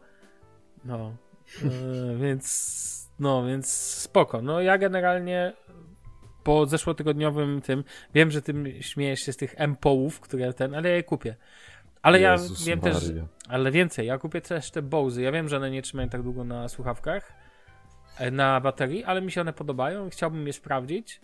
No. 0.85 1.15
E, 1.63 2.17
więc, 2.23 3.09
no, 3.19 3.45
więc 3.45 3.67
spoko. 3.73 4.41
No 4.41 4.61
ja 4.61 4.77
generalnie 4.77 5.53
po 6.43 6.65
zeszłotygodniowym 6.65 7.61
tym, 7.61 7.83
wiem, 8.13 8.31
że 8.31 8.41
tym 8.41 8.67
śmiejesz 8.81 9.19
się 9.19 9.33
z 9.33 9.37
tych 9.37 9.53
M-połów, 9.57 10.19
które 10.19 10.53
ten, 10.53 10.75
ale 10.75 10.89
ja 10.89 10.95
je 10.95 11.03
kupię. 11.03 11.35
Ale 12.03 12.19
Jezus 12.19 12.59
ja 12.59 12.65
wiem 12.65 12.79
Maria. 12.79 12.99
też, 12.99 13.11
ale 13.49 13.71
więcej, 13.71 14.07
ja 14.07 14.17
kupię 14.17 14.41
też 14.41 14.71
te 14.71 14.81
Bose. 14.81 15.21
Ja 15.21 15.31
wiem, 15.31 15.49
że 15.49 15.57
one 15.57 15.71
nie 15.71 15.81
trzymają 15.81 16.09
tak 16.09 16.23
długo 16.23 16.43
na 16.43 16.69
słuchawkach, 16.69 17.33
e, 18.17 18.31
na 18.31 18.61
baterii, 18.61 19.03
ale 19.03 19.21
mi 19.21 19.31
się 19.31 19.41
one 19.41 19.53
podobają 19.53 20.07
i 20.07 20.09
chciałbym 20.09 20.47
je 20.47 20.53
sprawdzić. 20.53 21.21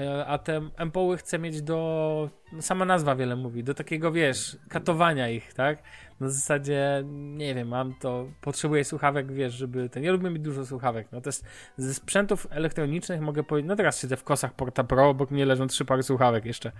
E, 0.00 0.26
A 0.26 0.38
te 0.38 0.60
empoły 0.76 1.16
chcę 1.16 1.38
mieć 1.38 1.62
do. 1.62 2.30
No 2.52 2.62
sama 2.62 2.84
nazwa 2.84 3.16
wiele 3.16 3.36
mówi, 3.36 3.64
do 3.64 3.74
takiego 3.74 4.12
wiesz, 4.12 4.56
katowania 4.68 5.28
ich, 5.28 5.54
tak? 5.54 5.82
Na 6.20 6.28
zasadzie, 6.28 7.04
nie 7.10 7.54
wiem, 7.54 7.68
mam 7.68 7.94
to. 7.94 8.26
Potrzebuję 8.40 8.84
słuchawek, 8.84 9.32
wiesz, 9.32 9.54
żeby 9.54 9.88
ten. 9.88 10.02
Ja 10.02 10.12
lubię 10.12 10.30
mieć 10.30 10.42
dużo 10.42 10.66
słuchawek. 10.66 11.08
No 11.12 11.20
to 11.20 11.28
jest 11.28 11.44
ze 11.76 11.94
sprzętów 11.94 12.46
elektronicznych 12.50 13.20
mogę 13.20 13.42
powiedzieć. 13.44 13.68
No 13.68 13.76
teraz 13.76 14.00
siedzę 14.00 14.16
w 14.16 14.24
kosach 14.24 14.54
Porta 14.54 14.84
Pro, 14.84 15.08
obok 15.08 15.30
mnie 15.30 15.46
leżą 15.46 15.66
trzy 15.66 15.84
pary 15.84 16.02
słuchawek 16.02 16.44
jeszcze. 16.44 16.72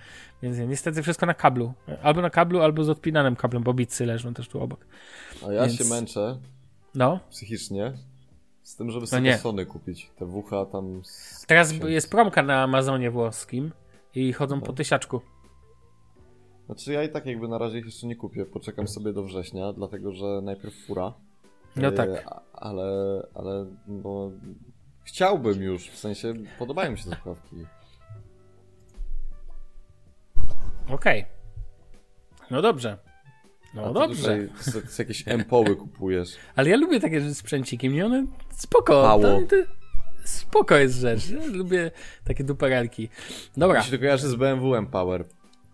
Więc 0.43 0.59
nie, 0.59 0.67
niestety 0.67 1.03
wszystko 1.03 1.27
na 1.27 1.35
kablu. 1.35 1.73
Albo 2.03 2.21
na 2.23 2.31
kablu, 2.31 2.63
albo 2.63 2.85
z 2.85 2.89
odpinanym 2.89 3.37
kablem, 3.37 3.63
bo 3.63 3.75
bicy 3.75 4.07
leżą 4.07 4.35
też 4.35 4.49
tu 4.49 4.61
obok. 4.63 4.87
A 5.49 5.53
ja 5.53 5.67
Więc- 5.67 5.79
się 5.79 5.85
męczę 5.85 6.39
No. 6.95 7.21
psychicznie 7.31 7.93
z 8.69 8.77
tym, 8.77 8.91
żeby 8.91 9.01
No 9.01 9.07
sobie 9.07 9.23
nie. 9.23 9.39
Sony 9.39 9.67
kupić. 9.67 10.11
Te 10.19 10.27
wucha 10.27 10.67
tam... 10.67 11.05
z- 11.05 11.45
Teraz 11.47 11.73
jest 11.73 12.11
promka 12.11 12.43
na 12.43 12.63
Amazonie 12.63 13.11
włoskim 13.11 13.73
i 14.15 14.33
chodzą 14.33 14.61
po 14.61 14.73
tysiaczku. 14.73 15.21
Znaczy 16.67 16.93
ja 16.93 17.03
i 17.03 17.09
tak 17.09 17.27
jakby 17.27 17.49
na 17.49 17.59
razie 17.59 17.79
ich 17.79 17.85
jeszcze 17.85 18.07
nie 18.07 18.17
kupię, 18.17 18.45
poczekam 18.47 18.89
sobie 18.89 19.13
do 19.13 19.23
września, 19.23 19.73
dlatego 19.73 20.13
że 20.13 20.41
najpierw 20.43 20.87
fura. 20.87 21.15
No 21.77 21.89
E, 21.89 21.93
tak. 21.93 22.09
Ale, 22.53 23.23
ale 23.35 23.67
no, 23.87 24.31
chciałbym 25.05 25.63
już, 25.63 25.91
w 25.91 25.99
sensie 25.99 26.35
podobają 26.59 26.91
mi 26.93 26.99
się 26.99 27.11
te 27.11 27.17
słuchawki. 27.17 27.57
Okej. 30.91 31.25
No 32.51 32.63
dobrze. 32.63 32.99
No 33.83 33.93
dobrze. 33.93 34.23
Tutaj 34.23 34.49
z, 34.61 34.91
z 34.95 34.99
jakieś 34.99 35.29
empoły 35.29 35.77
kupujesz. 35.77 36.29
Ale 36.57 36.71
ja 36.71 36.77
lubię 36.77 37.01
takie 37.01 37.35
sprzęciki. 37.35 37.91
Mnie 37.91 38.07
one 38.07 38.27
spoko. 38.51 39.03
Mało. 39.03 39.23
To, 39.23 39.41
to 39.41 39.57
spoko 40.25 40.77
jest 40.77 40.95
rzecz. 41.01 41.31
Ja 41.31 41.47
lubię 41.47 41.91
takie 42.25 42.45
duperelki. 42.45 43.09
Dobra, 43.57 43.79
Mi 43.79 43.85
się 43.87 43.93
to 43.93 43.99
kojarzy 43.99 44.29
z 44.29 44.35
BMW 44.35 44.75
Empower. 44.75 45.25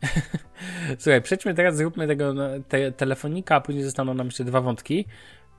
słuchaj, 0.98 1.22
przejdźmy 1.22 1.54
teraz, 1.54 1.76
zróbmy 1.76 2.06
tego 2.06 2.34
te, 2.68 2.92
telefonika, 2.92 3.56
a 3.56 3.60
później 3.60 3.84
zostaną 3.84 4.14
nam 4.14 4.26
jeszcze 4.26 4.44
dwa 4.44 4.60
wątki. 4.60 5.04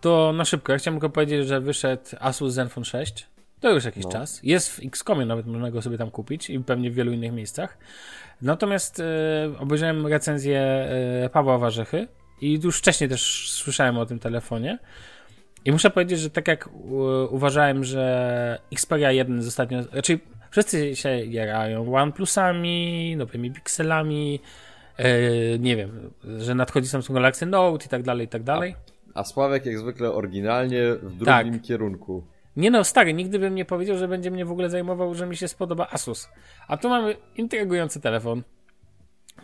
To 0.01 0.33
na 0.33 0.45
szybko. 0.45 0.71
Ja 0.71 0.77
chciałem 0.77 0.99
tylko 0.99 1.09
powiedzieć, 1.09 1.47
że 1.47 1.61
wyszedł 1.61 2.03
Asus 2.19 2.53
Zenfone 2.53 2.85
6. 2.85 3.27
To 3.59 3.71
już 3.71 3.85
jakiś 3.85 4.03
No. 4.03 4.11
czas. 4.11 4.39
Jest 4.43 4.71
w 4.71 4.85
Xcomie, 4.85 5.25
nawet 5.25 5.45
można 5.47 5.71
go 5.71 5.81
sobie 5.81 5.97
tam 5.97 6.11
kupić 6.11 6.49
i 6.49 6.59
pewnie 6.59 6.91
w 6.91 6.93
wielu 6.93 7.11
innych 7.11 7.31
miejscach. 7.33 7.77
Natomiast 8.41 8.99
e, 8.99 9.03
obejrzałem 9.59 10.07
recenzję 10.07 10.59
e, 10.59 11.29
Pawła 11.29 11.57
Warzychy 11.57 12.07
i 12.41 12.59
już 12.63 12.77
wcześniej 12.77 13.09
też 13.09 13.51
słyszałem 13.51 13.97
o 13.97 14.05
tym 14.05 14.19
telefonie. 14.19 14.79
I 15.65 15.71
muszę 15.71 15.89
powiedzieć, 15.89 16.19
że 16.19 16.29
tak 16.29 16.47
jak 16.47 16.67
u, 16.67 16.99
uważałem, 17.29 17.83
że 17.83 18.59
Xperia 18.71 19.11
1 19.11 19.41
z 19.41 19.47
ostatnio, 19.47 19.83
znaczy 19.83 20.19
wszyscy 20.51 20.95
się 20.95 21.09
jarają 21.09 21.95
OnePlusami, 21.95 23.15
nowymi 23.17 23.51
pikselami, 23.51 24.39
e, 24.97 25.59
nie 25.59 25.75
wiem, 25.75 26.11
że 26.37 26.55
nadchodzi 26.55 26.87
Samsung 26.87 27.15
Galaxy 27.15 27.45
Note 27.45 27.85
i 27.85 27.89
tak 27.89 28.03
dalej, 28.03 28.25
i 28.25 28.29
tak 28.29 28.43
dalej. 28.43 28.75
A 29.13 29.23
Sławek 29.23 29.65
jak 29.65 29.79
zwykle 29.79 30.11
oryginalnie 30.11 30.93
w 30.95 31.15
drugim 31.15 31.53
Tak. 31.53 31.61
kierunku. 31.61 32.23
Nie 32.55 32.71
no, 32.71 32.83
stary, 32.83 33.13
nigdy 33.13 33.39
bym 33.39 33.55
nie 33.55 33.65
powiedział, 33.65 33.97
że 33.97 34.07
będzie 34.07 34.31
mnie 34.31 34.45
w 34.45 34.51
ogóle 34.51 34.69
zajmował, 34.69 35.15
że 35.15 35.27
mi 35.27 35.37
się 35.37 35.47
spodoba 35.47 35.87
Asus. 35.91 36.29
A 36.67 36.77
tu 36.77 36.89
mamy 36.89 37.15
intrygujący 37.35 38.01
telefon, 38.01 38.43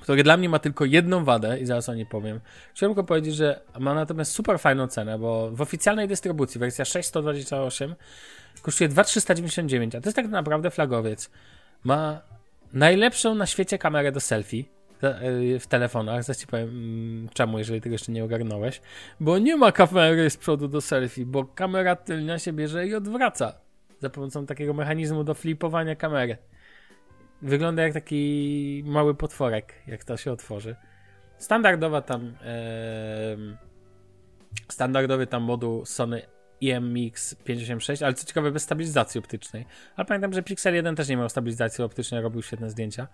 który 0.01 0.23
dla 0.23 0.37
mnie 0.37 0.49
ma 0.49 0.59
tylko 0.59 0.85
jedną 0.85 1.23
wadę 1.23 1.59
i 1.59 1.65
zaraz 1.65 1.89
o 1.89 1.93
niej 1.93 2.05
powiem. 2.05 2.39
Chciałem 2.73 2.95
tylko 2.95 3.07
powiedzieć, 3.07 3.35
że 3.35 3.61
ma 3.79 3.93
natomiast 3.93 4.31
super 4.31 4.59
fajną 4.59 4.87
cenę, 4.87 5.19
bo 5.19 5.51
w 5.51 5.61
oficjalnej 5.61 6.07
dystrybucji 6.07 6.59
wersja 6.59 6.85
628 6.85 7.95
kosztuje 8.61 8.87
2399, 8.87 9.95
a 9.95 10.01
to 10.01 10.07
jest 10.07 10.15
tak 10.15 10.27
naprawdę 10.27 10.71
flagowiec. 10.71 11.29
Ma 11.83 12.21
najlepszą 12.73 13.35
na 13.35 13.45
świecie 13.45 13.77
kamerę 13.77 14.11
do 14.11 14.19
selfie 14.19 14.63
y, 15.03 15.59
w 15.59 15.67
telefonach. 15.67 16.23
Zaraz 16.23 16.39
ci 16.39 16.47
powiem 16.47 16.69
mm, 16.69 17.29
czemu, 17.33 17.57
jeżeli 17.57 17.81
tego 17.81 17.93
jeszcze 17.93 18.11
nie 18.11 18.23
ogarnąłeś. 18.23 18.81
Bo 19.19 19.37
nie 19.37 19.55
ma 19.57 19.71
kamery 19.71 20.29
z 20.29 20.37
przodu 20.37 20.67
do 20.67 20.81
selfie, 20.81 21.25
bo 21.25 21.45
kamera 21.45 21.95
tylnia 21.95 22.39
się 22.39 22.53
bierze 22.53 22.87
i 22.87 22.95
odwraca 22.95 23.53
za 23.99 24.09
pomocą 24.09 24.45
takiego 24.45 24.73
mechanizmu 24.73 25.23
do 25.23 25.33
flipowania 25.33 25.95
kamery. 25.95 26.37
Wygląda 27.41 27.83
jak 27.83 27.93
taki 27.93 28.83
mały 28.85 29.15
potworek, 29.15 29.73
jak 29.87 30.03
to 30.03 30.17
się 30.17 30.31
otworzy. 30.31 30.75
Standardowa 31.37 32.01
tam 32.01 32.21
em, 32.21 33.57
standardowy 34.69 35.27
tam 35.27 35.43
moduł 35.43 35.85
Sony 35.85 36.21
IMX 36.61 37.35
586, 37.35 38.03
ale 38.03 38.13
co 38.13 38.25
ciekawe 38.25 38.51
bez 38.51 38.63
stabilizacji 38.63 39.19
optycznej. 39.19 39.65
Ale 39.95 40.05
pamiętam, 40.05 40.33
że 40.33 40.43
Pixel 40.43 40.75
1 40.75 40.95
też 40.95 41.07
nie 41.09 41.17
miał 41.17 41.29
stabilizacji 41.29 41.83
optycznej, 41.83 42.21
robił 42.21 42.41
świetne 42.41 42.69
zdjęcia. 42.69 43.07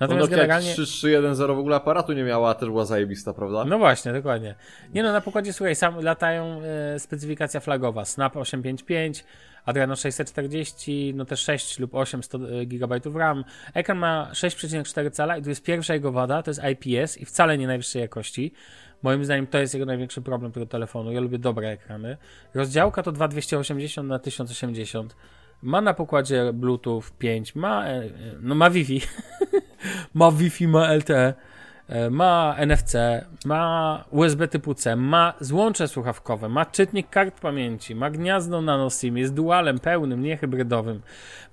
Natomiast 0.00 0.30
Nokia 0.30 0.36
generalnie... 0.36 0.72
3310 0.72 1.56
w 1.56 1.60
ogóle 1.60 1.76
aparatu 1.76 2.12
nie 2.12 2.24
miała, 2.24 2.50
a 2.50 2.54
też 2.54 2.68
była 2.68 2.84
zajebista, 2.84 3.34
prawda? 3.34 3.64
No 3.64 3.78
właśnie, 3.78 4.12
dokładnie. 4.12 4.54
Nie 4.94 5.02
no, 5.02 5.12
na 5.12 5.20
pokładzie, 5.20 5.52
słuchaj, 5.52 5.74
sam 5.76 6.00
latają 6.00 6.60
e, 6.94 6.98
specyfikacja 6.98 7.60
flagowa, 7.60 8.04
Snap 8.04 8.36
855, 8.36 9.24
Adreno 9.64 9.96
640, 9.96 11.12
no 11.16 11.24
też 11.24 11.40
6 11.40 11.78
lub 11.78 11.94
8 11.94 12.22
100 12.22 12.38
GB 12.66 13.00
RAM. 13.14 13.44
Ekran 13.74 13.98
ma 13.98 14.30
6,4 14.32 15.10
cala 15.10 15.36
i 15.36 15.42
tu 15.42 15.48
jest 15.48 15.62
pierwsza 15.62 15.94
jego 15.94 16.12
wada, 16.12 16.42
to 16.42 16.50
jest 16.50 16.60
IPS 16.64 17.18
i 17.18 17.24
wcale 17.24 17.58
nie 17.58 17.66
najwyższej 17.66 18.02
jakości. 18.02 18.52
Moim 19.02 19.24
zdaniem 19.24 19.46
to 19.46 19.58
jest 19.58 19.74
jego 19.74 19.86
największy 19.86 20.22
problem 20.22 20.52
tego 20.52 20.66
telefonu. 20.66 21.12
Ja 21.12 21.20
lubię 21.20 21.38
dobre 21.38 21.68
ekrany. 21.68 22.16
Rozdziałka 22.54 23.02
to 23.02 23.12
2280 23.12 24.08
na 24.08 24.18
1080. 24.18 25.16
Ma 25.62 25.80
na 25.80 25.94
pokładzie 25.94 26.52
Bluetooth 26.52 27.02
5, 27.18 27.54
ma, 27.54 27.86
e, 27.86 27.90
e, 27.90 28.10
no 28.40 28.54
ma 28.54 28.70
Wi-Fi, 28.70 29.00
ma 30.14 30.30
Wi-Fi, 30.30 30.68
ma 30.68 30.94
LTE. 30.94 31.34
E, 31.88 32.10
ma 32.10 32.56
NFC, 32.66 32.92
ma 33.44 34.04
USB 34.10 34.48
typu 34.48 34.74
C, 34.74 34.96
ma 34.96 35.34
złącze 35.40 35.88
słuchawkowe, 35.88 36.48
ma 36.48 36.66
czytnik 36.66 37.10
kart 37.10 37.40
pamięci, 37.40 37.94
ma 37.94 38.10
gniazdo 38.10 38.62
nano 38.62 38.90
SIM, 38.90 39.16
jest 39.18 39.34
dualem 39.34 39.78
pełnym, 39.78 40.22
nie 40.22 40.36
hybrydowym. 40.36 41.00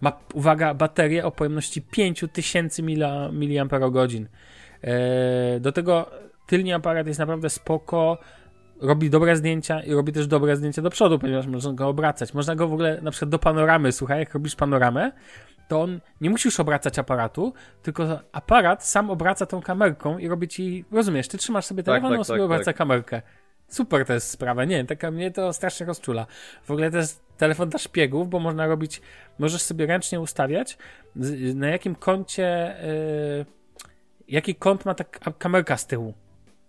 Ma, 0.02 0.20
uwaga, 0.34 0.74
baterię 0.74 1.26
o 1.26 1.32
pojemności 1.32 1.82
5000 1.82 2.84
mila- 2.84 3.32
mAh. 3.32 4.30
Do 5.60 5.72
tego 5.72 6.10
tylny 6.48 6.76
aparat 6.76 7.08
jest 7.08 7.20
naprawdę 7.20 7.50
spoko, 7.50 8.18
robi 8.82 9.10
dobre 9.10 9.36
zdjęcia 9.36 9.84
i 9.84 9.94
robi 9.94 10.14
też 10.14 10.28
dobre 10.28 10.56
zdjęcia 10.56 10.82
do 10.82 10.90
przodu, 10.90 11.20
ponieważ 11.20 11.48
można 11.48 11.74
go 11.74 11.88
obracać. 11.88 12.34
Można 12.34 12.56
go 12.56 12.68
w 12.68 12.74
ogóle 12.74 13.02
na 13.02 13.12
przykład 13.12 13.30
do 13.30 13.40
panoramy, 13.40 13.92
słuchaj, 13.92 14.20
jak 14.20 14.34
robisz 14.34 14.56
panoramę, 14.56 15.12
to 15.68 15.82
on 15.82 16.00
nie 16.22 16.30
musisz 16.30 16.60
obracać 16.60 17.00
aparatu, 17.00 17.54
tylko 17.84 18.20
aparat 18.32 18.86
sam 18.86 19.10
obraca 19.10 19.46
tą 19.46 19.62
kamerką 19.62 20.18
i 20.18 20.28
robi 20.28 20.48
ci, 20.48 20.86
rozumiesz, 20.92 21.28
ty 21.28 21.38
trzymasz 21.38 21.66
sobie 21.66 21.84
telefon, 21.84 22.10
tak, 22.10 22.20
on 22.20 22.26
sobie 22.26 22.40
tak, 22.40 22.46
obraca 22.46 22.66
tak. 22.66 22.76
kamerkę. 22.76 23.22
Super 23.68 24.06
to 24.06 24.14
jest 24.14 24.30
sprawa, 24.30 24.66
nie, 24.66 24.86
taka 24.86 25.12
mnie 25.12 25.32
to 25.32 25.54
strasznie 25.54 25.86
rozczula. 25.86 26.26
W 26.64 26.72
ogóle 26.72 26.92
to 26.92 26.98
jest 26.98 27.26
telefon 27.38 27.70
dla 27.70 27.80
szpiegów, 27.80 28.30
bo 28.30 28.40
można 28.40 28.68
robić, 28.68 29.02
możesz 29.40 29.62
sobie 29.62 29.86
ręcznie 29.86 30.20
ustawiać, 30.20 30.78
na 31.56 31.68
jakim 31.68 31.96
kącie, 31.96 32.76
yy, 33.38 33.46
jaki 34.28 34.56
kąt 34.56 34.86
ma 34.86 34.94
ta 34.94 35.04
kamerka 35.38 35.78
z 35.78 35.88
tyłu 35.88 36.14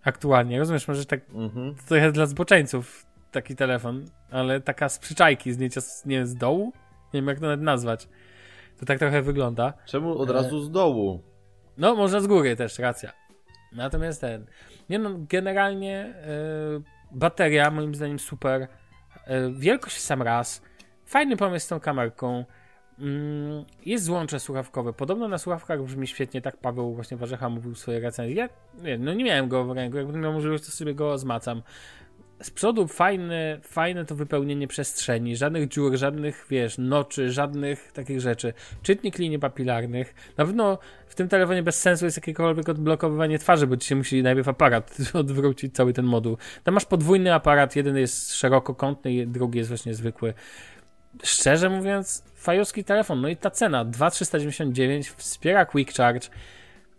aktualnie, 0.07 0.59
rozumiesz, 0.59 0.87
możesz 0.87 1.05
tak 1.05 1.19
Mhm. 1.33 1.75
to 1.89 1.95
jest 1.95 2.13
dla 2.13 2.25
zboczeńców 2.25 3.05
taki 3.31 3.55
telefon, 3.55 4.05
ale 4.31 4.61
taka 4.61 4.89
z 4.89 4.99
przyczajki, 4.99 5.53
zdjęcia 5.53 5.81
z, 5.81 6.05
nie 6.05 6.25
z 6.25 6.35
dołu? 6.35 6.73
Nie 7.13 7.21
wiem 7.21 7.27
jak 7.27 7.39
to 7.39 7.45
nawet 7.45 7.61
nazwać. 7.61 8.07
To 8.79 8.85
tak 8.85 8.99
trochę 8.99 9.21
wygląda. 9.21 9.73
Czemu 9.85 10.17
od 10.17 10.29
E, 10.29 10.33
razu 10.33 10.61
z 10.61 10.71
dołu? 10.71 11.23
No, 11.77 11.95
można 11.95 12.19
z 12.21 12.27
góry 12.27 12.55
też, 12.55 12.79
racja. 12.79 13.11
Natomiast 13.71 14.21
ten. 14.21 14.45
Nie 14.89 14.99
no, 14.99 15.09
generalnie 15.29 15.99
e, 16.05 16.15
bateria 17.11 17.71
moim 17.71 17.95
zdaniem 17.95 18.19
super. 18.19 18.67
E, 19.25 19.51
wielkość 19.51 19.95
w 19.95 19.99
sam 19.99 20.21
raz. 20.21 20.61
Fajny 21.05 21.37
pomysł 21.37 21.65
z 21.65 21.69
tą 21.69 21.79
kamerką. 21.79 22.45
Mm, 22.99 23.65
jest 23.85 24.05
złącze 24.05 24.39
słuchawkowe. 24.39 24.93
Podobno 24.93 25.27
na 25.27 25.37
słuchawkach 25.37 25.83
brzmi 25.83 26.07
świetnie, 26.07 26.41
tak 26.41 26.57
Paweł 26.57 26.93
właśnie 26.93 27.17
Warzecha 27.17 27.49
mówił 27.49 27.73
w 27.73 27.79
swojej 27.79 28.01
recenzji. 28.01 28.35
Ja 28.35 28.49
nie, 28.83 28.97
no 28.97 29.13
nie 29.13 29.23
miałem 29.23 29.49
go 29.49 29.65
w 29.65 29.71
ręku, 29.71 29.97
jakbym 29.97 30.21
miał 30.21 30.33
możliwość, 30.33 30.65
to 30.65 30.71
sobie 30.71 30.95
go 30.95 31.17
zmacam. 31.17 31.61
Z 32.43 32.51
przodu 32.51 32.87
fajne, 32.87 33.59
fajne 33.63 34.05
to 34.05 34.15
wypełnienie 34.15 34.67
przestrzeni, 34.67 35.35
żadnych 35.35 35.67
dziur, 35.67 35.97
żadnych, 35.97 36.45
wiesz, 36.49 36.77
noczy, 36.77 37.31
żadnych 37.31 37.91
takich 37.91 38.21
rzeczy. 38.21 38.53
Czytnik 38.81 39.17
linii 39.17 39.39
papilarnych. 39.39 40.15
Na 40.37 40.45
pewno 40.45 40.77
w 41.07 41.15
tym 41.15 41.27
telefonie 41.27 41.63
bez 41.63 41.81
sensu 41.81 42.05
jest 42.05 42.17
jakiekolwiek 42.17 42.69
odblokowywanie 42.69 43.39
twarzy, 43.39 43.67
bo 43.67 43.77
ci 43.77 43.87
się 43.87 43.95
musi 43.95 44.23
najpierw 44.23 44.47
aparat 44.47 44.97
odwrócić, 45.13 45.75
cały 45.75 45.93
ten 45.93 46.05
moduł. 46.05 46.37
Tam 46.63 46.73
masz 46.73 46.85
podwójny 46.85 47.33
aparat, 47.33 47.75
jeden 47.75 47.97
jest 47.97 48.35
szerokokątny, 48.35 49.27
drugi 49.27 49.57
jest 49.57 49.69
właśnie 49.69 49.93
zwykły. 49.93 50.33
Szczerze 51.23 51.69
mówiąc, 51.69 52.23
fajowski 52.35 52.83
telefon, 52.83 53.21
no 53.21 53.27
i 53.27 53.37
ta 53.37 53.51
cena, 53.51 53.85
2,399, 53.85 55.09
wspiera 55.09 55.65
Quick 55.65 55.93
Charge. 55.97 56.29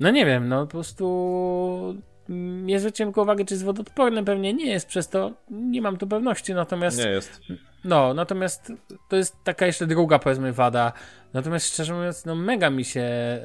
No 0.01 0.11
nie 0.11 0.27
wiem, 0.27 0.49
no 0.49 0.67
po 0.67 0.71
prostu 0.71 1.95
mm, 2.29 2.67
nie 2.67 2.81
zwróciłem 2.81 3.09
tylko 3.09 3.23
uwagi, 3.23 3.45
czy 3.45 3.55
jest 3.55 3.65
wodoodporny, 3.65 4.25
pewnie 4.25 4.55
nie 4.55 4.67
jest, 4.67 4.87
przez 4.89 5.09
to 5.09 5.33
nie 5.51 5.83
mam 5.83 5.97
tu 5.97 6.07
pewności, 6.07 6.55
natomiast 6.55 6.99
Nie 6.99 7.11
jest. 7.11 7.41
no, 7.85 8.15
natomiast 8.15 8.73
to 9.09 9.17
jest 9.17 9.37
taka 9.45 9.67
jeszcze 9.67 9.87
druga, 9.87 10.19
powiedzmy, 10.19 10.53
wada. 10.53 10.93
Natomiast 11.33 11.67
szczerze 11.67 11.95
mówiąc, 11.95 12.25
no 12.25 12.35
mega 12.35 12.71
mi 12.71 12.85
się 12.85 13.01
e, 13.01 13.41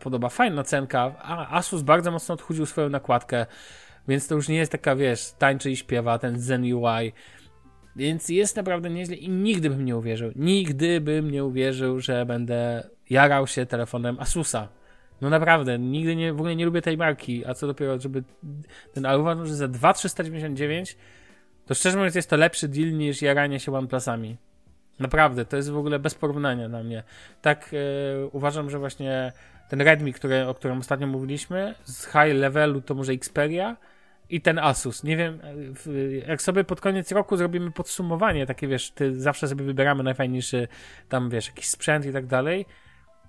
podoba. 0.00 0.28
Fajna 0.28 0.62
cenka. 0.64 1.14
A 1.22 1.56
Asus 1.56 1.82
bardzo 1.82 2.10
mocno 2.10 2.34
odchudził 2.34 2.66
swoją 2.66 2.88
nakładkę, 2.88 3.46
więc 4.08 4.28
to 4.28 4.34
już 4.34 4.48
nie 4.48 4.56
jest 4.56 4.72
taka, 4.72 4.96
wiesz, 4.96 5.32
tańczy 5.38 5.70
i 5.70 5.76
śpiewa, 5.76 6.18
ten 6.18 6.40
Zen 6.40 6.62
UI. 6.74 7.12
Więc 7.96 8.28
jest 8.28 8.56
naprawdę 8.56 8.90
nieźle 8.90 9.16
i 9.16 9.28
nigdy 9.28 9.70
bym 9.70 9.84
nie 9.84 9.96
uwierzył, 9.96 10.32
nigdy 10.36 11.00
bym 11.00 11.30
nie 11.30 11.44
uwierzył, 11.44 12.00
że 12.00 12.26
będę 12.26 12.88
jarał 13.10 13.46
się 13.46 13.66
telefonem 13.66 14.16
Asusa. 14.20 14.68
No 15.20 15.30
naprawdę, 15.30 15.78
nigdy 15.78 16.16
nie, 16.16 16.32
w 16.32 16.36
ogóle 16.36 16.56
nie 16.56 16.64
lubię 16.64 16.82
tej 16.82 16.96
marki, 16.96 17.46
a 17.46 17.54
co 17.54 17.66
dopiero, 17.66 18.00
żeby 18.00 18.22
ten, 18.92 19.06
ale 19.06 19.18
uważam, 19.18 19.46
że 19.46 19.54
za 19.54 19.68
2,399 19.68 20.96
to 21.66 21.74
szczerze 21.74 21.96
mówiąc 21.96 22.14
jest 22.14 22.30
to 22.30 22.36
lepszy 22.36 22.68
deal 22.68 22.92
niż 22.92 23.22
jaranie 23.22 23.60
się 23.60 23.76
OnePlusami. 23.76 24.36
Naprawdę, 24.98 25.44
to 25.44 25.56
jest 25.56 25.70
w 25.70 25.76
ogóle 25.76 25.98
bez 25.98 26.14
porównania 26.14 26.68
dla 26.68 26.82
mnie. 26.82 27.02
Tak 27.42 27.70
e, 27.72 28.26
uważam, 28.26 28.70
że 28.70 28.78
właśnie 28.78 29.32
ten 29.68 29.80
Redmi, 29.80 30.12
który, 30.12 30.46
o 30.46 30.54
którym 30.54 30.78
ostatnio 30.78 31.06
mówiliśmy, 31.06 31.74
z 31.84 32.04
high 32.06 32.34
levelu 32.34 32.80
to 32.80 32.94
może 32.94 33.12
Xperia 33.12 33.76
i 34.30 34.40
ten 34.40 34.58
Asus. 34.58 35.04
Nie 35.04 35.16
wiem, 35.16 35.38
e, 35.86 36.16
jak 36.28 36.42
sobie 36.42 36.64
pod 36.64 36.80
koniec 36.80 37.12
roku 37.12 37.36
zrobimy 37.36 37.70
podsumowanie, 37.70 38.46
takie 38.46 38.68
wiesz, 38.68 38.90
ty 38.90 39.20
zawsze 39.20 39.48
sobie 39.48 39.64
wybieramy 39.64 40.02
najfajniejszy 40.02 40.68
tam 41.08 41.30
wiesz, 41.30 41.48
jakiś 41.48 41.68
sprzęt 41.68 42.06
i 42.06 42.12
tak 42.12 42.26
dalej. 42.26 42.66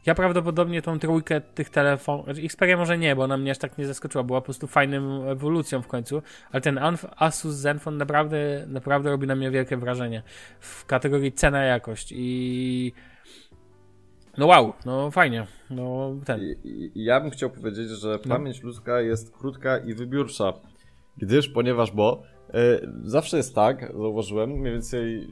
Ja 0.06 0.16
prawdopodobnie 0.16 0.82
tą 0.82 1.00
trójkę 1.00 1.42
tych 1.42 1.70
telefonów, 1.70 2.26
znaczy 2.26 2.42
Xperia 2.42 2.78
może 2.78 2.98
nie, 2.98 3.16
bo 3.16 3.24
ona 3.24 3.38
mnie 3.38 3.52
aż 3.52 3.58
tak 3.58 3.78
nie 3.78 3.86
zaskoczyła, 3.86 4.24
była 4.24 4.42
po 4.42 4.46
prostu 4.46 4.68
fajnym 4.68 5.28
ewolucją 5.28 5.82
w 5.82 5.88
końcu, 5.88 6.22
ale 6.52 6.62
ten 6.62 6.80
Asus 7.18 7.56
Zenfone 7.56 7.98
naprawdę, 7.98 8.66
naprawdę 8.68 9.10
robi 9.10 9.28
na 9.28 9.36
mnie 9.36 9.52
wielkie 9.52 9.78
wrażenie 9.78 10.24
w 10.60 10.86
kategorii 10.86 11.32
cena-jakość 11.32 12.14
i 12.16 12.94
no 14.38 14.46
wow, 14.46 14.74
no 14.86 15.12
fajnie, 15.12 15.48
no 15.70 16.16
ten. 16.26 16.42
Ja 16.96 17.22
bym 17.22 17.32
chciał 17.32 17.50
powiedzieć, 17.50 17.90
że 17.90 18.20
pamięć 18.20 18.64
ludzka 18.64 19.02
jest 19.02 19.38
krótka 19.38 19.78
i 19.78 19.94
wybiórcza. 19.94 20.54
Gdyż, 21.18 21.50
ponieważ, 21.50 21.92
bo 21.92 22.24
e, 22.54 22.58
zawsze 23.04 23.38
jest 23.38 23.56
tak, 23.56 23.92
zauważyłem, 23.92 24.50
mniej 24.50 24.74
więcej 24.74 25.28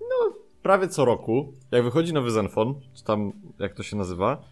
no, 0.00 0.32
prawie 0.62 0.88
co 0.88 1.04
roku, 1.04 1.52
jak 1.70 1.84
wychodzi 1.84 2.12
nowy 2.12 2.30
Zenfone, 2.30 2.74
czy 2.94 3.04
tam 3.04 3.32
jak 3.58 3.74
to 3.74 3.82
się 3.82 3.96
nazywa, 3.96 4.42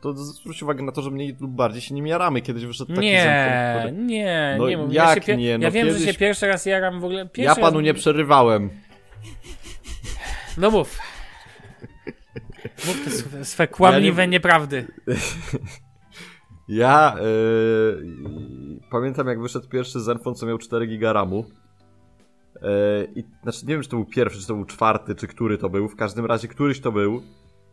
to 0.00 0.14
zwróć 0.16 0.62
uwagę 0.62 0.82
na 0.82 0.92
to, 0.92 1.02
że 1.02 1.10
mniej 1.10 1.36
lub 1.40 1.50
bardziej 1.50 1.82
się 1.82 1.94
nim 1.94 2.06
jaramy. 2.06 2.42
Kiedyś 2.42 2.66
wyszedł 2.66 2.94
taki 2.94 3.06
Nie, 3.06 3.22
Zenfone, 3.22 3.80
który... 3.92 4.06
nie, 4.06 4.56
No 4.58 4.68
nie 4.68 4.76
mów. 4.78 4.92
jak 4.92 5.28
ja 5.28 5.34
nie? 5.34 5.58
No 5.58 5.64
ja 5.64 5.70
wiem, 5.70 5.86
że 5.88 5.94
kiedyś- 5.94 6.12
się 6.12 6.18
pierwszy 6.18 6.46
raz 6.46 6.66
jaram 6.66 7.00
w 7.00 7.04
ogóle. 7.04 7.20
Ja 7.20 7.26
Pierwszy 7.28 7.60
panu 7.60 7.76
raz... 7.76 7.84
nie 7.84 7.94
przerywałem. 7.94 8.70
No 10.58 10.70
mów. 10.70 10.98
Mów 12.86 13.04
te 13.04 13.10
swe, 13.10 13.44
swe 13.44 13.68
kłamliwe 13.68 14.22
Ja 14.22 14.26
nie- 14.26 14.30
nieprawdy. 14.30 14.86
Ja 16.68 17.16
yy, 17.20 18.80
pamiętam 18.90 19.26
jak 19.26 19.42
wyszedł 19.42 19.68
pierwszy 19.68 20.00
Zenfone, 20.00 20.36
co 20.36 20.46
miał 20.46 20.58
4 20.58 20.86
giga 20.86 21.12
RAMu. 21.12 21.44
Yy, 22.54 22.68
I 23.14 23.24
znaczy 23.42 23.66
nie 23.66 23.74
wiem, 23.74 23.82
czy 23.82 23.88
to 23.88 23.96
był 23.96 24.06
pierwszy, 24.06 24.40
czy 24.40 24.46
to 24.46 24.54
był 24.54 24.64
czwarty, 24.64 25.14
czy 25.14 25.26
który 25.26 25.58
to 25.58 25.68
był. 25.68 25.88
W 25.88 25.96
każdym 25.96 26.26
razie 26.26 26.48
któryś 26.48 26.80
to 26.80 26.92
był. 26.92 27.22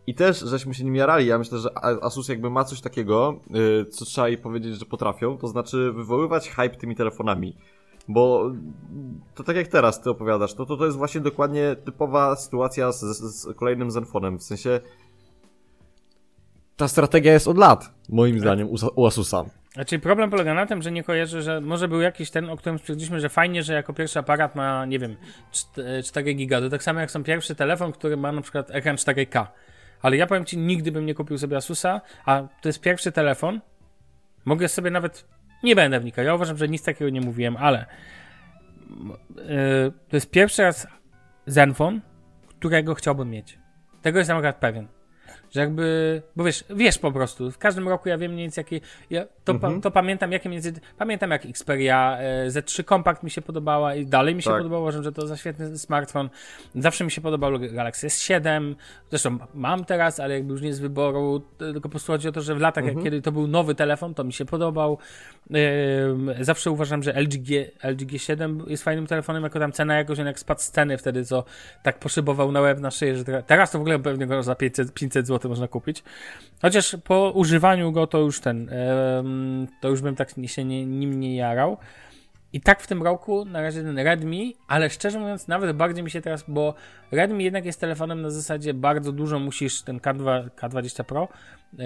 I 0.07 0.15
też 0.15 0.39
żeśmy 0.39 0.73
się 0.73 0.83
nim 0.83 0.95
jarali. 0.95 1.27
Ja 1.27 1.37
myślę, 1.37 1.57
że 1.57 1.69
Asus 1.77 2.29
jakby 2.29 2.49
ma 2.49 2.63
coś 2.63 2.81
takiego, 2.81 3.39
yy, 3.49 3.85
co 3.85 4.05
trzeba 4.05 4.27
jej 4.27 4.37
powiedzieć, 4.37 4.79
że 4.79 4.85
potrafią, 4.85 5.37
to 5.37 5.47
znaczy 5.47 5.91
wywoływać 5.91 6.49
hype 6.49 6.69
tymi 6.77 6.95
telefonami. 6.95 7.55
Bo 8.07 8.51
to 9.35 9.43
tak 9.43 9.55
jak 9.55 9.67
teraz 9.67 10.01
ty 10.01 10.09
opowiadasz, 10.09 10.53
to, 10.53 10.65
to, 10.65 10.77
to 10.77 10.85
jest 10.85 10.97
właśnie 10.97 11.21
dokładnie 11.21 11.75
typowa 11.85 12.35
sytuacja 12.35 12.91
z, 12.91 12.99
z 13.17 13.57
kolejnym 13.57 13.91
Zenfonem. 13.91 14.39
W 14.39 14.43
sensie 14.43 14.79
ta 16.77 16.87
strategia 16.87 17.33
jest 17.33 17.47
od 17.47 17.57
lat, 17.57 17.93
moim 18.09 18.39
zdaniem, 18.39 18.69
u, 18.95 19.05
Asusa. 19.05 19.45
Znaczy 19.73 19.99
problem 19.99 20.29
polega 20.29 20.53
na 20.53 20.65
tym, 20.65 20.81
że 20.81 20.91
nie 20.91 21.03
kojarzę, 21.03 21.41
że 21.41 21.61
może 21.61 21.87
był 21.87 22.01
jakiś 22.01 22.31
ten, 22.31 22.49
o 22.49 22.57
którym 22.57 22.79
stwierdziliśmy, 22.79 23.19
że 23.19 23.29
fajnie, 23.29 23.63
że 23.63 23.73
jako 23.73 23.93
pierwszy 23.93 24.19
aparat 24.19 24.55
ma, 24.55 24.85
nie 24.85 24.99
wiem, 24.99 25.15
4 26.03 26.33
giga. 26.33 26.61
To 26.61 26.69
tak 26.69 26.83
samo 26.83 26.99
jak 26.99 27.11
są 27.11 27.23
pierwszy 27.23 27.55
telefon, 27.55 27.91
który 27.91 28.17
ma 28.17 28.31
na 28.31 28.41
przykład 28.41 28.71
ekran 28.71 28.95
4K. 28.95 29.45
Ale 30.01 30.17
ja 30.17 30.27
powiem 30.27 30.45
ci, 30.45 30.57
nigdy 30.57 30.91
bym 30.91 31.05
nie 31.05 31.13
kupił 31.13 31.37
sobie 31.37 31.57
Asusa, 31.57 32.01
a 32.25 32.43
to 32.61 32.69
jest 32.69 32.81
pierwszy 32.81 33.11
telefon. 33.11 33.61
Mogę 34.45 34.67
sobie 34.67 34.91
nawet, 34.91 35.27
nie 35.63 35.75
będę 35.75 35.99
wnikał, 35.99 36.25
ja 36.25 36.35
uważam, 36.35 36.57
że 36.57 36.67
nic 36.67 36.83
takiego 36.83 37.09
nie 37.09 37.21
mówiłem, 37.21 37.57
ale 37.57 37.85
yy, 39.35 39.45
to 40.09 40.17
jest 40.17 40.31
pierwszy 40.31 40.61
raz 40.61 40.87
Zenfone, 41.45 41.99
którego 42.47 42.95
chciałbym 42.95 43.29
mieć. 43.29 43.59
Tego 44.01 44.19
jestem 44.19 44.37
akurat 44.37 44.55
pewien. 44.55 44.87
Że 45.51 45.59
jakby, 45.59 46.21
bo 46.35 46.43
wiesz, 46.43 46.63
wiesz 46.69 46.97
po 46.97 47.11
prostu, 47.11 47.51
w 47.51 47.57
każdym 47.57 47.87
roku 47.87 48.09
ja 48.09 48.17
wiem 48.17 48.31
mniej 48.31 48.43
więcej 48.43 48.61
jakie, 48.63 48.79
ja 49.09 49.25
to, 49.43 49.51
mhm. 49.53 49.75
pa, 49.75 49.81
to 49.81 49.91
pamiętam 49.91 50.31
jakie 50.31 50.49
więcej, 50.49 50.73
pamiętam 50.97 51.31
jak 51.31 51.45
Xperia 51.45 52.17
e, 52.19 52.47
Z3 52.49 52.85
Compact 52.89 53.23
mi 53.23 53.31
się 53.31 53.41
podobała 53.41 53.95
i 53.95 54.05
dalej 54.05 54.35
mi 54.35 54.41
się 54.41 54.49
tak. 54.49 54.57
podobało, 54.57 54.81
uważam, 54.81 55.03
że 55.03 55.11
to 55.11 55.27
za 55.27 55.37
świetny 55.37 55.77
smartfon. 55.77 56.29
Zawsze 56.75 57.03
mi 57.03 57.11
się 57.11 57.21
podobał 57.21 57.51
Galaxy 57.59 58.07
S7, 58.07 58.75
zresztą 59.09 59.37
mam 59.53 59.85
teraz, 59.85 60.19
ale 60.19 60.33
jakby 60.33 60.51
już 60.51 60.61
nie 60.61 60.73
z 60.73 60.79
wyboru, 60.79 61.41
tylko 61.57 61.81
po 61.81 61.89
prostu 61.89 62.11
chodzi 62.11 62.27
o 62.27 62.31
to, 62.31 62.41
że 62.41 62.55
w 62.55 62.59
latach, 62.59 62.83
mhm. 62.83 62.97
jak 62.97 63.03
kiedy 63.03 63.21
to 63.21 63.31
był 63.31 63.47
nowy 63.47 63.75
telefon, 63.75 64.13
to 64.13 64.23
mi 64.23 64.33
się 64.33 64.45
podobał. 64.45 64.97
Zawsze 66.39 66.71
uważam, 66.71 67.03
że 67.03 67.13
LG, 67.13 67.37
G, 67.37 67.71
LG 67.83 67.99
G7 67.99 68.69
jest 68.69 68.83
fajnym 68.83 69.07
telefonem, 69.07 69.43
jako 69.43 69.59
tam 69.59 69.71
cena 69.71 69.97
jakoś, 69.97 70.17
jak 70.17 70.39
spadł 70.39 70.61
z 70.61 70.71
ceny 70.71 70.97
wtedy, 70.97 71.25
co 71.25 71.43
tak 71.83 71.99
poszybował 71.99 72.51
na 72.51 72.61
łeb 72.61 72.79
na 72.79 72.91
szyję, 72.91 73.17
że 73.17 73.43
teraz 73.43 73.71
to 73.71 73.77
w 73.77 73.81
ogóle 73.81 73.99
pewnie 73.99 74.27
go 74.27 74.43
za 74.43 74.55
500, 74.55 74.93
500 74.93 75.24
zł 75.25 75.49
można 75.49 75.67
kupić. 75.67 76.03
Chociaż 76.61 76.97
po 77.03 77.31
używaniu 77.31 77.91
go 77.91 78.07
to 78.07 78.17
już 78.17 78.39
ten, 78.39 78.69
to 79.81 79.89
już 79.89 80.01
bym 80.01 80.15
tak 80.15 80.29
się 80.45 80.65
nie, 80.65 80.85
nim 80.85 81.19
nie 81.19 81.35
jarał. 81.35 81.77
I 82.53 82.61
tak 82.61 82.81
w 82.81 82.87
tym 82.87 83.03
roku 83.03 83.45
na 83.45 83.61
razie 83.61 83.83
ten 83.83 83.99
Redmi, 83.99 84.55
ale 84.67 84.89
szczerze 84.89 85.19
mówiąc, 85.19 85.47
nawet 85.47 85.77
bardziej 85.77 86.03
mi 86.03 86.11
się 86.11 86.21
teraz, 86.21 86.45
bo 86.47 86.73
Redmi 87.11 87.43
jednak 87.43 87.65
jest 87.65 87.79
telefonem 87.79 88.21
na 88.21 88.29
zasadzie 88.29 88.73
bardzo 88.73 89.11
dużo 89.11 89.39
musisz, 89.39 89.81
ten 89.81 89.99
K2, 89.99 90.49
K20 90.49 91.03
Pro, 91.03 91.27
yy, 91.73 91.85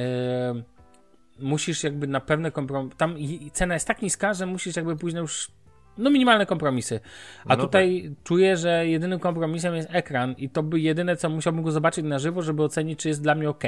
musisz 1.40 1.84
jakby 1.84 2.08
na 2.08 2.20
pewne 2.20 2.52
kompromisy, 2.52 2.98
tam 2.98 3.16
cena 3.54 3.74
jest 3.74 3.88
tak 3.88 4.02
niska, 4.02 4.34
że 4.34 4.46
musisz 4.46 4.76
jakby 4.76 4.96
później 4.96 5.22
już 5.22 5.52
no 6.00 6.10
minimalne 6.10 6.46
kompromisy. 6.46 7.00
A 7.46 7.56
no 7.56 7.64
tutaj 7.64 8.04
tak. 8.04 8.24
czuję, 8.24 8.58
że 8.58 8.88
jedynym 8.88 9.20
kompromisem 9.20 9.76
jest 9.76 9.90
ekran 9.92 10.36
i 10.38 10.50
to 10.50 10.64
by 10.64 10.80
jedyne, 10.80 11.16
co 11.16 11.30
musiałbym 11.30 11.64
go 11.64 11.72
zobaczyć 11.72 12.06
na 12.06 12.20
żywo, 12.20 12.42
żeby 12.42 12.64
ocenić, 12.64 13.00
czy 13.00 13.08
jest 13.08 13.24
dla 13.24 13.36
mnie 13.36 13.50
ok. 13.50 13.64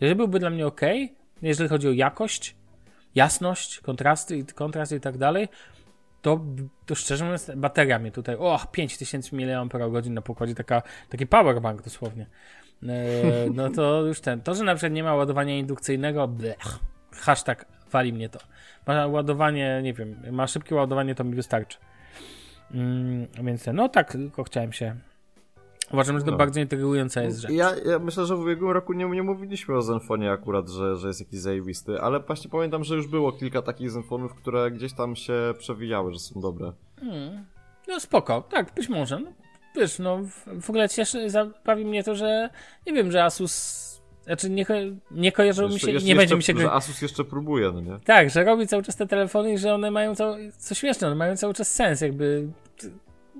Jeżeli 0.00 0.16
byłby 0.16 0.38
dla 0.38 0.50
mnie 0.50 0.66
ok, 0.66 0.80
jeżeli 1.42 1.68
chodzi 1.68 1.88
o 1.88 1.92
jakość, 1.92 2.56
jasność, 3.14 3.80
kontrasty 3.80 4.44
kontrast 4.54 4.92
i 4.92 5.00
tak 5.00 5.18
dalej, 5.18 5.48
to, 6.22 6.40
to 6.86 6.94
szczerze 6.94 7.24
mówiąc, 7.24 7.50
bateria 7.56 7.98
mnie 7.98 8.12
tutaj, 8.12 8.36
o, 8.36 8.60
5000 8.72 9.36
mAh 9.36 10.06
na 10.10 10.22
pokładzie, 10.22 10.54
taka, 10.54 10.82
taki 11.08 11.26
powerbank 11.26 11.82
dosłownie. 11.82 12.26
E, 12.82 12.86
no 13.54 13.70
to 13.70 14.02
już 14.02 14.20
ten, 14.20 14.40
to, 14.40 14.54
że 14.54 14.64
na 14.64 14.74
przykład 14.74 14.92
nie 14.92 15.02
ma 15.02 15.14
ładowania 15.14 15.58
indukcyjnego, 15.58 16.28
blech, 16.28 16.78
hashtag 17.12 17.75
wali 17.90 18.12
mnie 18.12 18.28
to. 18.28 18.38
Ma 18.86 19.06
ładowanie, 19.06 19.80
nie 19.82 19.94
wiem, 19.94 20.16
ma 20.32 20.46
szybkie 20.46 20.74
ładowanie, 20.74 21.14
to 21.14 21.24
mi 21.24 21.34
wystarczy. 21.34 21.78
Mm, 22.70 23.26
więc 23.42 23.66
no 23.72 23.88
tak, 23.88 24.12
tylko 24.12 24.44
chciałem 24.44 24.72
się. 24.72 24.96
Uważam, 25.92 26.18
że 26.18 26.24
to 26.24 26.30
no. 26.30 26.36
bardzo 26.36 26.60
intrygująca 26.60 27.22
jest 27.22 27.40
rzecz. 27.40 27.50
Ja, 27.50 27.70
ja, 27.84 27.98
myślę, 27.98 28.26
że 28.26 28.36
w 28.36 28.40
ubiegłym 28.40 28.70
roku 28.70 28.92
nie, 28.92 29.04
nie 29.04 29.22
mówiliśmy 29.22 29.76
o 29.76 29.82
Zenfonie 29.82 30.30
akurat, 30.30 30.68
że, 30.68 30.96
że 30.96 31.08
jest 31.08 31.20
jakiś 31.20 31.40
zajebisty, 31.40 32.00
ale 32.00 32.20
właśnie 32.20 32.50
pamiętam, 32.50 32.84
że 32.84 32.94
już 32.94 33.06
było 33.06 33.32
kilka 33.32 33.62
takich 33.62 33.90
Zenfonów, 33.90 34.34
które 34.34 34.70
gdzieś 34.70 34.92
tam 34.92 35.16
się 35.16 35.54
przewijały, 35.58 36.12
że 36.12 36.18
są 36.18 36.40
dobre. 36.40 36.72
Hmm. 37.00 37.44
No 37.88 38.00
spoko, 38.00 38.42
tak, 38.42 38.74
być 38.74 38.88
może. 38.88 39.20
No, 39.20 39.32
wiesz, 39.76 39.98
no 39.98 40.18
w, 40.18 40.62
w 40.62 40.70
ogóle 40.70 40.88
cieszy, 40.88 41.30
zabawi 41.30 41.84
mnie 41.84 42.04
to, 42.04 42.14
że 42.14 42.50
nie 42.86 42.92
wiem, 42.92 43.12
że 43.12 43.24
Asus 43.24 43.95
znaczy 44.26 44.50
nie, 44.50 44.66
ko 44.66 44.74
nie 45.10 45.32
kojarzą 45.32 45.68
mi 45.68 45.80
się, 45.80 45.90
jeszcze, 45.90 46.08
nie 46.08 46.16
będzie 46.16 46.36
mi 46.36 46.42
się... 46.42 46.54
Że 46.58 46.72
Asus 46.72 47.02
jeszcze 47.02 47.24
próbuje, 47.24 47.70
no 47.72 47.80
nie? 47.80 47.98
Tak, 48.04 48.30
że 48.30 48.44
robi 48.44 48.66
cały 48.66 48.82
czas 48.82 48.96
te 48.96 49.06
telefony 49.06 49.52
i 49.52 49.58
że 49.58 49.74
one 49.74 49.90
mają, 49.90 50.14
cały, 50.14 50.52
co 50.58 50.74
śmieszne, 50.74 51.06
one 51.06 51.16
mają 51.16 51.36
cały 51.36 51.54
czas 51.54 51.74
sens, 51.74 52.00
jakby 52.00 52.48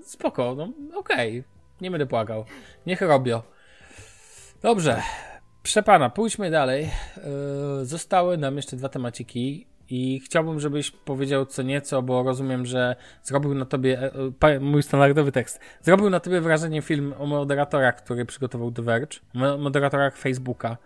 spoko, 0.02 0.54
no 0.54 0.72
okej, 0.98 1.40
okay. 1.40 1.44
nie 1.80 1.90
będę 1.90 2.06
płakał, 2.06 2.44
niech 2.86 3.00
robią. 3.00 3.42
Dobrze, 4.62 5.02
przepana, 5.62 6.10
pójdźmy 6.10 6.50
dalej. 6.50 6.90
Yy, 7.78 7.86
zostały 7.86 8.38
nam 8.38 8.56
jeszcze 8.56 8.76
dwa 8.76 8.88
temaciki 8.88 9.66
i 9.90 10.20
chciałbym, 10.20 10.60
żebyś 10.60 10.90
powiedział 10.90 11.46
co 11.46 11.62
nieco, 11.62 12.02
bo 12.02 12.22
rozumiem, 12.22 12.66
że 12.66 12.96
zrobił 13.22 13.54
na 13.54 13.64
tobie, 13.64 14.12
e, 14.42 14.60
mój 14.60 14.82
standardowy 14.82 15.32
tekst, 15.32 15.60
zrobił 15.82 16.10
na 16.10 16.20
tobie 16.20 16.40
wrażenie 16.40 16.82
film 16.82 17.14
o 17.18 17.26
moderatorach, 17.26 17.96
który 17.96 18.24
przygotował 18.24 18.72
The 18.72 18.82
Verge, 18.82 19.18
moderatorach 19.58 20.16
Facebooka. 20.16 20.76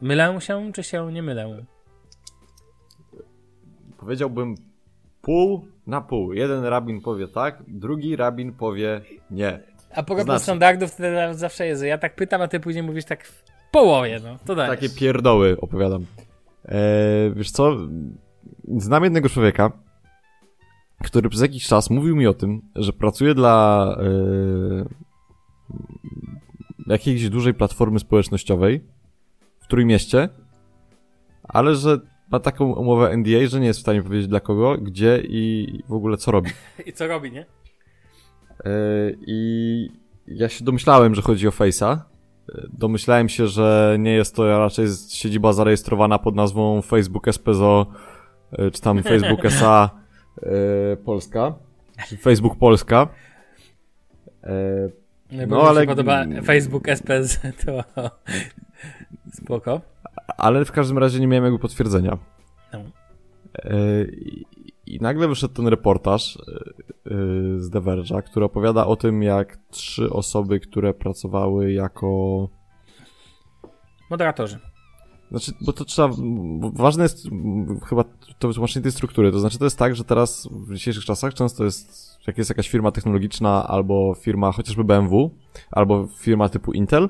Mylę 0.00 0.40
się, 0.40 0.72
czy 0.72 0.82
się 0.82 1.12
nie 1.12 1.22
mylę? 1.22 1.64
Powiedziałbym 3.98 4.54
pół 5.22 5.68
na 5.86 6.00
pół. 6.00 6.32
Jeden 6.32 6.64
rabin 6.64 7.00
powie 7.00 7.28
tak, 7.28 7.62
drugi 7.68 8.16
rabin 8.16 8.52
powie 8.52 9.00
nie. 9.30 9.60
A 9.94 10.02
propos 10.02 10.24
znaczy... 10.24 10.42
standardów, 10.42 10.96
to 10.96 11.02
zawsze 11.32 11.66
jest, 11.66 11.82
ja 11.82 11.98
tak 11.98 12.14
pytam, 12.14 12.42
a 12.42 12.48
ty 12.48 12.60
później 12.60 12.82
mówisz 12.82 13.04
tak 13.04 13.24
w 13.24 13.42
połowie, 13.70 14.20
no. 14.24 14.38
To 14.46 14.56
Takie 14.56 14.88
pierdoły 14.88 15.56
opowiadam. 15.60 16.06
Eee, 16.70 17.34
wiesz 17.34 17.50
co? 17.50 17.76
Znam 18.76 19.04
jednego 19.04 19.28
człowieka, 19.28 19.72
który 21.04 21.28
przez 21.28 21.42
jakiś 21.42 21.66
czas 21.66 21.90
mówił 21.90 22.16
mi 22.16 22.26
o 22.26 22.34
tym, 22.34 22.62
że 22.76 22.92
pracuje 22.92 23.34
dla 23.34 23.86
e, 24.00 24.84
jakiejś 26.86 27.28
dużej 27.28 27.54
platformy 27.54 27.98
społecznościowej 27.98 28.84
w 29.60 29.66
Trójmieście, 29.66 30.28
ale 31.42 31.74
że 31.74 32.00
ma 32.30 32.40
taką 32.40 32.72
umowę 32.72 33.16
NDA, 33.16 33.46
że 33.46 33.60
nie 33.60 33.66
jest 33.66 33.78
w 33.78 33.82
stanie 33.82 34.02
powiedzieć 34.02 34.28
dla 34.28 34.40
kogo, 34.40 34.78
gdzie 34.78 35.22
i 35.24 35.68
w 35.88 35.92
ogóle 35.92 36.16
co 36.16 36.30
robi. 36.30 36.50
I 36.86 36.92
co 36.92 37.06
robi, 37.06 37.32
nie? 37.32 37.46
E, 38.64 38.70
I 39.26 39.88
ja 40.26 40.48
się 40.48 40.64
domyślałem, 40.64 41.14
że 41.14 41.22
chodzi 41.22 41.48
o 41.48 41.50
Face'a, 41.50 41.98
Domyślałem 42.72 43.28
się, 43.28 43.46
że 43.46 43.96
nie 43.98 44.12
jest 44.12 44.36
to 44.36 44.58
raczej 44.58 44.86
siedziba 45.08 45.52
zarejestrowana 45.52 46.18
pod 46.18 46.34
nazwą 46.34 46.82
Facebook 46.82 47.26
SPZO, 47.32 47.86
e, 48.52 48.70
czy 48.70 48.80
tam 48.80 49.02
Facebook 49.02 49.44
SA 49.44 49.90
e, 50.42 50.96
Polska, 50.96 51.54
czy 52.08 52.16
Facebook 52.16 52.58
Polska. 52.58 53.08
E, 54.44 55.46
no, 55.46 55.62
ale... 55.62 55.80
się 55.80 55.86
podoba 55.86 56.24
Facebook 56.44 56.88
SPZ, 56.94 57.40
to 57.66 57.84
spoko. 59.32 59.80
Ale 60.36 60.64
w 60.64 60.72
każdym 60.72 60.98
razie 60.98 61.20
nie 61.20 61.26
miałem 61.26 61.44
jakby 61.44 61.58
potwierdzenia. 61.58 62.18
No. 62.72 62.80
I 64.94 64.98
nagle 65.00 65.28
wyszedł 65.28 65.54
ten 65.54 65.66
reportaż 65.66 66.38
z 67.56 67.70
The 67.70 67.80
Verge'a, 67.80 68.22
który 68.22 68.46
opowiada 68.46 68.86
o 68.86 68.96
tym, 68.96 69.22
jak 69.22 69.58
trzy 69.70 70.10
osoby, 70.10 70.60
które 70.60 70.94
pracowały 70.94 71.72
jako... 71.72 72.48
Moderatorzy. 74.10 74.58
Znaczy, 75.30 75.52
bo 75.60 75.72
to 75.72 75.84
trzeba, 75.84 76.14
ważne 76.72 77.02
jest 77.02 77.28
chyba 77.88 78.04
to 78.38 78.48
wytłumaczenie 78.48 78.82
tej 78.82 78.92
struktury, 78.92 79.32
to 79.32 79.40
znaczy 79.40 79.58
to 79.58 79.64
jest 79.64 79.78
tak, 79.78 79.96
że 79.96 80.04
teraz 80.04 80.48
w 80.52 80.74
dzisiejszych 80.74 81.04
czasach 81.04 81.34
często 81.34 81.64
jest, 81.64 82.18
jak 82.26 82.38
jest 82.38 82.50
jakaś 82.50 82.68
firma 82.68 82.90
technologiczna 82.90 83.68
albo 83.68 84.14
firma 84.14 84.52
chociażby 84.52 84.84
BMW, 84.84 85.30
albo 85.70 86.06
firma 86.18 86.48
typu 86.48 86.72
Intel, 86.72 87.08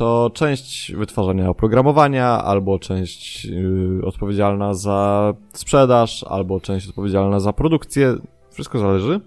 to 0.00 0.30
część 0.34 0.92
wytwarzania 0.92 1.48
oprogramowania, 1.48 2.26
albo 2.26 2.78
część 2.78 3.44
yy, 3.44 4.00
odpowiedzialna 4.04 4.74
za 4.74 5.34
sprzedaż, 5.52 6.24
albo 6.24 6.60
część 6.60 6.88
odpowiedzialna 6.88 7.40
za 7.40 7.52
produkcję, 7.52 8.16
wszystko 8.50 8.78
zależy, 8.78 9.20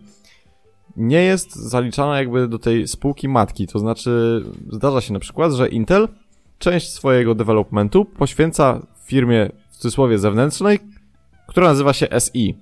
nie 0.97 1.21
jest 1.21 1.55
zaliczana 1.55 2.17
jakby 2.17 2.47
do 2.47 2.59
tej 2.59 2.87
spółki 2.87 3.29
matki. 3.29 3.67
To 3.67 3.79
znaczy, 3.79 4.43
zdarza 4.69 5.01
się 5.01 5.13
na 5.13 5.19
przykład, 5.19 5.51
że 5.53 5.69
Intel 5.69 6.07
część 6.59 6.89
swojego 6.89 7.35
developmentu 7.35 8.05
poświęca 8.05 8.85
firmie 9.05 9.49
w 9.71 9.77
cudzysłowie 9.77 10.19
zewnętrznej, 10.19 10.79
która 11.47 11.67
nazywa 11.67 11.93
się 11.93 12.07
SI. 12.19 12.57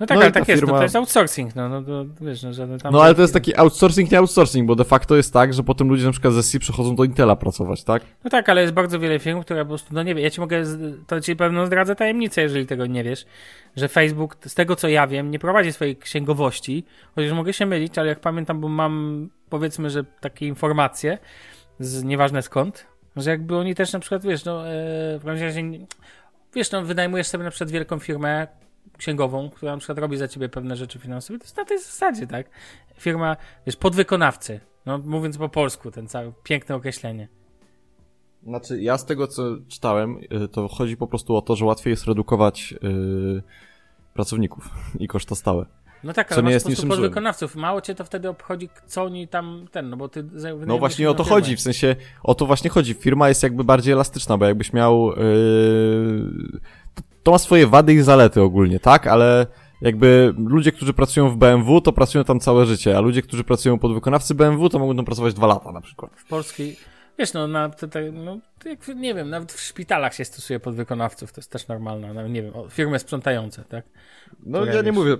No 0.00 0.06
tak, 0.06 0.16
No 0.16 0.22
ale 0.22 0.32
ta 0.32 0.40
tak 0.40 0.48
jest, 0.48 0.62
firma- 0.62 0.72
no 0.72 0.76
to 0.76 0.82
jest 0.82 0.96
outsourcing, 0.96 1.56
no, 1.56 1.68
no 1.68 1.82
to 1.82 2.04
wiesz, 2.20 2.42
no, 2.42 2.52
żaden 2.52 2.78
tam... 2.78 2.92
No 2.92 3.02
ale 3.02 3.14
to 3.14 3.22
jest 3.22 3.34
taki 3.34 3.56
outsourcing, 3.56 4.10
nie 4.10 4.18
outsourcing, 4.18 4.66
bo 4.66 4.76
de 4.76 4.84
facto 4.84 5.16
jest 5.16 5.32
tak, 5.32 5.54
że 5.54 5.62
potem 5.62 5.88
ludzie 5.88 6.04
na 6.06 6.12
przykład 6.12 6.34
ze 6.34 6.42
SI 6.42 6.58
przechodzą 6.58 6.96
do 6.96 7.04
Intela 7.04 7.36
pracować, 7.36 7.84
tak? 7.84 8.02
No 8.24 8.30
tak, 8.30 8.48
ale 8.48 8.60
jest 8.60 8.72
bardzo 8.72 8.98
wiele 8.98 9.18
firm, 9.18 9.40
które 9.40 9.64
po 9.64 9.68
prostu, 9.68 9.94
no 9.94 10.02
nie 10.02 10.14
wiem, 10.14 10.24
ja 10.24 10.30
ci 10.30 10.40
mogę, 10.40 10.62
to 11.06 11.20
ci 11.20 11.36
pewno 11.36 11.66
zdradzę 11.66 11.96
tajemnicę, 11.96 12.42
jeżeli 12.42 12.66
tego 12.66 12.86
nie 12.86 13.04
wiesz, 13.04 13.26
że 13.76 13.88
Facebook, 13.88 14.36
z 14.46 14.54
tego 14.54 14.76
co 14.76 14.88
ja 14.88 15.06
wiem, 15.06 15.30
nie 15.30 15.38
prowadzi 15.38 15.72
swojej 15.72 15.96
księgowości, 15.96 16.84
chociaż 17.14 17.32
mogę 17.32 17.52
się 17.52 17.66
mylić, 17.66 17.98
ale 17.98 18.08
jak 18.08 18.20
pamiętam, 18.20 18.60
bo 18.60 18.68
mam, 18.68 19.28
powiedzmy, 19.50 19.90
że 19.90 20.04
takie 20.20 20.46
informacje, 20.46 21.18
z 21.80 22.04
nieważne 22.04 22.42
skąd, 22.42 22.86
że 23.16 23.30
jakby 23.30 23.56
oni 23.56 23.74
też 23.74 23.92
na 23.92 23.98
przykład, 24.00 24.22
wiesz, 24.22 24.44
no, 24.44 24.68
e, 24.68 24.72
w 25.18 25.22
każdym 25.24 25.46
razie, 25.46 25.62
wiesz, 26.54 26.70
no, 26.70 26.82
wynajmujesz 26.82 27.26
sobie 27.26 27.44
na 27.44 27.50
przykład 27.50 27.70
wielką 27.70 27.98
firmę 27.98 28.46
księgową, 28.98 29.50
która 29.50 29.72
na 29.72 29.78
przykład 29.78 29.98
robi 29.98 30.16
za 30.16 30.28
ciebie 30.28 30.48
pewne 30.48 30.76
rzeczy 30.76 30.98
finansowe, 30.98 31.38
to 31.38 31.44
jest 31.44 31.56
na 31.56 31.64
tej 31.64 31.78
zasadzie, 31.78 32.26
tak? 32.26 32.50
Firma, 32.98 33.36
wiesz, 33.66 33.76
podwykonawcy, 33.76 34.60
no, 34.86 34.98
mówiąc 34.98 35.38
po 35.38 35.48
polsku, 35.48 35.90
ten 35.90 36.08
cały, 36.08 36.32
piękne 36.44 36.74
określenie. 36.74 37.28
Znaczy, 38.42 38.82
ja 38.82 38.98
z 38.98 39.04
tego 39.06 39.26
co 39.26 39.42
czytałem, 39.68 40.20
y, 40.44 40.48
to 40.48 40.68
chodzi 40.68 40.96
po 40.96 41.06
prostu 41.06 41.36
o 41.36 41.42
to, 41.42 41.56
że 41.56 41.64
łatwiej 41.64 41.90
jest 41.90 42.04
redukować 42.04 42.74
y, 42.84 43.42
pracowników 44.14 44.70
i 44.98 45.08
koszta 45.08 45.34
stałe. 45.34 45.66
No 46.04 46.12
tak, 46.12 46.28
Co 46.28 46.34
ale 46.34 46.42
nie 46.42 46.46
masz 46.46 46.52
jest 46.54 46.68
niczym 46.68 46.80
złym. 46.80 46.90
podwykonawców. 46.90 47.56
Mało 47.56 47.80
cię 47.80 47.94
to 47.94 48.04
wtedy 48.04 48.28
obchodzi, 48.28 48.68
co 48.86 49.02
oni 49.04 49.28
tam, 49.28 49.66
ten, 49.72 49.90
no 49.90 49.96
bo 49.96 50.08
ty... 50.08 50.24
No 50.66 50.78
właśnie 50.78 51.10
o 51.10 51.14
to 51.14 51.24
chodzi, 51.24 51.56
w 51.56 51.60
sensie 51.60 51.96
o 52.22 52.34
to 52.34 52.46
właśnie 52.46 52.70
chodzi. 52.70 52.94
Firma 52.94 53.28
jest 53.28 53.42
jakby 53.42 53.64
bardziej 53.64 53.92
elastyczna, 53.92 54.38
bo 54.38 54.44
jakbyś 54.46 54.72
miał. 54.72 55.08
Yy, 55.08 56.60
to- 57.22 57.30
ma 57.32 57.38
swoje 57.38 57.66
wady 57.66 57.94
i 57.94 58.02
zalety 58.02 58.42
ogólnie, 58.42 58.80
tak? 58.80 59.06
Ale 59.06 59.46
jakby 59.80 60.34
ludzie, 60.46 60.72
którzy 60.72 60.92
pracują 60.92 61.30
w 61.30 61.36
BMW, 61.36 61.80
to 61.80 61.92
pracują 61.92 62.24
tam 62.24 62.40
całe 62.40 62.66
życie, 62.66 62.96
a 62.96 63.00
ludzie, 63.00 63.22
którzy 63.22 63.44
pracują 63.44 63.78
pod 63.78 63.94
wykonawcy 63.94 64.34
BMW, 64.34 64.68
to 64.68 64.78
mogą 64.78 64.96
tam 64.96 65.04
pracować 65.04 65.34
dwa 65.34 65.46
lata 65.46 65.72
na 65.72 65.80
przykład. 65.80 66.10
W 66.16 66.28
polskiej... 66.28 66.76
Wiesz, 67.18 67.32
no, 67.32 67.48
na, 67.48 67.68
to, 67.68 67.88
tak, 67.88 68.04
no 68.12 68.38
to 68.58 68.68
jak, 68.68 68.88
nie 68.88 69.14
wiem, 69.14 69.30
nawet 69.30 69.52
w 69.52 69.60
szpitalach 69.60 70.14
się 70.14 70.24
stosuje 70.24 70.60
podwykonawców, 70.60 71.32
to 71.32 71.40
jest 71.40 71.50
też 71.50 71.68
normalne, 71.68 72.14
nawet 72.14 72.32
nie 72.32 72.42
wiem, 72.42 72.56
o, 72.56 72.68
firmy 72.68 72.98
sprzątające, 72.98 73.64
tak? 73.64 73.84
No 74.46 74.58
Które 74.58 74.74
ja 74.74 74.82
nie 74.82 74.86
wiesz. 74.86 74.94
mówię. 74.94 75.16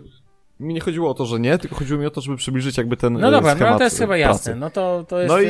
Mi 0.60 0.74
nie 0.74 0.80
chodziło 0.80 1.10
o 1.10 1.14
to, 1.14 1.26
że 1.26 1.40
nie, 1.40 1.58
tylko 1.58 1.76
chodziło 1.76 2.00
mi 2.00 2.06
o 2.06 2.10
to, 2.10 2.20
żeby 2.20 2.36
przybliżyć 2.36 2.78
jakby 2.78 2.96
ten. 2.96 3.12
No 3.12 3.28
e, 3.28 3.30
dobra, 3.30 3.54
no 3.54 3.78
to 3.78 3.84
jest 3.84 3.98
chyba 3.98 4.06
pracy. 4.14 4.20
jasne, 4.20 4.54
no 4.54 4.70
to, 4.70 5.04
to 5.08 5.20
jest... 5.20 5.34
No 5.34 5.40
i. 5.40 5.46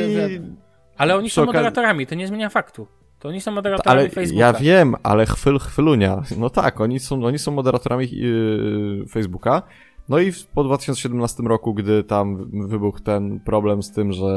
Ale 0.97 1.15
oni 1.15 1.29
są 1.29 1.45
moderatorami, 1.45 2.07
to 2.07 2.15
nie 2.15 2.27
zmienia 2.27 2.49
faktu. 2.49 2.87
To 3.19 3.29
oni 3.29 3.41
są 3.41 3.51
moderatorami 3.51 3.99
Ale 4.01 4.09
Facebooka. 4.09 4.45
ja 4.45 4.53
wiem, 4.53 4.95
ale 5.03 5.25
chwyl 5.25 5.59
chwylunia. 5.59 6.23
No 6.37 6.49
tak, 6.49 6.81
oni 6.81 6.99
są, 6.99 7.25
oni 7.25 7.39
są 7.39 7.51
moderatorami 7.51 8.07
yy, 8.11 9.05
Facebooka. 9.09 9.61
No 10.09 10.19
i 10.19 10.31
w- 10.31 10.47
po 10.47 10.63
2017 10.63 11.43
roku, 11.43 11.73
gdy 11.73 12.03
tam 12.03 12.49
wybuchł 12.67 12.99
ten 12.99 13.39
problem 13.39 13.83
z 13.83 13.91
tym, 13.91 14.13
że 14.13 14.29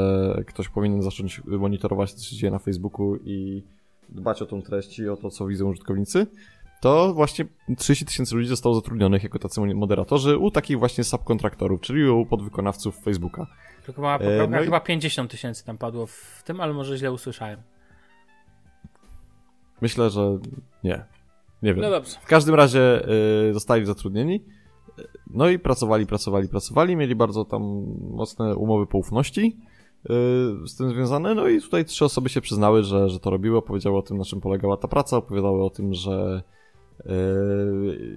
ktoś 0.47 0.69
powinien 0.69 1.01
zacząć 1.01 1.41
monitorować, 1.45 2.13
co 2.13 2.25
się 2.25 2.35
dzieje 2.35 2.51
na 2.51 2.59
Facebooku 2.59 3.15
i 3.15 3.63
dbać 4.09 4.41
o 4.41 4.45
tą 4.45 4.61
treść 4.61 4.99
i 4.99 5.09
o 5.09 5.17
to, 5.17 5.29
co 5.29 5.47
widzą 5.47 5.69
użytkownicy, 5.69 6.27
to 6.81 7.13
właśnie 7.13 7.45
30 7.77 8.05
tysięcy 8.05 8.35
ludzi 8.35 8.47
zostało 8.47 8.75
zatrudnionych 8.75 9.23
jako 9.23 9.39
tacy 9.39 9.61
moderatorzy 9.61 10.37
u 10.37 10.51
takich 10.51 10.79
właśnie 10.79 11.03
subkontraktorów, 11.03 11.81
czyli 11.81 12.09
u 12.09 12.25
podwykonawców 12.25 12.97
Facebooka. 13.03 13.47
Tylko 13.85 14.13
E, 14.15 14.47
no 14.47 14.61
i- 14.61 14.65
chyba 14.65 14.79
50 14.79 15.31
tysięcy 15.31 15.65
tam 15.65 15.77
padło 15.77 16.05
w 16.05 16.41
tym, 16.45 16.61
ale 16.61 16.73
może 16.73 16.97
źle 16.97 17.11
usłyszałem. 17.11 17.59
Myślę, 19.81 20.09
że 20.09 20.37
nie. 20.83 21.05
Nie 21.61 21.73
wiem. 21.73 21.83
No 21.83 21.89
dobrze. 21.89 22.17
W 22.21 22.25
każdym 22.25 22.55
razie 22.55 23.09
y, 23.49 23.53
zostali 23.53 23.85
zatrudnieni. 23.85 24.43
No 25.29 25.49
i 25.49 25.59
pracowali, 25.59 26.05
pracowali, 26.05 26.49
pracowali. 26.49 26.95
Mieli 26.95 27.15
bardzo 27.15 27.45
tam 27.45 27.61
mocne 28.11 28.55
umowy 28.55 28.87
poufności 28.87 29.57
y, 30.05 30.09
z 30.67 30.75
tym 30.77 30.89
związane. 30.89 31.35
No 31.35 31.47
i 31.47 31.61
tutaj 31.61 31.85
trzy 31.85 32.05
osoby 32.05 32.29
się 32.29 32.41
przyznały, 32.41 32.83
że, 32.83 33.09
że 33.09 33.19
to 33.19 33.29
robiły. 33.29 33.57
Opowiedziały 33.57 33.97
o 33.97 34.01
tym, 34.01 34.17
na 34.17 34.23
czym 34.25 34.41
polegała 34.41 34.77
ta 34.77 34.87
praca. 34.87 35.17
Opowiadały 35.17 35.63
o 35.63 35.69
tym, 35.69 35.93
że 35.93 36.43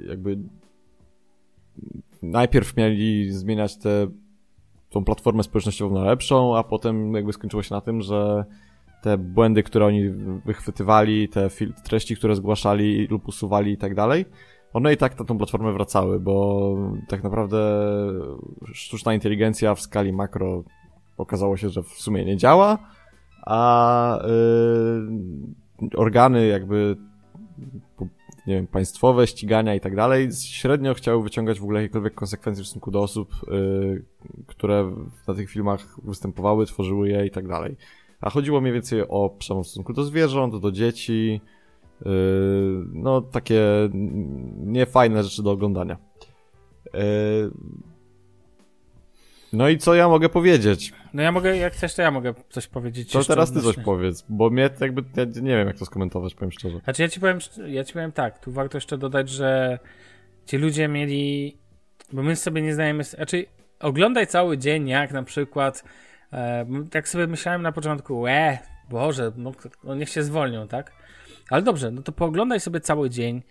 jakby 0.08 0.38
najpierw 2.22 2.76
mieli 2.76 3.32
zmieniać 3.32 3.76
tę 3.76 4.06
tą 4.90 5.04
platformę 5.04 5.42
społecznościową 5.42 5.94
na 5.94 6.04
lepszą, 6.04 6.56
a 6.56 6.62
potem 6.62 7.14
jakby 7.14 7.32
skończyło 7.32 7.62
się 7.62 7.74
na 7.74 7.80
tym, 7.80 8.02
że 8.02 8.44
te 9.02 9.18
błędy, 9.18 9.62
które 9.62 9.86
oni 9.86 10.10
wychwytywali, 10.46 11.28
te 11.28 11.48
treści, 11.84 12.16
które 12.16 12.36
zgłaszali 12.36 13.06
lub 13.06 13.28
usuwali 13.28 13.72
i 13.72 13.76
tak 13.76 13.94
dalej, 13.94 14.24
one 14.72 14.92
i 14.92 14.96
tak 14.96 15.18
na 15.18 15.24
tą 15.24 15.38
platformę 15.38 15.72
wracały, 15.72 16.20
bo 16.20 16.76
tak 17.08 17.22
naprawdę 17.22 17.58
sztuczna 18.72 19.14
inteligencja 19.14 19.74
w 19.74 19.80
skali 19.80 20.12
makro 20.12 20.64
okazało 21.16 21.56
się, 21.56 21.68
że 21.68 21.82
w 21.82 21.88
sumie 21.88 22.24
nie 22.24 22.36
działa, 22.36 22.78
a 23.46 24.18
yy, 25.82 25.88
organy 25.96 26.46
jakby 26.46 26.96
nie 28.48 28.54
wiem, 28.54 28.66
państwowe, 28.66 29.26
ścigania 29.26 29.74
i 29.74 29.80
tak 29.80 29.96
dalej, 29.96 30.28
średnio 30.32 30.94
chciały 30.94 31.22
wyciągać 31.22 31.60
w 31.60 31.62
ogóle 31.62 31.82
jakiekolwiek 31.82 32.14
konsekwencje 32.14 32.64
w 32.64 32.66
stosunku 32.66 32.90
do 32.90 33.00
osób, 33.00 33.30
yy, 33.48 34.04
które 34.46 34.92
na 35.28 35.34
tych 35.34 35.50
filmach 35.50 36.00
występowały, 36.04 36.66
tworzyły 36.66 37.08
je 37.08 37.26
i 37.26 37.30
tak 37.30 37.48
dalej. 37.48 37.76
A 38.20 38.30
chodziło 38.30 38.60
mniej 38.60 38.72
więcej 38.72 39.02
o 39.08 39.30
przemoc 39.38 39.66
w 39.66 39.70
stosunku 39.70 39.92
do 39.92 40.04
zwierząt, 40.04 40.56
do 40.56 40.72
dzieci, 40.72 41.40
yy, 42.04 42.10
no 42.92 43.20
takie 43.20 43.62
niefajne 44.56 45.24
rzeczy 45.24 45.42
do 45.42 45.50
oglądania. 45.50 45.96
No 49.52 49.68
i 49.68 49.78
co 49.78 49.94
ja 49.94 50.08
mogę 50.08 50.28
powiedzieć? 50.28 50.92
No 51.14 51.22
ja 51.22 51.32
mogę, 51.32 51.56
jak 51.56 51.72
chcesz, 51.72 51.94
to 51.94 52.02
ja 52.02 52.10
mogę 52.10 52.34
coś 52.50 52.66
powiedzieć. 52.66 53.12
To 53.12 53.24
teraz 53.24 53.52
ty 53.52 53.62
coś 53.62 53.76
powiedz, 53.84 54.24
bo 54.28 54.50
mnie 54.50 54.70
jakby, 54.80 55.04
ja 55.16 55.24
nie 55.24 55.56
wiem 55.56 55.66
jak 55.66 55.78
to 55.78 55.84
skomentować, 55.84 56.34
powiem 56.34 56.52
szczerze. 56.52 56.78
Znaczy 56.84 57.02
ja 57.02 57.08
ci 57.08 57.20
powiem, 57.20 57.38
ja 57.66 57.84
ci 57.84 57.92
powiem 57.92 58.12
tak, 58.12 58.38
tu 58.38 58.52
warto 58.52 58.76
jeszcze 58.76 58.98
dodać, 58.98 59.28
że 59.28 59.78
ci 60.46 60.56
ludzie 60.56 60.88
mieli, 60.88 61.56
bo 62.12 62.22
my 62.22 62.36
sobie 62.36 62.62
nie 62.62 62.74
znajemy, 62.74 63.04
znaczy 63.04 63.46
oglądaj 63.80 64.26
cały 64.26 64.58
dzień, 64.58 64.88
jak 64.88 65.12
na 65.12 65.22
przykład, 65.22 65.84
e, 66.32 66.66
tak 66.90 67.08
sobie 67.08 67.26
myślałem 67.26 67.62
na 67.62 67.72
początku, 67.72 68.26
e, 68.26 68.58
Boże, 68.90 69.32
no, 69.36 69.52
no 69.84 69.94
niech 69.94 70.08
się 70.08 70.22
zwolnią, 70.22 70.68
tak? 70.68 70.92
Ale 71.50 71.62
dobrze, 71.62 71.90
no 71.90 72.02
to 72.02 72.12
pooglądaj 72.12 72.60
sobie 72.60 72.80
cały 72.80 73.10
dzień, 73.10 73.42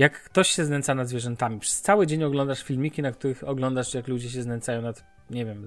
jak 0.00 0.22
ktoś 0.22 0.48
się 0.48 0.64
znęca 0.64 0.94
nad 0.94 1.08
zwierzętami. 1.08 1.60
Przez 1.60 1.80
cały 1.80 2.06
dzień 2.06 2.24
oglądasz 2.24 2.62
filmiki, 2.62 3.02
na 3.02 3.12
których 3.12 3.48
oglądasz, 3.48 3.94
jak 3.94 4.08
ludzie 4.08 4.30
się 4.30 4.42
znęcają 4.42 4.82
nad, 4.82 5.04
nie 5.30 5.44
wiem, 5.44 5.66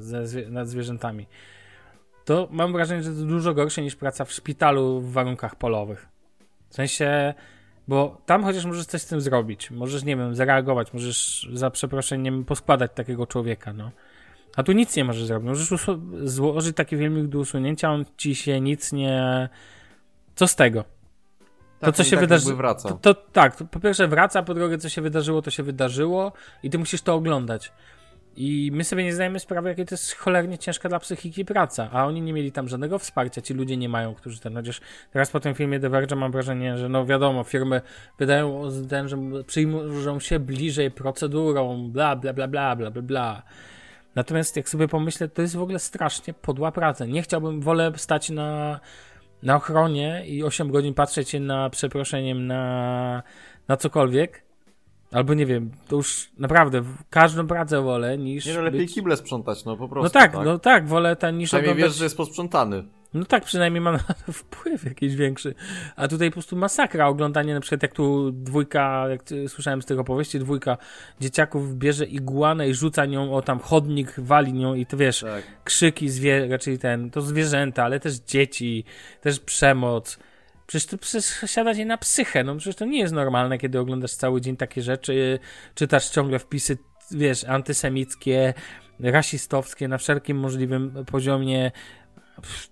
nad 0.49 0.67
zwierzętami. 0.67 1.27
To 2.25 2.47
mam 2.51 2.73
wrażenie, 2.73 3.03
że 3.03 3.13
to 3.13 3.25
dużo 3.25 3.53
gorsze 3.53 3.81
niż 3.81 3.95
praca 3.95 4.25
w 4.25 4.31
szpitalu 4.31 5.01
w 5.01 5.11
warunkach 5.11 5.55
polowych. 5.55 6.07
W 6.69 6.75
sensie, 6.75 7.33
bo 7.87 8.21
tam 8.25 8.43
chociaż 8.43 8.65
możesz 8.65 8.85
coś 8.85 9.01
z 9.01 9.05
tym 9.05 9.21
zrobić. 9.21 9.71
Możesz, 9.71 10.03
nie 10.03 10.17
wiem, 10.17 10.35
zareagować, 10.35 10.93
możesz 10.93 11.49
za 11.53 11.69
przeproszeniem 11.69 12.45
poskładać 12.45 12.91
takiego 12.95 13.27
człowieka, 13.27 13.73
no. 13.73 13.91
A 14.55 14.63
tu 14.63 14.71
nic 14.71 14.95
nie 14.95 15.03
możesz 15.03 15.25
zrobić. 15.25 15.47
Możesz 15.47 15.85
złożyć 16.23 16.75
taki 16.75 16.97
filmik 16.97 17.27
do 17.27 17.39
usunięcia, 17.39 17.91
on 17.91 18.05
ci 18.17 18.35
się 18.35 18.61
nic 18.61 18.91
nie... 18.91 19.49
Co 20.35 20.47
z 20.47 20.55
tego? 20.55 20.92
To, 21.85 21.91
co 21.91 22.03
się 22.03 22.17
wydarzy- 22.17 22.47
Tak, 22.47 22.57
wraca. 22.57 22.89
To, 22.89 23.13
to 23.13 23.13
tak, 23.13 23.55
to 23.55 23.65
po 23.65 23.79
pierwsze 23.79 24.07
wraca, 24.07 24.43
po 24.43 24.53
drugie 24.53 24.77
co 24.77 24.89
się 24.89 25.01
wydarzyło, 25.01 25.41
to 25.41 25.51
się 25.51 25.63
wydarzyło 25.63 26.31
i 26.63 26.69
ty 26.69 26.77
musisz 26.77 27.01
to 27.01 27.13
oglądać. 27.13 27.71
I 28.35 28.71
my 28.73 28.83
sobie 28.83 29.03
nie 29.03 29.13
zdajemy 29.13 29.39
sprawy, 29.39 29.69
jakie 29.69 29.85
to 29.85 29.93
jest 29.93 30.15
cholernie 30.15 30.57
ciężka 30.57 30.89
dla 30.89 30.99
psychiki 30.99 31.45
praca, 31.45 31.89
a 31.91 32.05
oni 32.05 32.21
nie 32.21 32.33
mieli 32.33 32.51
tam 32.51 32.67
żadnego 32.69 32.99
wsparcia, 32.99 33.41
ci 33.41 33.53
ludzie 33.53 33.77
nie 33.77 33.89
mają, 33.89 34.15
którzy 34.15 34.39
ten, 34.39 34.55
chociaż 34.55 34.81
teraz 35.11 35.31
po 35.31 35.39
tym 35.39 35.55
filmie 35.55 35.79
The 35.79 35.89
Verge 35.89 36.15
mam 36.15 36.31
wrażenie, 36.31 36.77
że 36.77 36.89
no 36.89 37.05
wiadomo, 37.05 37.43
firmy 37.43 37.81
wydają 38.19 38.61
ten, 38.89 39.07
że 39.09 39.17
przyjmują 39.47 40.19
się 40.19 40.39
bliżej 40.39 40.91
procedurą, 40.91 41.89
bla, 41.91 42.15
bla, 42.15 42.33
bla, 42.33 42.47
bla, 42.47 42.75
bla, 42.75 42.91
bla, 42.91 43.01
bla. 43.01 43.43
Natomiast 44.15 44.57
jak 44.57 44.69
sobie 44.69 44.87
pomyślę, 44.87 45.27
to 45.27 45.41
jest 45.41 45.55
w 45.55 45.61
ogóle 45.61 45.79
strasznie 45.79 46.33
podła 46.33 46.71
praca. 46.71 47.05
Nie 47.05 47.21
chciałbym, 47.21 47.61
wolę 47.61 47.91
stać 47.95 48.29
na, 48.29 48.79
na 49.43 49.55
ochronie 49.55 50.23
i 50.27 50.43
8 50.43 50.71
godzin 50.71 50.93
patrzeć 50.93 51.33
na 51.39 51.69
przeproszeniem 51.69 52.47
na, 52.47 53.23
na 53.67 53.77
cokolwiek. 53.77 54.43
Albo 55.11 55.33
nie 55.33 55.45
wiem, 55.45 55.71
to 55.87 55.95
już 55.95 56.29
naprawdę 56.37 56.83
każdą 57.09 57.47
pracę 57.47 57.81
wolę 57.81 58.17
niż. 58.17 58.45
Nie 58.45 58.53
no, 58.53 58.61
lepiej 58.61 58.79
być... 58.79 58.93
kible 58.93 59.17
sprzątać, 59.17 59.65
no 59.65 59.77
po 59.77 59.89
prostu. 59.89 60.03
No 60.03 60.09
tak, 60.09 60.33
no 60.45 60.59
tak, 60.59 60.87
wolę 60.87 61.15
ten 61.15 61.37
niż 61.37 61.49
Przynajmniej 61.49 61.71
oglądać... 61.71 61.91
wiesz, 61.91 61.97
że 61.97 62.03
jest 62.03 62.17
posprzątany. 62.17 62.83
No 63.13 63.25
tak, 63.25 63.43
przynajmniej 63.45 63.81
mam 63.81 63.93
na 63.93 64.13
to 64.25 64.31
wpływ 64.31 64.85
jakiś 64.85 65.15
większy. 65.15 65.55
A 65.95 66.07
tutaj 66.07 66.29
po 66.29 66.33
prostu 66.33 66.55
masakra 66.55 67.07
oglądanie, 67.07 67.53
na 67.53 67.59
przykład 67.59 67.83
jak 67.83 67.93
tu 67.93 68.31
dwójka, 68.31 69.05
jak 69.09 69.21
słyszałem 69.47 69.81
z 69.81 69.85
tych 69.85 69.99
opowieści, 69.99 70.39
dwójka 70.39 70.77
dzieciaków 71.19 71.77
bierze 71.77 72.05
iguanę 72.05 72.69
i 72.69 72.73
rzuca 72.73 73.05
nią 73.05 73.35
o 73.35 73.41
tam 73.41 73.59
chodnik, 73.59 74.19
wali 74.19 74.53
nią 74.53 74.73
i 74.73 74.85
to 74.85 74.97
wiesz, 74.97 75.19
Tak. 75.19 75.43
krzyki, 75.63 76.09
zwie, 76.09 76.47
raczej 76.47 76.79
ten, 76.79 77.11
to 77.11 77.21
zwierzęta, 77.21 77.83
ale 77.83 77.99
też 77.99 78.13
dzieci, 78.13 78.83
też 79.21 79.39
przemoc. 79.39 80.19
Przecież 80.67 80.85
to 80.85 80.97
przecież 80.97 81.51
siada 81.51 81.71
na 81.85 81.97
psychę. 81.97 82.43
No 82.43 82.55
przecież 82.55 82.75
to 82.75 82.85
nie 82.85 82.99
jest 82.99 83.13
normalne, 83.13 83.57
kiedy 83.57 83.79
oglądasz 83.79 84.13
cały 84.13 84.41
dzień 84.41 84.57
takie 84.57 84.81
rzeczy, 84.81 85.39
czytasz 85.75 86.09
ciągle 86.09 86.39
wpisy, 86.39 86.77
wiesz, 87.11 87.43
antysemickie, 87.43 88.53
rasistowskie 88.99 89.87
na 89.87 89.97
wszelkim 89.97 90.37
możliwym 90.37 91.05
poziomie. 91.05 91.71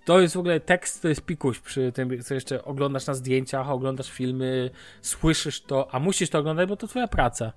To 0.06 0.20
jest 0.20 0.34
w 0.36 0.38
ogóle 0.38 0.60
tekst, 0.60 1.02
to 1.02 1.08
jest 1.08 1.22
pikuś 1.22 1.60
przy 1.60 1.92
tym, 1.92 2.24
co 2.24 2.34
jeszcze 2.34 2.66
oglądasz 2.66 3.08
na 3.08 3.14
zdjęciach, 3.14 3.70
oglądasz 3.70 4.12
filmy, 4.12 4.70
słyszysz 5.02 5.62
to, 5.62 5.94
a 5.96 6.00
musisz 6.00 6.30
to 6.30 6.40
oglądać, 6.40 6.70
bo 6.70 6.76
to 6.76 6.88
twoja 6.88 7.08
praca. 7.08 7.54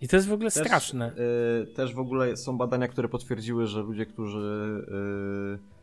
I 0.00 0.08
to 0.08 0.16
jest 0.16 0.28
w 0.28 0.32
ogóle 0.32 0.50
też, 0.50 0.64
straszne. 0.66 1.12
Yy, 1.60 1.66
też 1.66 1.94
w 1.94 1.98
ogóle 1.98 2.36
są 2.36 2.58
badania, 2.58 2.88
które 2.88 3.08
potwierdziły, 3.08 3.66
że 3.66 3.80
ludzie, 3.82 4.06
którzy 4.06 4.84
yy, 4.90 5.77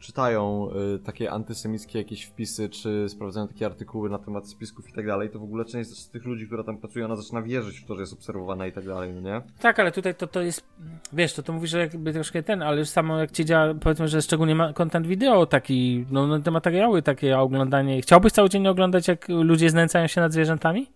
czytają 0.00 0.68
y, 0.94 0.98
takie 0.98 1.30
antysemickie 1.30 1.98
jakieś 1.98 2.24
wpisy, 2.24 2.68
czy 2.68 3.08
sprawdzają 3.08 3.48
takie 3.48 3.66
artykuły 3.66 4.10
na 4.10 4.18
temat 4.18 4.48
spisków 4.48 4.88
i 4.88 4.92
tak 4.92 5.06
dalej, 5.06 5.30
to 5.30 5.38
w 5.38 5.42
ogóle 5.42 5.64
część 5.64 5.90
z 5.90 6.10
tych 6.10 6.24
ludzi, 6.24 6.46
która 6.46 6.64
tam 6.64 6.78
pracuje, 6.78 7.04
ona 7.04 7.16
zaczyna 7.16 7.42
wierzyć 7.42 7.80
w 7.80 7.86
to, 7.86 7.94
że 7.94 8.00
jest 8.00 8.12
obserwowana 8.12 8.66
i 8.66 8.72
tak 8.72 8.86
dalej, 8.86 9.12
no 9.12 9.20
nie? 9.20 9.42
Tak, 9.60 9.80
ale 9.80 9.92
tutaj 9.92 10.14
to, 10.14 10.26
to 10.26 10.40
jest, 10.40 10.64
wiesz, 11.12 11.34
to, 11.34 11.42
to 11.42 11.52
mówisz, 11.52 11.70
że 11.70 11.78
jakby 11.78 12.12
troszkę 12.12 12.42
ten, 12.42 12.62
ale 12.62 12.78
już 12.78 12.88
samo 12.88 13.18
jak 13.18 13.30
ci 13.30 13.44
działa, 13.44 13.74
powiedzmy, 13.74 14.08
że 14.08 14.22
szczególnie 14.22 14.54
ma 14.54 14.72
content 14.72 15.06
wideo 15.06 15.46
taki, 15.46 16.06
no, 16.10 16.26
no 16.26 16.38
te 16.38 16.50
materiały 16.50 17.02
takie, 17.02 17.38
oglądanie. 17.38 18.02
Chciałbyś 18.02 18.32
cały 18.32 18.48
dzień 18.48 18.66
oglądać, 18.66 19.08
jak 19.08 19.28
ludzie 19.28 19.70
znęcają 19.70 20.06
się 20.06 20.20
nad 20.20 20.32
zwierzętami? 20.32 20.86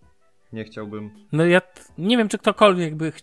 Nie 0.53 0.65
chciałbym. 0.65 1.11
No 1.33 1.47
ja 1.47 1.61
nie 1.99 2.17
wiem, 2.17 2.29
czy 2.29 2.39
ktokolwiek 2.39 2.95
by, 2.95 3.13
ch 3.13 3.21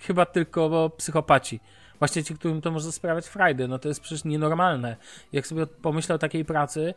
chyba 0.00 0.26
tylko 0.26 0.90
psychopaci 0.96 1.60
właśnie 2.04 2.24
ci, 2.24 2.34
którym 2.34 2.60
to 2.60 2.70
może 2.70 2.92
sprawiać 2.92 3.26
frajdę, 3.26 3.68
no 3.68 3.78
to 3.78 3.88
jest 3.88 4.00
przecież 4.00 4.24
nienormalne. 4.24 4.96
Jak 5.32 5.46
sobie 5.46 5.66
pomyślę 5.66 6.14
o 6.14 6.18
takiej 6.18 6.44
pracy, 6.44 6.94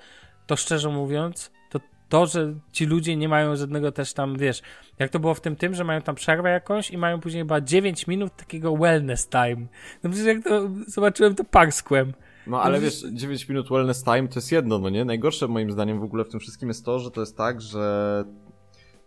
to 0.48 0.56
szczerze 0.56 0.90
mówiąc, 0.90 1.52
to 1.70 1.80
to, 2.10 2.26
że 2.26 2.54
ci 2.72 2.86
ludzie 2.86 3.16
nie 3.16 3.30
mają 3.30 3.56
żadnego 3.56 3.92
też 3.92 4.14
tam, 4.14 4.38
wiesz, 4.38 4.62
jak 5.00 5.10
to 5.10 5.20
było 5.20 5.34
w 5.34 5.42
tym 5.42 5.56
tym, 5.56 5.76
że 5.76 5.84
mają 5.84 6.02
tam 6.02 6.16
przerwę 6.16 6.50
jakąś 6.50 6.92
i 6.92 6.98
mają 6.98 7.20
później 7.20 7.44
chyba 7.44 7.62
9 7.62 8.08
minut 8.08 8.36
takiego 8.36 8.78
wellness 8.78 9.30
time. 9.30 9.68
No 10.04 10.10
przecież 10.10 10.28
jak 10.28 10.44
to 10.44 10.70
zobaczyłem, 10.88 11.36
to 11.36 11.44
parskłem. 11.44 12.14
No 12.48 12.62
ale 12.62 12.80
wiesz, 12.80 13.04
9 13.12 13.50
minut 13.50 13.70
wellness 13.70 14.04
time 14.04 14.28
to 14.28 14.36
jest 14.36 14.52
jedno, 14.52 14.80
no 14.80 14.90
nie? 14.90 15.06
Najgorsze 15.06 15.48
moim 15.48 15.72
zdaniem 15.72 16.00
w 16.00 16.04
ogóle 16.04 16.24
w 16.24 16.30
tym 16.30 16.40
wszystkim 16.40 16.70
jest 16.70 16.86
to, 16.86 17.00
że 17.00 17.12
to 17.12 17.22
jest 17.22 17.38
tak, 17.38 17.62
że 17.62 18.24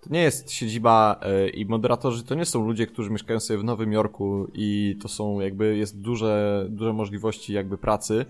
to 0.01 0.11
nie 0.11 0.22
jest 0.22 0.53
siedziba 0.53 1.20
e, 1.22 1.48
i 1.48 1.66
moderatorzy 1.66 2.24
to 2.24 2.34
nie 2.34 2.44
są 2.44 2.66
ludzie, 2.66 2.86
którzy 2.86 3.11
mieszkają 3.11 3.40
sobie 3.40 3.59
w 3.59 3.64
Nowym 3.64 3.92
Jorku 3.92 4.46
i 4.55 4.98
to 5.03 5.09
są 5.09 5.40
jakby, 5.40 5.76
jest 5.76 6.01
duże, 6.01 6.66
duże 6.70 6.92
możliwości 6.92 7.53
jakby 7.53 7.78
pracy, 7.78 8.24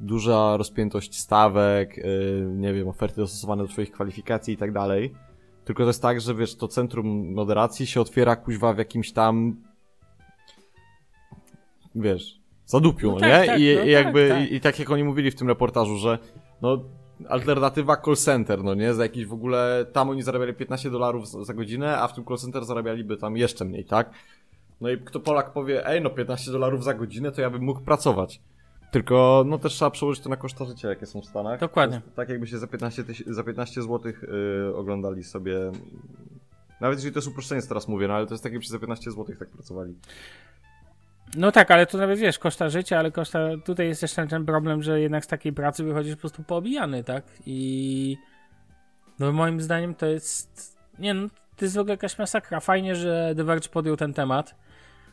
duża 0.00 0.56
rozpiętość 0.56 1.20
stawek, 1.20 1.98
e, 1.98 2.02
nie 2.46 2.72
wiem, 2.72 2.88
oferty 2.88 3.16
dostosowane 3.16 3.62
do 3.62 3.68
twoich 3.68 3.90
kwalifikacji 3.90 4.54
i 4.54 4.56
tak 4.56 4.72
dalej. 4.72 5.14
Tylko 5.64 5.82
to 5.82 5.88
jest 5.88 6.02
tak, 6.02 6.20
że 6.20 6.34
wiesz, 6.34 6.56
to 6.56 6.68
centrum 6.68 7.32
moderacji 7.32 7.86
się 7.86 8.00
otwiera 8.00 8.36
kuźwa 8.36 8.72
w 8.72 8.78
jakimś 8.78 9.12
tam 9.12 9.56
wiesz, 11.94 12.40
zadupiu, 12.66 13.12
no 13.12 13.20
tak, 13.20 13.28
nie? 13.28 13.46
Tak, 13.46 13.60
I, 13.60 13.76
no 13.76 13.84
i 13.84 13.90
jakby, 13.90 14.28
tak, 14.28 14.38
tak. 14.38 14.50
I, 14.50 14.54
I, 14.54 14.60
tak 14.60 14.78
jak 14.78 14.90
oni 14.90 15.04
mówili 15.04 15.30
w 15.30 15.34
tym 15.34 15.48
reportażu, 15.48 15.96
że 15.96 16.18
no 16.62 16.84
alternatywa 17.28 17.96
call 17.96 18.16
center, 18.16 18.64
no 18.64 18.74
nie? 18.74 18.94
Za 18.94 19.02
jakiś 19.02 19.26
w 19.26 19.32
ogóle, 19.32 19.86
tam 19.92 20.10
oni 20.10 20.22
zarabiali 20.22 20.54
15 20.54 20.90
dolarów 20.90 21.46
za 21.46 21.54
godzinę, 21.54 21.98
a 21.98 22.08
w 22.08 22.14
tym 22.14 22.24
call 22.24 22.36
center 22.36 22.64
zarabialiby 22.64 23.16
tam 23.16 23.36
jeszcze 23.36 23.64
mniej, 23.64 23.84
tak? 23.84 24.10
No 24.80 24.90
i 24.90 24.98
kto 24.98 25.20
Polak 25.20 25.52
powie, 25.52 25.86
ej, 25.86 26.00
no 26.00 26.10
15 26.10 26.52
dolarów 26.52 26.84
za 26.84 26.94
godzinę, 26.94 27.32
to 27.32 27.40
ja 27.40 27.50
bym 27.50 27.62
mógł 27.62 27.80
pracować. 27.80 28.40
Tylko, 28.90 29.44
no 29.46 29.58
też 29.58 29.72
trzeba 29.72 29.90
przełożyć 29.90 30.22
to 30.22 30.28
na 30.28 30.36
koszta 30.36 30.64
życia, 30.64 30.88
jakie 30.88 31.06
są 31.06 31.20
w 31.20 31.26
Stanach. 31.26 31.60
Dokładnie. 31.60 32.00
tak 32.16 32.28
jakby 32.28 32.46
się 32.46 32.58
za 32.58 32.66
15, 32.66 33.04
za 33.26 33.44
15 33.44 33.82
zł 33.82 34.12
yy, 34.22 34.76
oglądali 34.76 35.24
sobie 35.24 35.72
nawet 36.80 36.98
jeżeli 36.98 37.14
to 37.14 37.18
jest 37.18 37.28
uproszczenie, 37.28 37.62
teraz 37.62 37.88
mówię, 37.88 38.08
no 38.08 38.14
ale 38.14 38.26
to 38.26 38.34
jest 38.34 38.42
tak, 38.42 38.52
jakby 38.52 38.64
się 38.64 38.70
za 38.70 38.78
15 38.78 39.10
zł 39.10 39.36
tak 39.38 39.48
pracowali. 39.48 39.94
No 41.36 41.52
tak, 41.52 41.70
ale 41.70 41.86
to 41.86 41.98
nawet 41.98 42.18
wiesz, 42.18 42.38
koszta 42.38 42.68
życia, 42.68 42.98
ale 42.98 43.10
koszta. 43.10 43.38
Tutaj 43.64 43.86
jest 43.86 44.02
jeszcze 44.02 44.26
ten 44.26 44.46
problem, 44.46 44.82
że 44.82 45.00
jednak 45.00 45.24
z 45.24 45.28
takiej 45.28 45.52
pracy 45.52 45.84
wychodzisz 45.84 46.14
po 46.14 46.20
prostu 46.20 46.42
poobijany, 46.42 47.04
tak? 47.04 47.24
I. 47.46 48.16
No 49.18 49.32
moim 49.32 49.60
zdaniem 49.60 49.94
to 49.94 50.06
jest. 50.06 50.78
Nie 50.98 51.14
no, 51.14 51.28
to 51.56 51.64
jest 51.64 51.76
w 51.76 51.78
ogóle 51.78 51.94
jakaś 51.94 52.18
masakra. 52.18 52.60
Fajnie, 52.60 52.96
że 52.96 53.34
The 53.36 53.44
Verge 53.44 53.68
podjął 53.68 53.96
ten 53.96 54.14
temat. 54.14 54.54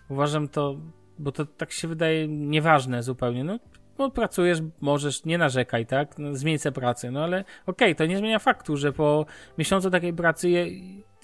Uważam 0.10 0.48
to, 0.48 0.76
bo 1.20 1.32
to 1.32 1.46
tak 1.46 1.72
się 1.72 1.88
wydaje 1.88 2.28
nieważne 2.28 3.04
zupełnie. 3.04 3.44
No, 3.44 3.60
no 4.00 4.12
pracujesz, 4.12 4.60
możesz, 4.82 5.26
nie 5.26 5.38
narzekaj, 5.38 5.86
tak? 5.86 6.20
No, 6.20 6.36
zmień 6.36 6.58
sobie 6.58 6.74
pracę, 6.74 7.12
no 7.12 7.24
ale 7.24 7.40
okej, 7.40 7.48
okay, 7.66 7.96
to 7.96 8.06
nie 8.06 8.18
zmienia 8.18 8.40
faktu, 8.40 8.78
że 8.78 8.94
po 8.94 9.26
miesiącu 9.58 9.90
takiej 9.90 10.14
pracy 10.14 10.50
je, 10.50 10.68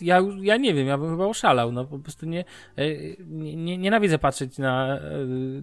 ja, 0.02 0.22
ja 0.42 0.58
nie 0.58 0.74
wiem, 0.74 0.88
ja 0.88 0.98
bym 0.98 1.10
chyba 1.10 1.26
oszalał, 1.26 1.72
no 1.72 1.86
po 1.86 2.00
prostu 2.00 2.26
nie, 2.26 2.46
e, 2.76 2.86
nie, 3.20 3.56
nie 3.56 3.78
nienawidzę 3.78 4.20
patrzeć 4.20 4.58
na 4.58 4.98
e, 4.98 5.00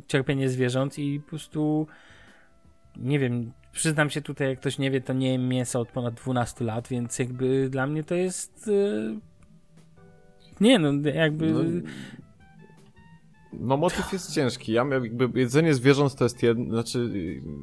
cierpienie 0.06 0.48
zwierząt 0.48 0.98
i 0.98 1.20
po 1.20 1.28
prostu 1.30 1.86
nie 2.96 3.18
wiem, 3.18 3.52
przyznam 3.72 4.10
się 4.10 4.22
tutaj, 4.22 4.48
jak 4.48 4.60
ktoś 4.60 4.78
nie 4.78 4.90
wie, 4.90 5.00
to 5.00 5.12
nie 5.12 5.32
jem 5.32 5.48
mięsa 5.48 5.78
od 5.78 5.88
ponad 5.88 6.14
12 6.14 6.64
lat, 6.64 6.88
więc 6.88 7.18
jakby 7.18 7.68
dla 7.70 7.86
mnie 7.86 8.04
to 8.04 8.14
jest 8.14 8.68
e, 8.68 9.30
nie 10.60 10.78
no, 10.78 11.10
jakby 11.10 11.52
no, 11.52 11.60
no 13.52 13.76
motyw 13.76 14.12
jest 14.12 14.34
ciężki. 14.34 14.72
Ja 14.72 14.86
jakby 15.02 15.40
jedzenie 15.40 15.74
zwierząt 15.74 16.14
to 16.14 16.24
jest 16.24 16.42
jedno, 16.42 16.64
znaczy 16.64 17.10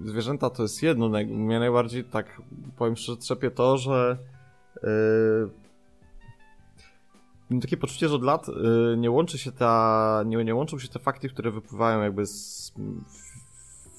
zwierzęta 0.03 0.49
to 0.49 0.63
jest 0.63 0.83
jedno. 0.83 1.09
Mnie 1.09 1.59
najbardziej 1.59 2.03
tak 2.03 2.41
powiem 2.77 2.95
szczerze 2.95 3.17
trzepie 3.17 3.51
to, 3.51 3.77
że 3.77 4.17
yy, 4.83 4.89
mam 7.49 7.61
takie 7.61 7.77
poczucie, 7.77 8.09
że 8.09 8.15
od 8.15 8.23
lat 8.23 8.47
yy, 8.47 8.97
nie 8.97 9.11
łączy 9.11 9.37
się 9.37 9.51
ta, 9.51 10.23
nie, 10.25 10.43
nie 10.43 10.55
łączą 10.55 10.79
się 10.79 10.87
te 10.87 10.99
fakty, 10.99 11.29
które 11.29 11.51
wypływają 11.51 12.01
jakby 12.01 12.25
z 12.25 12.73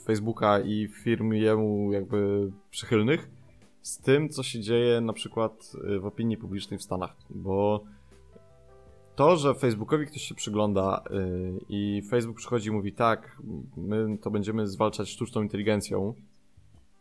Facebooka 0.04 0.60
i 0.60 0.88
firm 0.88 1.32
jemu 1.32 1.92
jakby 1.92 2.50
przychylnych 2.70 3.30
z 3.82 3.98
tym, 3.98 4.28
co 4.28 4.42
się 4.42 4.60
dzieje 4.60 5.00
na 5.00 5.12
przykład 5.12 5.72
y, 5.96 6.00
w 6.00 6.06
opinii 6.06 6.36
publicznej 6.36 6.78
w 6.78 6.82
Stanach, 6.82 7.16
bo 7.30 7.84
to, 9.18 9.36
że 9.36 9.54
Facebookowi 9.54 10.06
ktoś 10.06 10.22
się 10.22 10.34
przygląda 10.34 11.02
yy, 11.10 11.60
i 11.68 12.02
Facebook 12.10 12.36
przychodzi 12.36 12.68
i 12.68 12.72
mówi 12.72 12.92
tak, 12.92 13.36
my 13.76 14.18
to 14.18 14.30
będziemy 14.30 14.66
zwalczać 14.66 15.08
sztuczną 15.10 15.42
inteligencją, 15.42 16.14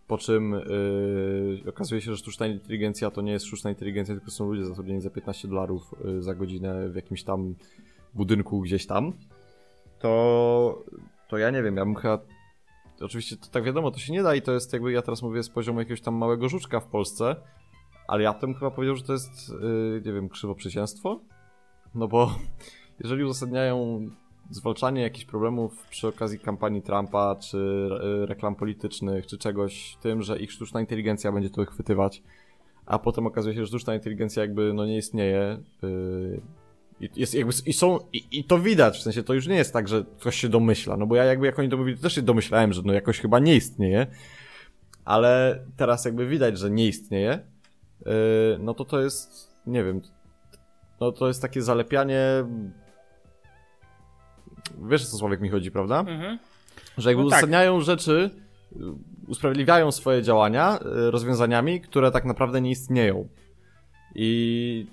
po 0.08 0.18
czym 0.18 0.52
yy, 0.52 1.70
okazuje 1.70 2.02
się, 2.02 2.12
że 2.12 2.18
sztuczna 2.18 2.48
inteligencja 2.48 3.12
to 3.12 3.22
nie 3.22 3.32
jest 3.32 3.46
sztuczna 3.46 3.70
inteligencja, 3.70 4.16
tylko 4.16 4.32
są 4.32 4.46
ludzie 4.46 4.66
zatrudnieni 4.66 5.02
za 5.02 5.10
15 5.10 5.48
dolarów 5.48 5.96
yy, 6.06 6.22
za 6.22 6.36
godzinę 6.36 6.90
w 6.90 6.96
jakimś 6.96 7.24
tam 7.24 7.56
budynku 8.14 8.62
gdzieś 8.62 8.86
tam, 8.86 9.14
to, 10.00 10.84
to 11.28 11.38
ja 11.38 11.50
nie 11.50 11.64
wiem, 11.64 11.78
ja 11.78 11.86
bym 11.86 11.96
chyba 11.96 12.20
oczywiście 13.02 13.38
to 13.38 13.48
tak 13.48 13.64
wiadomo, 13.64 13.92
to 13.92 14.00
się 14.00 14.14
nie 14.14 14.24
da 14.24 14.36
i 14.36 14.42
to 14.42 14.52
jest 14.52 14.74
jakby, 14.74 14.92
ja 14.92 15.02
teraz 15.02 15.22
mówię 15.22 15.44
z 15.44 15.50
poziomu 15.50 15.80
jakiegoś 15.80 16.02
tam 16.02 16.16
małego 16.16 16.50
żuczka 16.50 16.80
w 16.80 16.88
Polsce, 16.88 17.36
ale 18.08 18.24
ja 18.24 18.34
bym 18.34 18.54
chyba 18.54 18.72
powiedział, 18.72 18.96
że 18.96 19.04
to 19.04 19.14
jest, 19.14 19.50
yy, 19.50 20.02
nie 20.06 20.14
wiem, 20.14 20.30
krzywoprzysięstwo? 20.30 21.20
No 21.98 22.08
bo 22.08 22.36
jeżeli 23.00 23.24
uzasadniają 23.24 24.10
zwalczanie 24.50 25.02
jakichś 25.02 25.26
problemów 25.26 25.86
przy 25.90 26.08
okazji 26.08 26.40
kampanii 26.40 26.82
Trumpa, 26.82 27.36
czy 27.36 27.90
reklam 28.26 28.56
politycznych, 28.56 29.28
czy 29.28 29.38
czegoś 29.38 29.98
tym, 30.02 30.22
że 30.22 30.40
ich 30.40 30.52
sztuczna 30.52 30.80
inteligencja 30.80 31.32
będzie 31.32 31.50
to 31.50 31.62
wychwytywać, 31.62 32.24
a 32.86 33.00
potem 33.00 33.28
okazuje 33.28 33.56
się, 33.56 33.62
że 33.62 33.68
sztuczna 33.68 33.96
inteligencja 33.96 34.42
jakby 34.42 34.74
no 34.74 34.86
nie 34.86 34.98
istnieje. 34.98 35.58
Yy, 35.82 36.42
jest 37.16 37.36
jakby, 37.36 37.54
i 37.66 37.74
są, 37.74 38.00
i, 38.14 38.28
i, 38.32 38.44
to 38.44 38.60
widać, 38.60 38.98
w 38.98 39.02
sensie 39.02 39.24
to 39.24 39.34
już 39.34 39.48
nie 39.48 39.56
jest 39.56 39.74
tak, 39.74 39.88
że 39.88 40.06
ktoś 40.20 40.36
się 40.36 40.50
domyśla, 40.50 40.98
no 40.98 41.08
bo 41.08 41.16
ja 41.16 41.24
jakby 41.24 41.46
jak 41.46 41.60
oni 41.60 41.70
to 41.70 41.78
mówili, 41.78 41.98
to 41.98 42.04
też 42.04 42.16
się 42.16 42.22
domyślałem, 42.22 42.74
że 42.74 42.82
no 42.86 42.94
jakoś 42.94 43.20
chyba 43.20 43.40
nie 43.40 43.56
istnieje, 43.56 44.08
ale 45.06 45.64
teraz 45.76 46.06
jakby 46.06 46.28
widać, 46.28 46.58
że 46.58 46.72
nie 46.72 46.88
istnieje, 46.88 47.40
yy, 48.06 48.12
no 48.60 48.74
to 48.74 48.86
to 48.86 49.02
jest, 49.02 49.52
nie 49.68 49.84
wiem, 49.84 50.02
no 51.00 51.12
to 51.12 51.28
jest 51.28 51.42
takie 51.42 51.62
zalepianie. 51.62 52.22
Wiesz, 54.90 55.04
o 55.04 55.06
co 55.06 55.18
Sławek 55.18 55.42
mi 55.42 55.50
chodzi, 55.50 55.72
prawda? 55.72 56.00
Mhm. 56.00 56.40
Że 56.98 57.10
jakby 57.10 57.24
no 57.24 57.30
tak. 57.30 57.38
uzasadniają 57.38 57.82
rzeczy, 57.82 58.30
usprawiedliwiają 59.28 59.92
swoje 59.92 60.24
działania 60.24 60.80
y, 60.82 61.12
rozwiązaniami, 61.12 61.82
które 61.82 62.12
tak 62.12 62.26
naprawdę 62.26 62.62
nie 62.62 62.72
istnieją. 62.72 63.28
I 64.16 64.88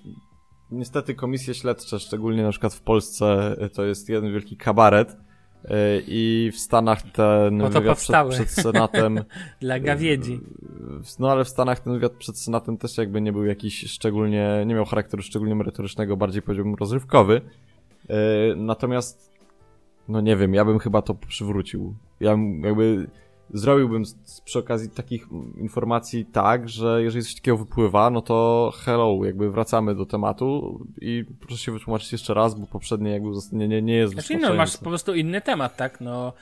niestety 0.71 1.15
komisje 1.15 1.55
śledcze, 1.55 2.01
szczególnie 2.01 2.43
na 2.43 2.51
przykład 2.51 2.75
w 2.75 2.81
Polsce, 2.81 3.57
to 3.75 3.85
jest 3.85 4.09
jeden 4.09 4.33
wielki 4.33 4.57
kabaret, 4.57 5.17
i 6.07 6.51
w 6.55 6.59
Stanach 6.59 7.03
ten 7.03 7.57
no 7.57 7.69
wywiad 7.71 7.99
przed, 7.99 8.29
przed, 8.29 8.51
Senatem... 8.51 9.25
Dla 9.61 9.81
gawiedzi. 9.81 10.41
No 11.19 11.31
ale 11.31 11.45
w 11.45 11.49
Stanach 11.49 11.81
ten 11.81 11.93
wywiad 11.93 12.13
przed 12.13 12.39
Senatem 12.39 12.79
też 12.79 12.99
jakby 12.99 13.21
nie 13.21 13.33
był 13.33 13.45
jakiś 13.45 13.91
szczególnie, 13.91 14.65
nie 14.67 14.75
miał 14.75 14.85
charakteru 14.85 15.23
szczególnie 15.23 15.55
merytorycznego, 15.55 16.17
bardziej 16.17 16.43
powiedziałbym 16.43 16.75
rozrywkowy. 16.75 17.41
Natomiast, 18.57 19.33
no 20.09 20.21
nie 20.21 20.37
wiem, 20.37 20.55
ja 20.55 20.65
bym 20.65 20.79
chyba 20.79 21.03
to 21.03 21.15
przywrócił. 21.15 21.95
Ja 22.21 22.37
jakby 22.63 23.07
zrobiłbym 23.51 24.07
z, 24.07 24.41
przy 24.41 24.59
okazji 24.59 24.91
takich 24.91 25.27
informacji 25.57 26.25
tak, 26.25 26.69
że 26.69 27.03
jeżeli 27.03 27.25
coś 27.25 27.35
takiego 27.35 27.57
wypływa, 27.57 28.11
no 28.11 28.23
to 28.23 28.73
hello, 28.77 29.19
jakby 29.25 29.51
wracamy 29.51 29.95
do 29.95 30.07
tematu 30.07 30.81
i 31.01 31.25
proszę 31.41 31.57
się 31.57 31.73
wytłumaczyć 31.73 32.13
jeszcze 32.13 32.35
raz, 32.35 32.55
bo 32.55 32.67
poprzednie 32.67 33.11
jakby 33.11 33.29
nie, 33.53 33.69
nie, 33.69 33.83
nie 33.83 33.95
jest 33.95 34.13
Znaczy 34.13 34.37
no, 34.37 34.55
masz 34.55 34.77
po 34.77 34.85
prostu 34.85 35.15
inny 35.15 35.41
temat, 35.41 35.77
tak? 35.77 36.01
No, 36.01 36.33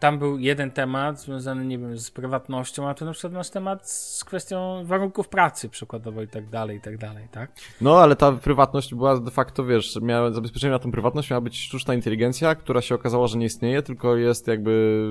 tam 0.00 0.18
był 0.18 0.38
jeden 0.38 0.70
temat 0.70 1.20
związany, 1.20 1.64
nie 1.64 1.78
wiem, 1.78 1.98
z 1.98 2.10
prywatnością, 2.10 2.88
a 2.88 2.94
tu 2.94 3.04
na 3.04 3.12
przykład 3.12 3.32
masz 3.32 3.50
temat 3.50 3.90
z 3.90 4.24
kwestią 4.24 4.84
warunków 4.84 5.28
pracy 5.28 5.68
przykładowo 5.68 6.22
i 6.22 6.28
tak 6.28 6.48
dalej, 6.48 6.76
i 6.76 6.80
tak 6.80 6.98
dalej, 6.98 7.28
tak? 7.30 7.50
No, 7.80 7.98
ale 7.98 8.16
ta 8.16 8.32
prywatność 8.32 8.94
była 8.94 9.20
de 9.20 9.30
facto, 9.30 9.64
wiesz, 9.64 9.98
miała, 10.02 10.30
zabezpieczenie 10.30 10.70
na 10.70 10.78
tę 10.78 10.90
prywatność 10.90 11.30
miała 11.30 11.40
być 11.40 11.58
sztuczna 11.58 11.94
inteligencja, 11.94 12.54
która 12.54 12.80
się 12.80 12.94
okazała, 12.94 13.26
że 13.26 13.38
nie 13.38 13.46
istnieje, 13.46 13.82
tylko 13.82 14.16
jest 14.16 14.46
jakby, 14.46 15.04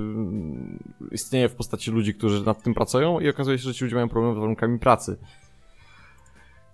istnieje 1.12 1.50
w 1.50 1.56
postaci 1.56 1.92
ludzi, 1.92 2.14
którzy 2.14 2.46
nad 2.46 2.64
tym 2.64 2.74
pracują 2.74 3.20
i 3.20 3.30
okazuje 3.30 3.58
się, 3.58 3.64
że 3.64 3.74
ci 3.74 3.84
ludzie 3.84 3.96
mają 3.96 4.10
problem 4.10 4.36
z 4.36 4.38
warunkami 4.38 4.80
pracy. 4.80 5.18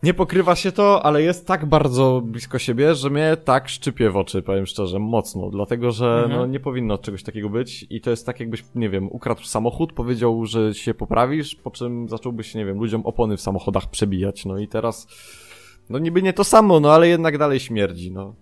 Nie 0.03 0.13
pokrywa 0.13 0.55
się 0.55 0.71
to, 0.71 1.05
ale 1.05 1.21
jest 1.21 1.47
tak 1.47 1.65
bardzo 1.65 2.21
blisko 2.25 2.59
siebie, 2.59 2.95
że 2.95 3.09
mnie 3.09 3.37
tak 3.37 3.69
szczypie 3.69 4.09
w 4.09 4.17
oczy, 4.17 4.41
powiem 4.41 4.65
szczerze, 4.65 4.99
mocno. 4.99 5.49
Dlatego, 5.49 5.91
że 5.91 6.21
mhm. 6.23 6.31
no, 6.31 6.45
nie 6.45 6.59
powinno 6.59 6.97
czegoś 6.97 7.23
takiego 7.23 7.49
być 7.49 7.85
i 7.89 8.01
to 8.01 8.09
jest 8.09 8.25
tak 8.25 8.39
jakbyś, 8.39 8.63
nie 8.75 8.89
wiem, 8.89 9.11
ukradł 9.11 9.43
samochód, 9.43 9.93
powiedział, 9.93 10.45
że 10.45 10.73
się 10.73 10.93
poprawisz, 10.93 11.55
po 11.55 11.71
czym 11.71 12.09
zacząłbyś, 12.09 12.55
nie 12.55 12.65
wiem, 12.65 12.77
ludziom 12.77 13.05
opony 13.05 13.37
w 13.37 13.41
samochodach 13.41 13.89
przebijać. 13.89 14.45
No 14.45 14.57
i 14.57 14.67
teraz, 14.67 15.07
no 15.89 15.99
niby 15.99 16.21
nie 16.21 16.33
to 16.33 16.43
samo, 16.43 16.79
no 16.79 16.93
ale 16.93 17.07
jednak 17.07 17.37
dalej 17.37 17.59
śmierdzi, 17.59 18.11
no. 18.11 18.35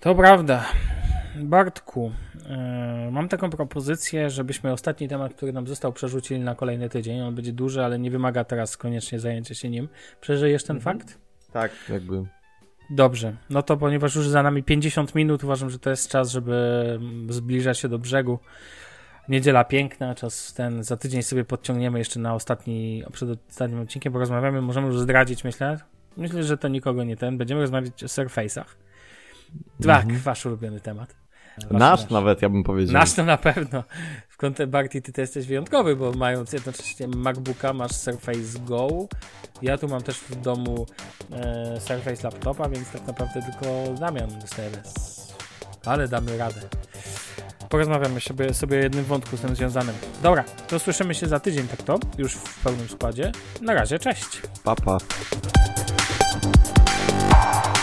To 0.00 0.14
prawda. 0.14 0.64
Bartku, 1.36 2.12
mam 3.10 3.28
taką 3.28 3.50
propozycję, 3.50 4.30
żebyśmy 4.30 4.72
ostatni 4.72 5.08
temat, 5.08 5.34
który 5.34 5.52
nam 5.52 5.66
został, 5.66 5.92
przerzucili 5.92 6.40
na 6.40 6.54
kolejny 6.54 6.88
tydzień. 6.88 7.20
On 7.20 7.34
będzie 7.34 7.52
duży, 7.52 7.84
ale 7.84 7.98
nie 7.98 8.10
wymaga 8.10 8.44
teraz 8.44 8.76
koniecznie 8.76 9.20
zajęcia 9.20 9.54
się 9.54 9.70
nim. 9.70 9.88
Przeżyjesz 10.20 10.64
ten 10.64 10.76
mhm. 10.76 10.98
fakt? 10.98 11.18
Tak, 11.52 11.72
jakby. 11.88 12.24
Dobrze, 12.90 13.36
no 13.50 13.62
to 13.62 13.76
ponieważ 13.76 14.14
już 14.14 14.28
za 14.28 14.42
nami 14.42 14.62
50 14.62 15.14
minut, 15.14 15.44
uważam, 15.44 15.70
że 15.70 15.78
to 15.78 15.90
jest 15.90 16.10
czas, 16.10 16.30
żeby 16.30 16.98
zbliżać 17.28 17.78
się 17.78 17.88
do 17.88 17.98
brzegu. 17.98 18.38
Niedziela 19.28 19.64
piękna, 19.64 20.14
czas 20.14 20.54
ten, 20.54 20.82
za 20.82 20.96
tydzień 20.96 21.22
sobie 21.22 21.44
podciągniemy 21.44 21.98
jeszcze 21.98 22.20
na 22.20 22.34
ostatni, 22.34 23.04
przed 23.12 23.28
ostatnim 23.50 23.80
odcinkiem, 23.80 24.12
porozmawiamy, 24.12 24.62
możemy 24.62 24.86
już 24.86 25.00
zdradzić, 25.00 25.44
myślę. 25.44 25.78
Myślę, 26.16 26.44
że 26.44 26.58
to 26.58 26.68
nikogo 26.68 27.04
nie 27.04 27.16
ten. 27.16 27.38
Będziemy 27.38 27.60
rozmawiać 27.60 28.04
o 28.04 28.06
Surface'ach. 28.06 28.64
Tak, 29.82 30.04
mhm. 30.04 30.20
wasz 30.20 30.46
ulubiony 30.46 30.80
temat. 30.80 31.27
Nasz, 31.70 32.00
nasz, 32.00 32.10
nawet, 32.10 32.42
ja 32.42 32.48
bym 32.48 32.64
powiedział. 32.64 32.92
Nasz 32.92 33.12
to 33.12 33.24
na 33.24 33.36
pewno. 33.36 33.84
W 34.28 34.36
kącie 34.36 34.66
Barty 34.66 35.02
ty, 35.02 35.12
ty 35.12 35.20
jesteś 35.20 35.46
wyjątkowy, 35.46 35.96
bo 35.96 36.12
mając 36.12 36.52
jednocześnie 36.52 37.08
MacBooka, 37.08 37.72
masz 37.72 37.92
Surface 37.92 38.58
Go. 38.64 38.88
Ja 39.62 39.78
tu 39.78 39.88
mam 39.88 40.02
też 40.02 40.18
w 40.18 40.40
domu 40.40 40.86
e, 41.32 41.80
Surface 41.80 42.22
laptopa, 42.24 42.68
więc 42.68 42.90
tak 42.90 43.06
naprawdę 43.06 43.42
tylko 43.42 43.94
Damian 44.00 44.38
dostaje 44.40 44.70
Ale 45.84 46.08
damy 46.08 46.38
radę. 46.38 46.60
Porozmawiamy 47.68 48.20
sobie, 48.20 48.54
sobie 48.54 48.78
o 48.78 48.80
jednym 48.80 49.04
wątku 49.04 49.36
z 49.36 49.40
tym 49.40 49.56
związanym. 49.56 49.94
Dobra, 50.22 50.44
to 50.68 50.78
słyszymy 50.78 51.14
się 51.14 51.26
za 51.26 51.40
tydzień, 51.40 51.68
tak 51.68 51.82
to? 51.82 51.98
Już 52.18 52.34
w 52.34 52.62
pełnym 52.62 52.88
składzie. 52.88 53.32
Na 53.62 53.74
razie, 53.74 53.98
cześć. 53.98 54.42
Papa. 54.64 54.98
Pa. 57.30 57.77